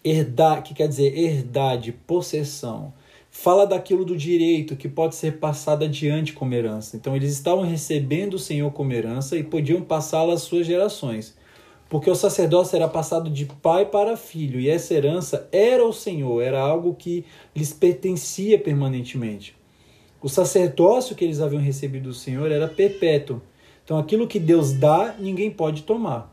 herdar, 0.05 0.63
que 0.63 0.75
quer 0.75 0.87
dizer 0.87 1.17
herdade, 1.19 1.93
possessão. 1.93 2.93
Fala 3.31 3.67
daquilo 3.67 4.05
do 4.05 4.17
direito 4.17 4.77
que 4.77 4.89
pode 4.89 5.17
ser 5.17 5.39
passado 5.39 5.85
adiante 5.85 6.35
como 6.35 6.55
herança. 6.55 6.97
Então 6.97 7.17
eles 7.17 7.33
estavam 7.33 7.65
recebendo 7.65 8.35
o 8.35 8.39
Senhor 8.39 8.71
como 8.73 8.93
herança 8.93 9.37
e 9.37 9.43
podiam 9.43 9.81
passá-la 9.81 10.35
às 10.35 10.43
suas 10.43 10.67
gerações. 10.67 11.35
Porque 11.89 12.11
o 12.11 12.15
sacerdócio 12.15 12.77
era 12.77 12.89
passado 12.89 13.31
de 13.31 13.47
pai 13.47 13.87
para 13.87 14.17
filho 14.17 14.61
e 14.61 14.69
essa 14.69 14.95
herança 14.95 15.49
era 15.51 15.85
o 15.85 15.93
Senhor, 15.93 16.41
era 16.43 16.61
algo 16.61 16.95
que 16.95 17.25
lhes 17.55 17.73
pertencia 17.73 18.59
permanentemente. 18.59 19.57
O 20.23 20.29
sacerdócio 20.29 21.15
que 21.15 21.25
eles 21.25 21.41
haviam 21.41 21.61
recebido 21.61 22.09
do 22.09 22.15
Senhor 22.15 22.51
era 22.51 22.69
perpétuo. 22.69 23.41
Então 23.85 23.99
aquilo 23.99 24.27
que 24.27 24.39
Deus 24.39 24.73
dá, 24.73 25.15
ninguém 25.19 25.51
pode 25.51 25.83
tomar. 25.83 26.33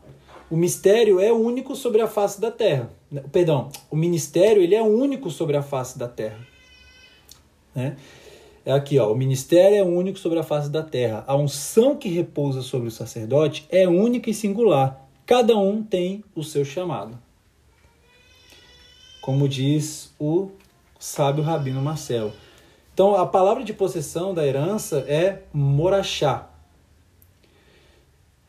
O 0.50 0.56
mistério 0.56 1.20
é 1.20 1.32
único 1.32 1.74
sobre 1.74 2.00
a 2.00 2.06
face 2.06 2.40
da 2.40 2.50
terra. 2.50 2.90
Perdão, 3.30 3.70
o 3.90 3.96
ministério 3.96 4.62
ele 4.62 4.74
é 4.74 4.82
único 4.82 5.30
sobre 5.30 5.56
a 5.56 5.62
face 5.62 5.98
da 5.98 6.08
terra. 6.08 6.38
Né? 7.74 7.96
É 8.64 8.72
aqui, 8.72 8.98
ó, 8.98 9.12
o 9.12 9.16
ministério 9.16 9.76
é 9.76 9.82
único 9.82 10.18
sobre 10.18 10.38
a 10.38 10.42
face 10.42 10.70
da 10.70 10.82
terra. 10.82 11.24
A 11.26 11.34
unção 11.34 11.96
que 11.96 12.08
repousa 12.08 12.62
sobre 12.62 12.88
o 12.88 12.90
sacerdote 12.90 13.66
é 13.68 13.88
única 13.88 14.30
e 14.30 14.34
singular. 14.34 15.08
Cada 15.26 15.56
um 15.56 15.82
tem 15.82 16.24
o 16.34 16.42
seu 16.42 16.64
chamado. 16.64 17.18
Como 19.20 19.48
diz 19.48 20.12
o 20.18 20.50
sábio 20.98 21.42
Rabino 21.42 21.82
Marcelo. 21.82 22.32
Então, 22.94 23.16
a 23.16 23.26
palavra 23.26 23.64
de 23.64 23.72
possessão 23.72 24.32
da 24.32 24.46
herança 24.46 24.98
é 25.08 25.42
morachá. 25.52 26.51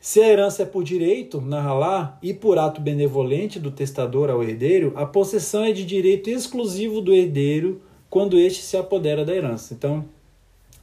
Se 0.04 0.20
a 0.20 0.28
herança 0.28 0.64
é 0.64 0.66
por 0.66 0.84
direito, 0.84 1.40
na 1.40 1.62
halá, 1.62 2.18
e 2.22 2.34
por 2.34 2.58
ato 2.58 2.78
benevolente 2.78 3.58
do 3.58 3.70
testador 3.70 4.28
ao 4.28 4.42
herdeiro, 4.44 4.92
a 4.96 5.06
possessão 5.06 5.64
é 5.64 5.72
de 5.72 5.82
direito 5.82 6.28
exclusivo 6.28 7.00
do 7.00 7.14
herdeiro 7.14 7.80
quando 8.10 8.38
este 8.38 8.60
se 8.60 8.76
apodera 8.76 9.24
da 9.24 9.34
herança. 9.34 9.72
Então, 9.72 10.04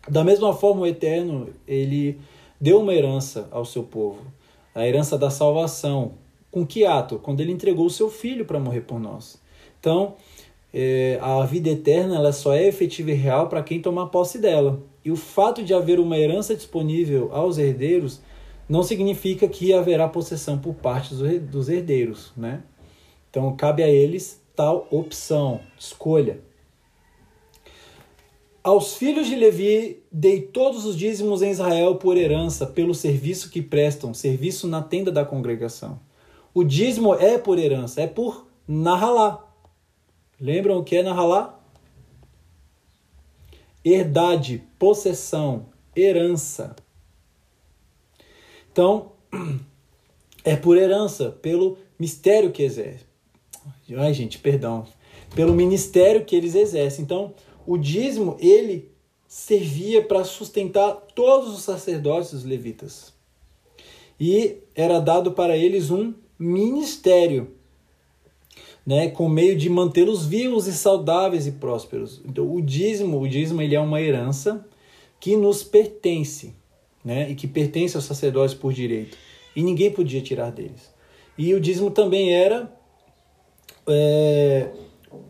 da 0.09 0.23
mesma 0.23 0.55
forma, 0.55 0.81
o 0.81 0.87
Eterno, 0.87 1.49
ele 1.67 2.17
deu 2.59 2.81
uma 2.81 2.95
herança 2.95 3.47
ao 3.51 3.63
seu 3.63 3.83
povo, 3.83 4.21
a 4.73 4.87
herança 4.87 5.19
da 5.19 5.29
salvação. 5.29 6.13
Com 6.49 6.65
que 6.65 6.83
ato? 6.83 7.19
Quando 7.19 7.41
ele 7.41 7.51
entregou 7.51 7.85
o 7.85 7.91
seu 7.91 8.09
filho 8.09 8.43
para 8.43 8.59
morrer 8.59 8.81
por 8.81 8.99
nós. 8.99 9.39
Então, 9.79 10.15
é, 10.73 11.19
a 11.21 11.45
vida 11.45 11.69
eterna 11.69 12.15
ela 12.15 12.33
só 12.33 12.55
é 12.55 12.67
efetiva 12.67 13.11
e 13.11 13.13
real 13.13 13.47
para 13.49 13.61
quem 13.61 13.79
tomar 13.79 14.07
posse 14.07 14.39
dela. 14.39 14.81
E 15.05 15.11
o 15.11 15.15
fato 15.15 15.63
de 15.63 15.75
haver 15.75 15.99
uma 15.99 16.17
herança 16.17 16.55
disponível 16.55 17.29
aos 17.31 17.59
herdeiros 17.59 18.19
não 18.71 18.83
significa 18.83 19.49
que 19.49 19.73
haverá 19.73 20.07
possessão 20.07 20.57
por 20.57 20.73
parte 20.75 21.13
dos 21.13 21.67
herdeiros. 21.67 22.31
Né? 22.37 22.63
Então, 23.29 23.53
cabe 23.53 23.83
a 23.83 23.89
eles 23.89 24.41
tal 24.55 24.87
opção, 24.89 25.59
escolha. 25.77 26.39
Aos 28.63 28.95
filhos 28.95 29.27
de 29.27 29.35
Levi 29.35 30.01
dei 30.09 30.39
todos 30.39 30.85
os 30.85 30.95
dízimos 30.95 31.41
em 31.41 31.51
Israel 31.51 31.95
por 31.95 32.15
herança, 32.15 32.65
pelo 32.65 32.95
serviço 32.95 33.49
que 33.49 33.61
prestam, 33.61 34.13
serviço 34.13 34.69
na 34.69 34.81
tenda 34.81 35.11
da 35.11 35.25
congregação. 35.25 35.99
O 36.53 36.63
dízimo 36.63 37.13
é 37.15 37.37
por 37.37 37.59
herança, 37.59 37.99
é 38.01 38.07
por 38.07 38.47
Nahalá, 38.65 39.51
Lembram 40.39 40.77
o 40.77 40.83
que 40.83 40.95
é 40.95 41.03
Nahalá? 41.03 41.59
Herdade, 43.83 44.63
possessão, 44.79 45.65
herança. 45.93 46.73
Então, 48.71 49.11
é 50.43 50.55
por 50.55 50.77
herança, 50.77 51.29
pelo 51.41 51.77
mistério 51.99 52.51
que 52.51 52.63
exerce. 52.63 53.05
Ai, 53.95 54.13
gente, 54.13 54.37
perdão. 54.37 54.85
Pelo 55.35 55.53
ministério 55.53 56.25
que 56.25 56.35
eles 56.35 56.55
exercem. 56.55 57.03
Então, 57.03 57.33
o 57.65 57.77
dízimo, 57.77 58.37
ele 58.39 58.89
servia 59.27 60.03
para 60.03 60.23
sustentar 60.23 60.91
todos 61.15 61.53
os 61.53 61.61
sacerdotes 61.61 62.33
os 62.33 62.43
levitas. 62.43 63.13
E 64.19 64.57
era 64.75 64.99
dado 64.99 65.31
para 65.31 65.57
eles 65.57 65.89
um 65.89 66.13
ministério 66.37 67.55
né, 68.85 69.09
com 69.09 69.29
meio 69.29 69.55
de 69.57 69.69
mantê-los 69.69 70.25
vivos 70.25 70.67
e 70.67 70.73
saudáveis 70.73 71.47
e 71.47 71.53
prósperos. 71.53 72.21
Então, 72.25 72.51
o 72.51 72.61
dízimo, 72.61 73.21
o 73.21 73.27
dízimo 73.27 73.61
ele 73.61 73.75
é 73.75 73.79
uma 73.79 74.01
herança 74.01 74.65
que 75.19 75.35
nos 75.35 75.63
pertence, 75.63 76.53
né, 77.03 77.29
e 77.29 77.35
que 77.35 77.47
pertence 77.47 77.95
aos 77.95 78.05
sacerdotes 78.05 78.53
por 78.53 78.73
direito, 78.73 79.17
e 79.55 79.63
ninguém 79.63 79.91
podia 79.91 80.21
tirar 80.21 80.51
deles. 80.51 80.93
E 81.37 81.53
o 81.53 81.59
dízimo 81.59 81.91
também 81.91 82.33
era 82.33 82.71
é, 83.87 84.69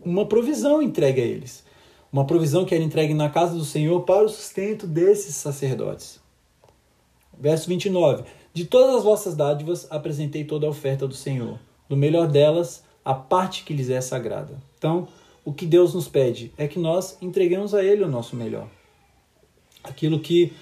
uma 0.04 0.26
provisão 0.26 0.82
entregue 0.82 1.20
a 1.20 1.24
eles, 1.24 1.64
uma 2.12 2.26
provisão 2.26 2.64
que 2.64 2.74
era 2.74 2.84
entregue 2.84 3.14
na 3.14 3.30
casa 3.30 3.54
do 3.54 3.64
Senhor 3.64 4.02
para 4.02 4.24
o 4.24 4.28
sustento 4.28 4.86
desses 4.86 5.34
sacerdotes. 5.34 6.20
Verso 7.38 7.68
29. 7.68 8.24
De 8.52 8.66
todas 8.66 8.96
as 8.96 9.02
vossas 9.02 9.34
dádivas 9.34 9.86
apresentei 9.90 10.44
toda 10.44 10.66
a 10.66 10.70
oferta 10.70 11.08
do 11.08 11.14
Senhor. 11.14 11.58
Do 11.88 11.96
melhor 11.96 12.28
delas 12.28 12.84
a 13.04 13.14
parte 13.14 13.64
que 13.64 13.72
lhes 13.72 13.90
é 13.90 14.00
sagrada. 14.00 14.62
Então, 14.78 15.08
o 15.44 15.52
que 15.52 15.66
Deus 15.66 15.94
nos 15.94 16.06
pede 16.06 16.52
é 16.56 16.68
que 16.68 16.78
nós 16.78 17.16
entreguemos 17.20 17.74
a 17.74 17.82
Ele 17.82 18.04
o 18.04 18.08
nosso 18.08 18.36
melhor. 18.36 18.68
Aquilo 19.82 20.20
que, 20.20 20.52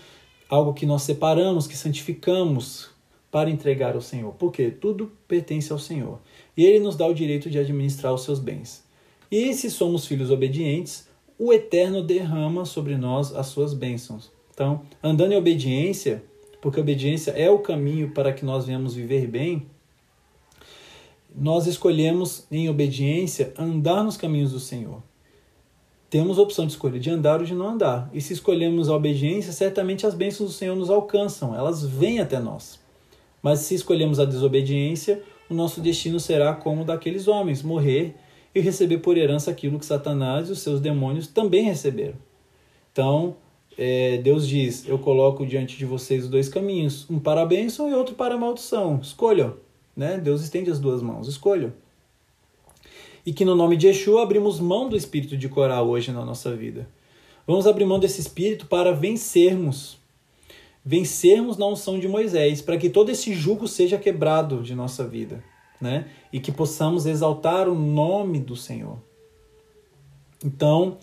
algo 0.51 0.75
que 0.75 0.85
nós 0.85 1.03
separamos, 1.03 1.69
que 1.69 1.77
santificamos 1.77 2.91
para 3.31 3.49
entregar 3.49 3.95
ao 3.95 4.01
Senhor. 4.01 4.35
Porque 4.35 4.71
tudo 4.71 5.13
pertence 5.29 5.73
ao 5.73 5.79
Senhor. 5.79 6.19
E 6.57 6.67
Ele 6.67 6.81
nos 6.81 6.97
dá 6.97 7.07
o 7.07 7.15
direito 7.15 7.49
de 7.49 7.59
administrar 7.59 8.13
os 8.13 8.25
seus 8.25 8.41
bens. 8.41 8.85
E 9.31 9.55
se 9.55 9.71
somos 9.71 10.05
filhos 10.07 10.31
obedientes, 10.31 11.09
o 11.39 11.53
Eterno 11.53 12.03
derrama 12.03 12.65
sobre 12.65 12.97
nós 12.97 13.33
as 13.35 13.47
suas 13.47 13.73
bênçãos. 13.73 14.31
Então, 14.53 14.83
andando 15.03 15.33
em 15.33 15.37
obediência, 15.37 16.23
porque 16.61 16.81
obediência 16.81 17.31
é 17.31 17.49
o 17.49 17.61
caminho 17.61 18.11
para 18.11 18.33
que 18.33 18.45
nós 18.45 18.67
venhamos 18.67 18.95
viver 18.95 19.29
bem, 19.29 19.67
nós 21.35 21.69
escolhemos, 21.69 22.45
em 22.51 22.69
obediência, 22.69 23.55
andar 23.57 24.03
nos 24.03 24.17
caminhos 24.17 24.51
do 24.51 24.59
Senhor. 24.59 25.01
Temos 26.11 26.41
a 26.41 26.43
opção 26.43 26.67
de 26.67 26.73
escolha 26.73 26.99
de 26.99 27.09
andar 27.09 27.39
ou 27.39 27.47
de 27.47 27.55
não 27.55 27.69
andar. 27.69 28.11
E 28.13 28.21
se 28.21 28.33
escolhemos 28.33 28.89
a 28.89 28.97
obediência, 28.97 29.53
certamente 29.53 30.05
as 30.05 30.13
bênçãos 30.13 30.51
do 30.51 30.55
Senhor 30.55 30.75
nos 30.75 30.91
alcançam, 30.91 31.55
elas 31.55 31.87
vêm 31.87 32.19
até 32.19 32.41
nós. 32.41 32.81
Mas 33.41 33.61
se 33.61 33.77
escolhemos 33.77 34.19
a 34.19 34.25
desobediência, 34.25 35.23
o 35.49 35.55
nosso 35.55 35.81
destino 35.81 36.19
será 36.19 36.53
como 36.53 36.83
o 36.83 36.85
daqueles 36.85 37.29
homens, 37.29 37.63
morrer 37.63 38.17
e 38.53 38.61
receber 38.61 38.99
por 38.99 39.17
herança 39.17 39.53
aquilo 39.53 39.79
que 39.79 39.87
Satanás 39.87 40.49
e 40.49 40.53
os 40.53 40.61
seus 40.61 40.81
demônios 40.81 41.29
também 41.29 41.63
receberam. 41.63 42.17
Então, 42.93 43.37
é, 43.79 44.19
Deus 44.19 44.47
diz: 44.49 44.87
Eu 44.89 44.99
coloco 44.99 45.47
diante 45.47 45.79
de 45.79 45.85
vocês 45.87 46.29
dois 46.29 46.49
caminhos, 46.49 47.09
um 47.09 47.21
para 47.21 47.43
a 47.43 47.47
bênção 47.47 47.89
e 47.89 47.95
outro 47.95 48.17
para 48.17 48.35
a 48.35 48.39
maldição. 48.39 48.99
Escolham. 49.01 49.55
Né? 49.97 50.19
Deus 50.19 50.43
estende 50.43 50.71
as 50.71 50.81
duas 50.81 51.03
mãos, 51.03 51.29
escolha. 51.29 51.73
E 53.25 53.33
que 53.33 53.45
no 53.45 53.55
nome 53.55 53.77
de 53.77 53.87
Yeshua 53.87 54.23
abrimos 54.23 54.61
mão 54.61 54.89
do 54.89 54.97
espírito 54.97 55.37
de 55.37 55.49
Corá 55.49 55.83
hoje 55.83 56.11
na 56.13 56.25
nossa 56.25 56.55
vida. 56.55 56.89
Vamos 57.47 57.67
abrir 57.67 57.85
mão 57.85 57.99
desse 57.99 58.21
espírito 58.21 58.67
para 58.67 58.93
vencermos. 58.93 59.99
Vencermos 60.85 61.57
na 61.57 61.67
unção 61.67 61.99
de 61.99 62.09
Moisés, 62.09 62.63
para 62.63 62.79
que 62.79 62.89
todo 62.89 63.11
esse 63.11 63.35
jugo 63.35 63.69
seja 63.69 63.99
quebrado 63.99 64.63
de 64.63 64.75
nossa 64.75 65.07
vida. 65.07 65.43
Né? 65.81 66.09
E 66.33 66.41
que 66.41 66.53
possamos 66.53 67.07
exaltar 67.07 67.69
o 67.69 67.75
nome 67.75 68.39
do 68.39 68.57
Senhor. 68.57 68.99
Então, 70.45 70.99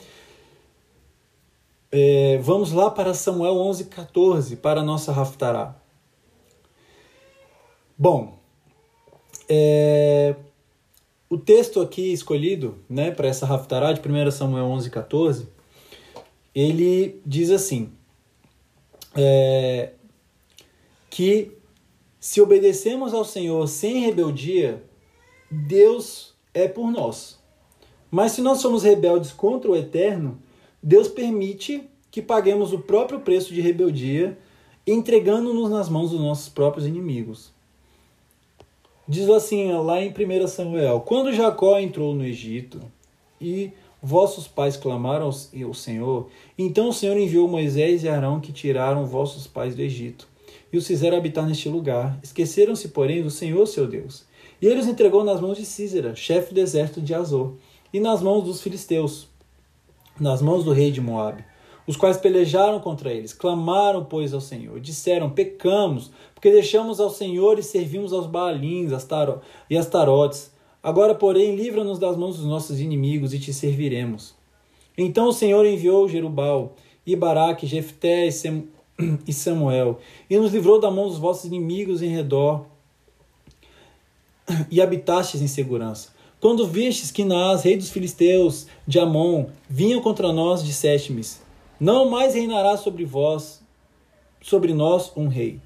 é, 1.92 2.38
vamos 2.40 2.72
lá 2.72 2.92
para 2.92 3.14
Samuel 3.14 3.56
11,14, 3.56 4.58
para 4.58 4.82
a 4.82 4.84
nossa 4.84 5.12
Raftará. 5.12 5.76
Bom, 7.98 8.38
é, 9.50 10.36
o 11.30 11.38
texto 11.38 11.82
aqui 11.82 12.14
escolhido 12.14 12.78
né, 12.90 13.12
para 13.12 13.28
essa 13.28 13.46
Haftarah 13.46 13.94
de 13.94 14.02
1 14.02 14.32
Samuel 14.32 14.66
11, 14.66 14.90
14, 14.90 15.48
ele 16.56 17.22
diz 17.26 17.52
assim, 17.52 17.92
é, 19.16 19.92
que 21.10 21.52
se 22.20 22.42
obedecemos 22.42 23.14
ao 23.14 23.26
Senhor 23.26 23.68
sem 23.68 24.00
rebeldia, 24.00 24.84
Deus 25.52 26.34
é 26.54 26.68
por 26.68 26.92
nós. 26.92 27.38
Mas 28.10 28.32
se 28.32 28.42
nós 28.42 28.60
somos 28.60 28.84
rebeldes 28.84 29.32
contra 29.32 29.70
o 29.70 29.76
Eterno, 29.76 30.40
Deus 30.82 31.08
permite 31.08 31.90
que 32.10 32.22
paguemos 32.22 32.72
o 32.72 32.80
próprio 32.80 33.20
preço 33.20 33.54
de 33.54 33.62
rebeldia, 33.62 34.38
entregando-nos 34.86 35.70
nas 35.70 35.90
mãos 35.90 36.12
dos 36.12 36.22
nossos 36.22 36.50
próprios 36.50 36.88
inimigos. 36.88 37.52
Diz 39.08 39.30
assim 39.30 39.72
lá 39.72 40.02
em 40.02 40.10
1 40.10 40.48
Samuel: 40.48 41.00
Quando 41.00 41.34
Jacó 41.34 41.80
entrou 41.80 42.14
no 42.14 42.26
Egito 42.26 42.82
e 43.40 43.72
vossos 44.04 44.48
pais 44.48 44.76
clamaram 44.76 45.26
ao 45.26 45.74
Senhor, 45.74 46.28
então 46.58 46.90
o 46.90 46.94
Senhor 46.94 47.18
enviou 47.18 47.48
Moisés 47.48 48.04
e 48.04 48.10
Arão 48.10 48.40
que 48.40 48.52
tiraram 48.52 49.06
vossos 49.06 49.48
pais 49.48 49.76
do 49.76 49.82
Egito 49.82 50.28
e 50.72 50.78
os 50.78 50.86
fizeram 50.86 51.18
habitar 51.18 51.46
neste 51.48 51.70
lugar. 51.70 52.20
Esqueceram-se, 52.22 52.90
porém, 52.90 53.24
do 53.24 53.30
Senhor 53.30 53.66
seu 53.68 53.88
Deus. 53.88 54.26
E 54.62 54.66
ele 54.66 54.80
os 54.80 54.88
entregou 54.88 55.24
nas 55.24 55.40
mãos 55.40 55.58
de 55.58 55.66
Císera, 55.66 56.16
chefe 56.16 56.54
do 56.54 56.60
exército 56.60 57.02
de 57.02 57.14
Azor, 57.14 57.54
e 57.94 58.00
nas 58.00 58.22
mãos 58.22 58.44
dos 58.44 58.62
filisteus, 58.62 59.28
nas 60.20 60.42
mãos 60.42 60.64
do 60.66 60.74
rei 60.74 60.92
de 60.92 61.00
Moabe, 61.00 61.46
os 61.88 61.96
quais 61.96 62.18
pelejaram 62.18 62.82
contra 62.82 63.14
eles, 63.14 63.32
clamaram, 63.32 64.04
pois, 64.04 64.34
ao 64.34 64.42
Senhor, 64.42 64.80
disseram: 64.80 65.30
Pecamos, 65.30 66.12
porque 66.36 66.52
deixamos 66.52 67.00
ao 67.00 67.10
Senhor 67.10 67.58
e 67.58 67.64
servimos 67.64 68.12
aos 68.12 68.28
Baalins 68.28 68.92
e 69.70 69.78
as 69.78 69.86
tarotes. 69.88 70.52
Agora, 70.84 71.16
porém, 71.16 71.56
livra-nos 71.56 71.98
das 71.98 72.18
mãos 72.18 72.38
dos 72.38 72.46
nossos 72.46 72.80
inimigos 72.80 73.34
e 73.34 73.40
te 73.40 73.54
serviremos. 73.54 74.36
Então 74.98 75.30
o 75.30 75.34
Senhor 75.34 75.66
enviou 75.66 76.10
Jerubal, 76.10 76.76
e 77.06 77.16
Baraque, 77.16 77.66
Jefté 77.66 78.28
e 78.28 79.32
Samuel, 79.32 80.00
e 80.30 80.38
nos 80.38 80.52
livrou 80.52 80.80
da 80.80 80.92
mão 80.92 81.08
dos 81.08 81.18
vossos 81.18 81.46
inimigos 81.46 82.02
em 82.02 82.10
redor, 82.10 82.66
e 84.70 84.82
habitastes 84.82 85.42
em 85.42 85.48
segurança. 85.48 86.10
Quando 86.40 86.68
vistes 86.68 87.12
que 87.12 87.24
Naás, 87.24 87.64
rei 87.64 87.78
dos 87.78 87.90
filisteus, 87.90 88.68
de 88.86 89.00
Amon, 89.00 89.48
vinham 89.70 90.02
contra 90.02 90.32
nós, 90.32 90.64
disseste-me, 90.64 91.24
não 91.80 92.10
mais 92.10 92.34
reinará 92.34 92.78
sobre 92.78 93.06
vós, 93.06 93.62
sobre 94.42 94.74
nós, 94.74 95.12
um 95.16 95.28
rei. 95.28 95.60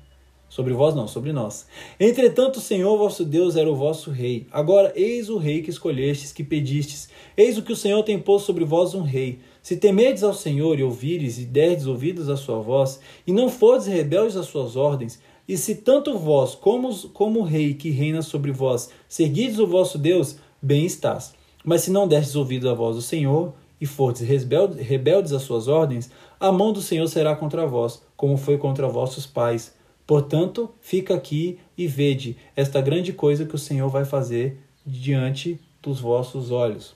Sobre 0.50 0.74
vós 0.74 0.94
não, 0.94 1.08
sobre 1.08 1.32
nós. 1.32 1.66
Entretanto, 1.98 2.58
o 2.58 2.62
Senhor 2.62 2.98
vosso 2.98 3.24
Deus 3.24 3.56
era 3.56 3.72
o 3.72 3.76
vosso 3.76 4.12
rei. 4.12 4.48
Agora, 4.52 4.92
eis 4.98 5.30
o 5.30 5.38
rei 5.38 5.62
que 5.62 5.70
escolhestes, 5.70 6.34
que 6.34 6.44
pedistes. 6.44 7.08
Eis 7.38 7.58
o 7.58 7.62
que 7.62 7.72
o 7.72 7.76
Senhor 7.76 8.04
tem 8.04 8.20
posto 8.20 8.48
sobre 8.48 8.66
vós 8.66 8.94
um 8.94 9.02
rei. 9.02 9.40
Se 9.64 9.78
temerdes 9.78 10.24
ao 10.24 10.34
Senhor 10.34 10.78
e 10.78 10.84
ouvires 10.84 11.40
e 11.40 11.46
derdes 11.46 11.86
ouvidos 11.86 12.28
à 12.28 12.36
sua 12.36 12.60
voz, 12.60 13.00
e 13.26 13.32
não 13.32 13.48
fordes 13.48 13.88
rebeldes 13.88 14.36
às 14.36 14.48
suas 14.48 14.76
ordens, 14.76 15.22
e 15.48 15.56
se 15.56 15.76
tanto 15.76 16.18
vós 16.18 16.54
como, 16.54 16.94
como 17.10 17.40
o 17.40 17.44
rei 17.44 17.74
que 17.74 17.90
reina 17.90 18.22
sobre 18.22 18.52
vós 18.52 18.90
seguides 19.08 19.58
o 19.58 19.68
vosso 19.68 19.98
Deus, 19.98 20.36
bem 20.62 20.86
estás. 20.86 21.34
Mas 21.64 21.84
se 21.84 21.92
não 21.92 22.08
destes 22.08 22.36
ouvido 22.36 22.70
à 22.70 22.74
voz 22.74 22.98
do 22.98 23.02
Senhor, 23.02 23.54
e 23.82 23.88
fordes 23.88 24.22
rebeldes, 24.22 25.34
às 25.34 25.42
suas 25.42 25.68
ordens, 25.68 26.12
a 26.40 26.52
mão 26.52 26.72
do 26.72 26.82
Senhor 26.82 27.08
será 27.08 27.36
contra 27.36 27.66
vós, 27.66 28.04
como 28.16 28.38
foi 28.38 28.60
contra 28.60 28.88
vossos 28.88 29.26
pais. 29.26 29.74
Portanto, 30.06 30.70
fica 30.80 31.16
aqui 31.16 31.58
e 31.76 31.88
vede 31.88 32.38
esta 32.56 32.80
grande 32.80 33.12
coisa 33.12 33.44
que 33.44 33.56
o 33.56 33.60
Senhor 33.60 33.90
vai 33.90 34.06
fazer 34.06 34.60
diante 34.86 35.60
dos 35.82 36.00
vossos 36.00 36.52
olhos. 36.52 36.94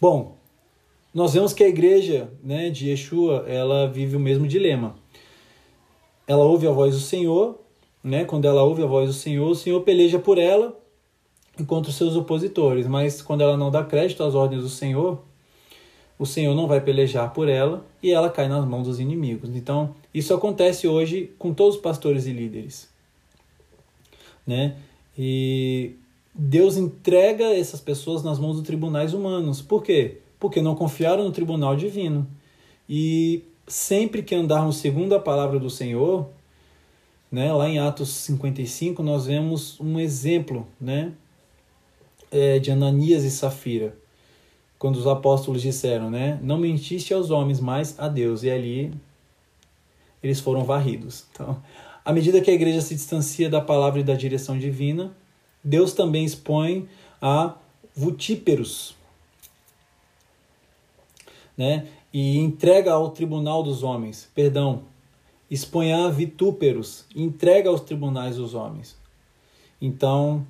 Bom, 0.00 0.36
nós 1.14 1.34
vemos 1.34 1.52
que 1.52 1.62
a 1.62 1.68
igreja 1.68 2.28
né, 2.42 2.68
de 2.68 2.90
Yeshua 2.90 3.44
ela 3.46 3.86
vive 3.86 4.16
o 4.16 4.20
mesmo 4.20 4.48
dilema. 4.48 4.96
Ela 6.26 6.44
ouve 6.44 6.66
a 6.66 6.72
voz 6.72 6.94
do 6.94 7.00
Senhor, 7.00 7.60
né? 8.02 8.24
quando 8.24 8.46
ela 8.46 8.64
ouve 8.64 8.82
a 8.82 8.86
voz 8.86 9.08
do 9.08 9.14
Senhor, 9.14 9.48
o 9.48 9.54
Senhor 9.54 9.80
peleja 9.82 10.18
por 10.18 10.36
ela 10.36 10.76
e 11.58 11.62
contra 11.62 11.90
os 11.90 11.96
seus 11.96 12.16
opositores, 12.16 12.88
mas 12.88 13.22
quando 13.22 13.42
ela 13.42 13.56
não 13.56 13.70
dá 13.70 13.84
crédito 13.84 14.24
às 14.24 14.34
ordens 14.34 14.62
do 14.62 14.68
Senhor, 14.68 15.22
o 16.18 16.24
Senhor 16.24 16.54
não 16.54 16.66
vai 16.66 16.80
pelejar 16.80 17.32
por 17.32 17.48
ela 17.48 17.84
e 18.02 18.12
ela 18.12 18.30
cai 18.30 18.48
nas 18.48 18.64
mãos 18.64 18.86
dos 18.86 19.00
inimigos. 19.00 19.50
Então, 19.54 19.94
isso 20.12 20.32
acontece 20.32 20.86
hoje 20.86 21.32
com 21.38 21.52
todos 21.52 21.76
os 21.76 21.80
pastores 21.80 22.26
e 22.26 22.32
líderes. 22.32 22.88
Né? 24.46 24.76
E 25.18 25.96
Deus 26.34 26.76
entrega 26.76 27.44
essas 27.46 27.80
pessoas 27.80 28.22
nas 28.22 28.38
mãos 28.38 28.56
dos 28.56 28.66
tribunais 28.66 29.12
humanos. 29.12 29.60
Por 29.60 29.82
quê? 29.82 30.18
Porque 30.38 30.62
não 30.62 30.74
confiaram 30.74 31.24
no 31.24 31.32
tribunal 31.32 31.74
divino. 31.74 32.26
E 32.88 33.42
sempre 33.66 34.22
que 34.22 34.34
andarmos 34.34 34.76
segundo 34.76 35.14
a 35.14 35.20
palavra 35.20 35.58
do 35.58 35.70
Senhor, 35.70 36.28
né, 37.30 37.52
lá 37.52 37.68
em 37.68 37.78
Atos 37.80 38.10
55, 38.10 39.02
nós 39.02 39.26
vemos 39.26 39.80
um 39.80 39.98
exemplo 39.98 40.66
né, 40.80 41.12
é, 42.30 42.60
de 42.60 42.70
Ananias 42.70 43.24
e 43.24 43.30
Safira 43.30 44.03
quando 44.84 44.96
os 44.96 45.06
apóstolos 45.06 45.62
disseram, 45.62 46.10
né? 46.10 46.38
Não 46.42 46.58
mentiste 46.58 47.14
aos 47.14 47.30
homens, 47.30 47.58
mas 47.58 47.98
a 47.98 48.06
Deus. 48.06 48.42
E 48.42 48.50
ali 48.50 48.92
eles 50.22 50.40
foram 50.40 50.62
varridos. 50.62 51.24
Então, 51.32 51.62
à 52.04 52.12
medida 52.12 52.38
que 52.42 52.50
a 52.50 52.52
igreja 52.52 52.82
se 52.82 52.94
distancia 52.94 53.48
da 53.48 53.62
palavra 53.62 54.00
e 54.00 54.04
da 54.04 54.12
direção 54.12 54.58
divina, 54.58 55.10
Deus 55.64 55.94
também 55.94 56.22
expõe 56.22 56.86
a 57.18 57.54
vutíperos, 57.96 58.94
né? 61.56 61.88
E 62.12 62.36
entrega 62.36 62.92
ao 62.92 63.08
tribunal 63.08 63.62
dos 63.62 63.82
homens, 63.82 64.28
perdão, 64.34 64.82
expõe 65.50 65.94
a 65.94 66.10
vitúperos, 66.10 67.06
entrega 67.16 67.70
aos 67.70 67.80
tribunais 67.80 68.36
dos 68.36 68.52
homens. 68.52 68.98
Então, 69.80 70.46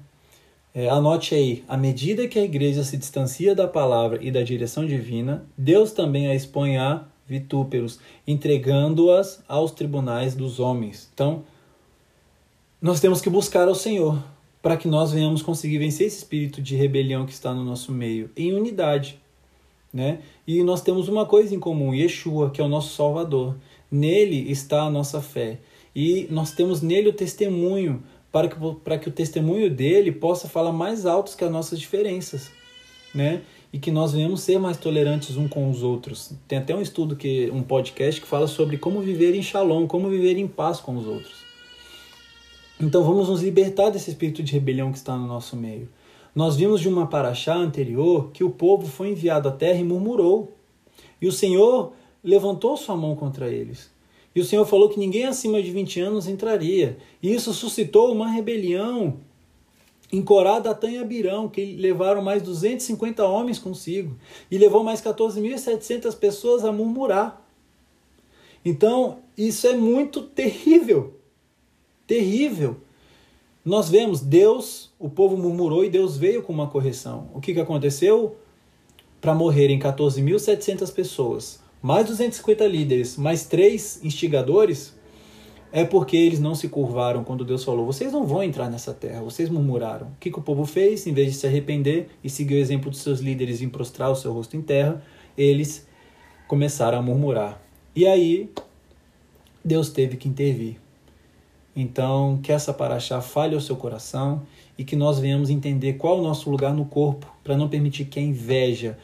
é, 0.74 0.88
anote 0.88 1.36
aí, 1.36 1.62
à 1.68 1.76
medida 1.76 2.26
que 2.26 2.36
a 2.36 2.42
igreja 2.42 2.82
se 2.82 2.96
distancia 2.96 3.54
da 3.54 3.68
palavra 3.68 4.18
e 4.20 4.30
da 4.30 4.42
direção 4.42 4.84
divina, 4.84 5.46
Deus 5.56 5.92
também 5.92 6.26
a 6.26 6.34
expõe 6.34 6.76
a 6.76 7.04
vitúperos, 7.26 8.00
entregando-as 8.26 9.42
aos 9.46 9.70
tribunais 9.70 10.34
dos 10.34 10.58
homens. 10.58 11.08
Então, 11.14 11.44
nós 12.82 13.00
temos 13.00 13.20
que 13.20 13.30
buscar 13.30 13.68
ao 13.68 13.74
Senhor 13.74 14.20
para 14.60 14.76
que 14.76 14.88
nós 14.88 15.12
venhamos 15.12 15.42
conseguir 15.42 15.78
vencer 15.78 16.08
esse 16.08 16.18
espírito 16.18 16.60
de 16.60 16.74
rebelião 16.74 17.24
que 17.24 17.32
está 17.32 17.54
no 17.54 17.64
nosso 17.64 17.92
meio, 17.92 18.30
em 18.36 18.52
unidade. 18.52 19.20
Né? 19.92 20.18
E 20.44 20.62
nós 20.64 20.82
temos 20.82 21.06
uma 21.06 21.24
coisa 21.24 21.54
em 21.54 21.60
comum, 21.60 21.94
Yeshua, 21.94 22.50
que 22.50 22.60
é 22.60 22.64
o 22.64 22.68
nosso 22.68 22.96
Salvador. 22.96 23.56
Nele 23.88 24.50
está 24.50 24.82
a 24.82 24.90
nossa 24.90 25.22
fé. 25.22 25.60
E 25.94 26.26
nós 26.30 26.50
temos 26.50 26.82
nele 26.82 27.10
o 27.10 27.12
testemunho 27.12 28.02
para 28.34 28.48
que, 28.48 28.56
para 28.82 28.98
que 28.98 29.08
o 29.08 29.12
testemunho 29.12 29.70
dele 29.70 30.10
possa 30.10 30.48
falar 30.48 30.72
mais 30.72 31.06
alto 31.06 31.36
que 31.36 31.44
as 31.44 31.52
nossas 31.52 31.78
diferenças, 31.78 32.50
né? 33.14 33.42
E 33.72 33.78
que 33.78 33.92
nós 33.92 34.10
venhamos 34.10 34.40
ser 34.40 34.58
mais 34.58 34.76
tolerantes 34.76 35.36
uns 35.36 35.48
com 35.48 35.70
os 35.70 35.84
outros. 35.84 36.32
Tem 36.48 36.58
até 36.58 36.74
um 36.74 36.82
estudo, 36.82 37.14
que 37.14 37.48
um 37.52 37.62
podcast 37.62 38.20
que 38.20 38.26
fala 38.26 38.48
sobre 38.48 38.76
como 38.76 39.00
viver 39.00 39.36
em 39.36 39.42
shalom, 39.42 39.86
como 39.86 40.10
viver 40.10 40.36
em 40.36 40.48
paz 40.48 40.80
com 40.80 40.96
os 40.96 41.06
outros. 41.06 41.44
Então 42.80 43.04
vamos 43.04 43.28
nos 43.28 43.40
libertar 43.40 43.90
desse 43.90 44.10
espírito 44.10 44.42
de 44.42 44.52
rebelião 44.52 44.90
que 44.90 44.98
está 44.98 45.16
no 45.16 45.28
nosso 45.28 45.56
meio. 45.56 45.88
Nós 46.34 46.56
vimos 46.56 46.80
de 46.80 46.88
uma 46.88 47.06
paraxá 47.06 47.54
anterior 47.54 48.32
que 48.32 48.42
o 48.42 48.50
povo 48.50 48.84
foi 48.84 49.10
enviado 49.10 49.48
à 49.48 49.52
terra 49.52 49.78
e 49.78 49.84
murmurou. 49.84 50.56
E 51.22 51.28
o 51.28 51.32
Senhor 51.32 51.92
levantou 52.22 52.76
sua 52.76 52.96
mão 52.96 53.14
contra 53.14 53.48
eles. 53.48 53.93
E 54.34 54.40
o 54.40 54.44
Senhor 54.44 54.64
falou 54.66 54.88
que 54.88 54.98
ninguém 54.98 55.24
acima 55.24 55.62
de 55.62 55.70
20 55.70 56.00
anos 56.00 56.26
entraria. 56.26 56.98
E 57.22 57.32
isso 57.32 57.52
suscitou 57.52 58.12
uma 58.12 58.28
rebelião 58.28 59.18
em 60.12 60.22
Corá, 60.22 60.58
Datã 60.58 60.90
e 60.90 60.98
Abirão, 60.98 61.48
que 61.48 61.76
levaram 61.76 62.22
mais 62.22 62.42
250 62.42 63.24
homens 63.24 63.58
consigo. 63.58 64.16
E 64.50 64.58
levou 64.58 64.82
mais 64.82 65.00
14.700 65.00 66.16
pessoas 66.16 66.64
a 66.64 66.72
murmurar. 66.72 67.42
Então, 68.64 69.18
isso 69.36 69.66
é 69.66 69.76
muito 69.76 70.22
terrível. 70.22 71.14
Terrível. 72.06 72.76
Nós 73.64 73.88
vemos 73.88 74.20
Deus, 74.20 74.92
o 74.98 75.08
povo 75.08 75.36
murmurou 75.38 75.84
e 75.84 75.90
Deus 75.90 76.16
veio 76.16 76.42
com 76.42 76.52
uma 76.52 76.68
correção. 76.68 77.30
O 77.32 77.40
que, 77.40 77.54
que 77.54 77.60
aconteceu? 77.60 78.36
Para 79.20 79.34
morrerem 79.34 79.78
14.700 79.78 80.92
pessoas, 80.92 81.60
mais 81.84 82.06
250 82.06 82.66
líderes, 82.66 83.18
mais 83.18 83.44
três 83.44 84.02
instigadores, 84.02 84.96
é 85.70 85.84
porque 85.84 86.16
eles 86.16 86.40
não 86.40 86.54
se 86.54 86.66
curvaram 86.66 87.22
quando 87.22 87.44
Deus 87.44 87.62
falou: 87.62 87.84
vocês 87.84 88.10
não 88.10 88.24
vão 88.24 88.42
entrar 88.42 88.70
nessa 88.70 88.94
terra, 88.94 89.20
vocês 89.20 89.50
murmuraram. 89.50 90.06
O 90.06 90.16
que, 90.18 90.30
que 90.30 90.38
o 90.38 90.42
povo 90.42 90.64
fez? 90.64 91.06
Em 91.06 91.12
vez 91.12 91.32
de 91.32 91.36
se 91.36 91.46
arrepender 91.46 92.08
e 92.24 92.30
seguir 92.30 92.54
o 92.54 92.58
exemplo 92.58 92.90
dos 92.90 93.00
seus 93.00 93.20
líderes 93.20 93.60
em 93.60 93.68
prostrar 93.68 94.10
o 94.10 94.16
seu 94.16 94.32
rosto 94.32 94.56
em 94.56 94.62
terra, 94.62 95.02
eles 95.36 95.86
começaram 96.48 96.96
a 96.96 97.02
murmurar. 97.02 97.60
E 97.94 98.06
aí, 98.06 98.48
Deus 99.62 99.90
teve 99.90 100.16
que 100.16 100.26
intervir. 100.26 100.76
Então, 101.76 102.40
que 102.42 102.50
essa 102.50 102.72
paraxá 102.72 103.20
fale 103.20 103.54
ao 103.54 103.60
seu 103.60 103.76
coração 103.76 104.42
e 104.78 104.84
que 104.84 104.96
nós 104.96 105.18
venhamos 105.18 105.50
entender 105.50 105.94
qual 105.94 106.16
é 106.16 106.20
o 106.20 106.24
nosso 106.24 106.48
lugar 106.50 106.72
no 106.72 106.86
corpo, 106.86 107.30
para 107.44 107.58
não 107.58 107.68
permitir 107.68 108.06
que 108.06 108.18
a 108.18 108.22
inveja, 108.22 108.96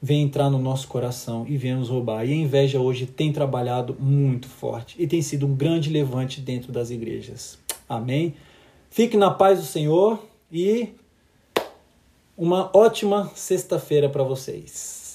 vem 0.00 0.22
entrar 0.22 0.48
no 0.48 0.58
nosso 0.58 0.86
coração 0.88 1.44
e 1.48 1.56
vem 1.56 1.74
nos 1.74 1.88
roubar. 1.88 2.24
E 2.24 2.32
a 2.32 2.36
inveja 2.36 2.80
hoje 2.80 3.06
tem 3.06 3.32
trabalhado 3.32 3.96
muito 3.98 4.48
forte 4.48 4.96
e 4.98 5.06
tem 5.06 5.20
sido 5.22 5.46
um 5.46 5.54
grande 5.54 5.90
levante 5.90 6.40
dentro 6.40 6.72
das 6.72 6.90
igrejas. 6.90 7.58
Amém? 7.88 8.34
Fique 8.90 9.16
na 9.16 9.30
paz 9.30 9.58
do 9.58 9.64
Senhor 9.64 10.22
e 10.50 10.88
uma 12.36 12.70
ótima 12.72 13.30
sexta-feira 13.34 14.08
para 14.08 14.22
vocês. 14.22 15.07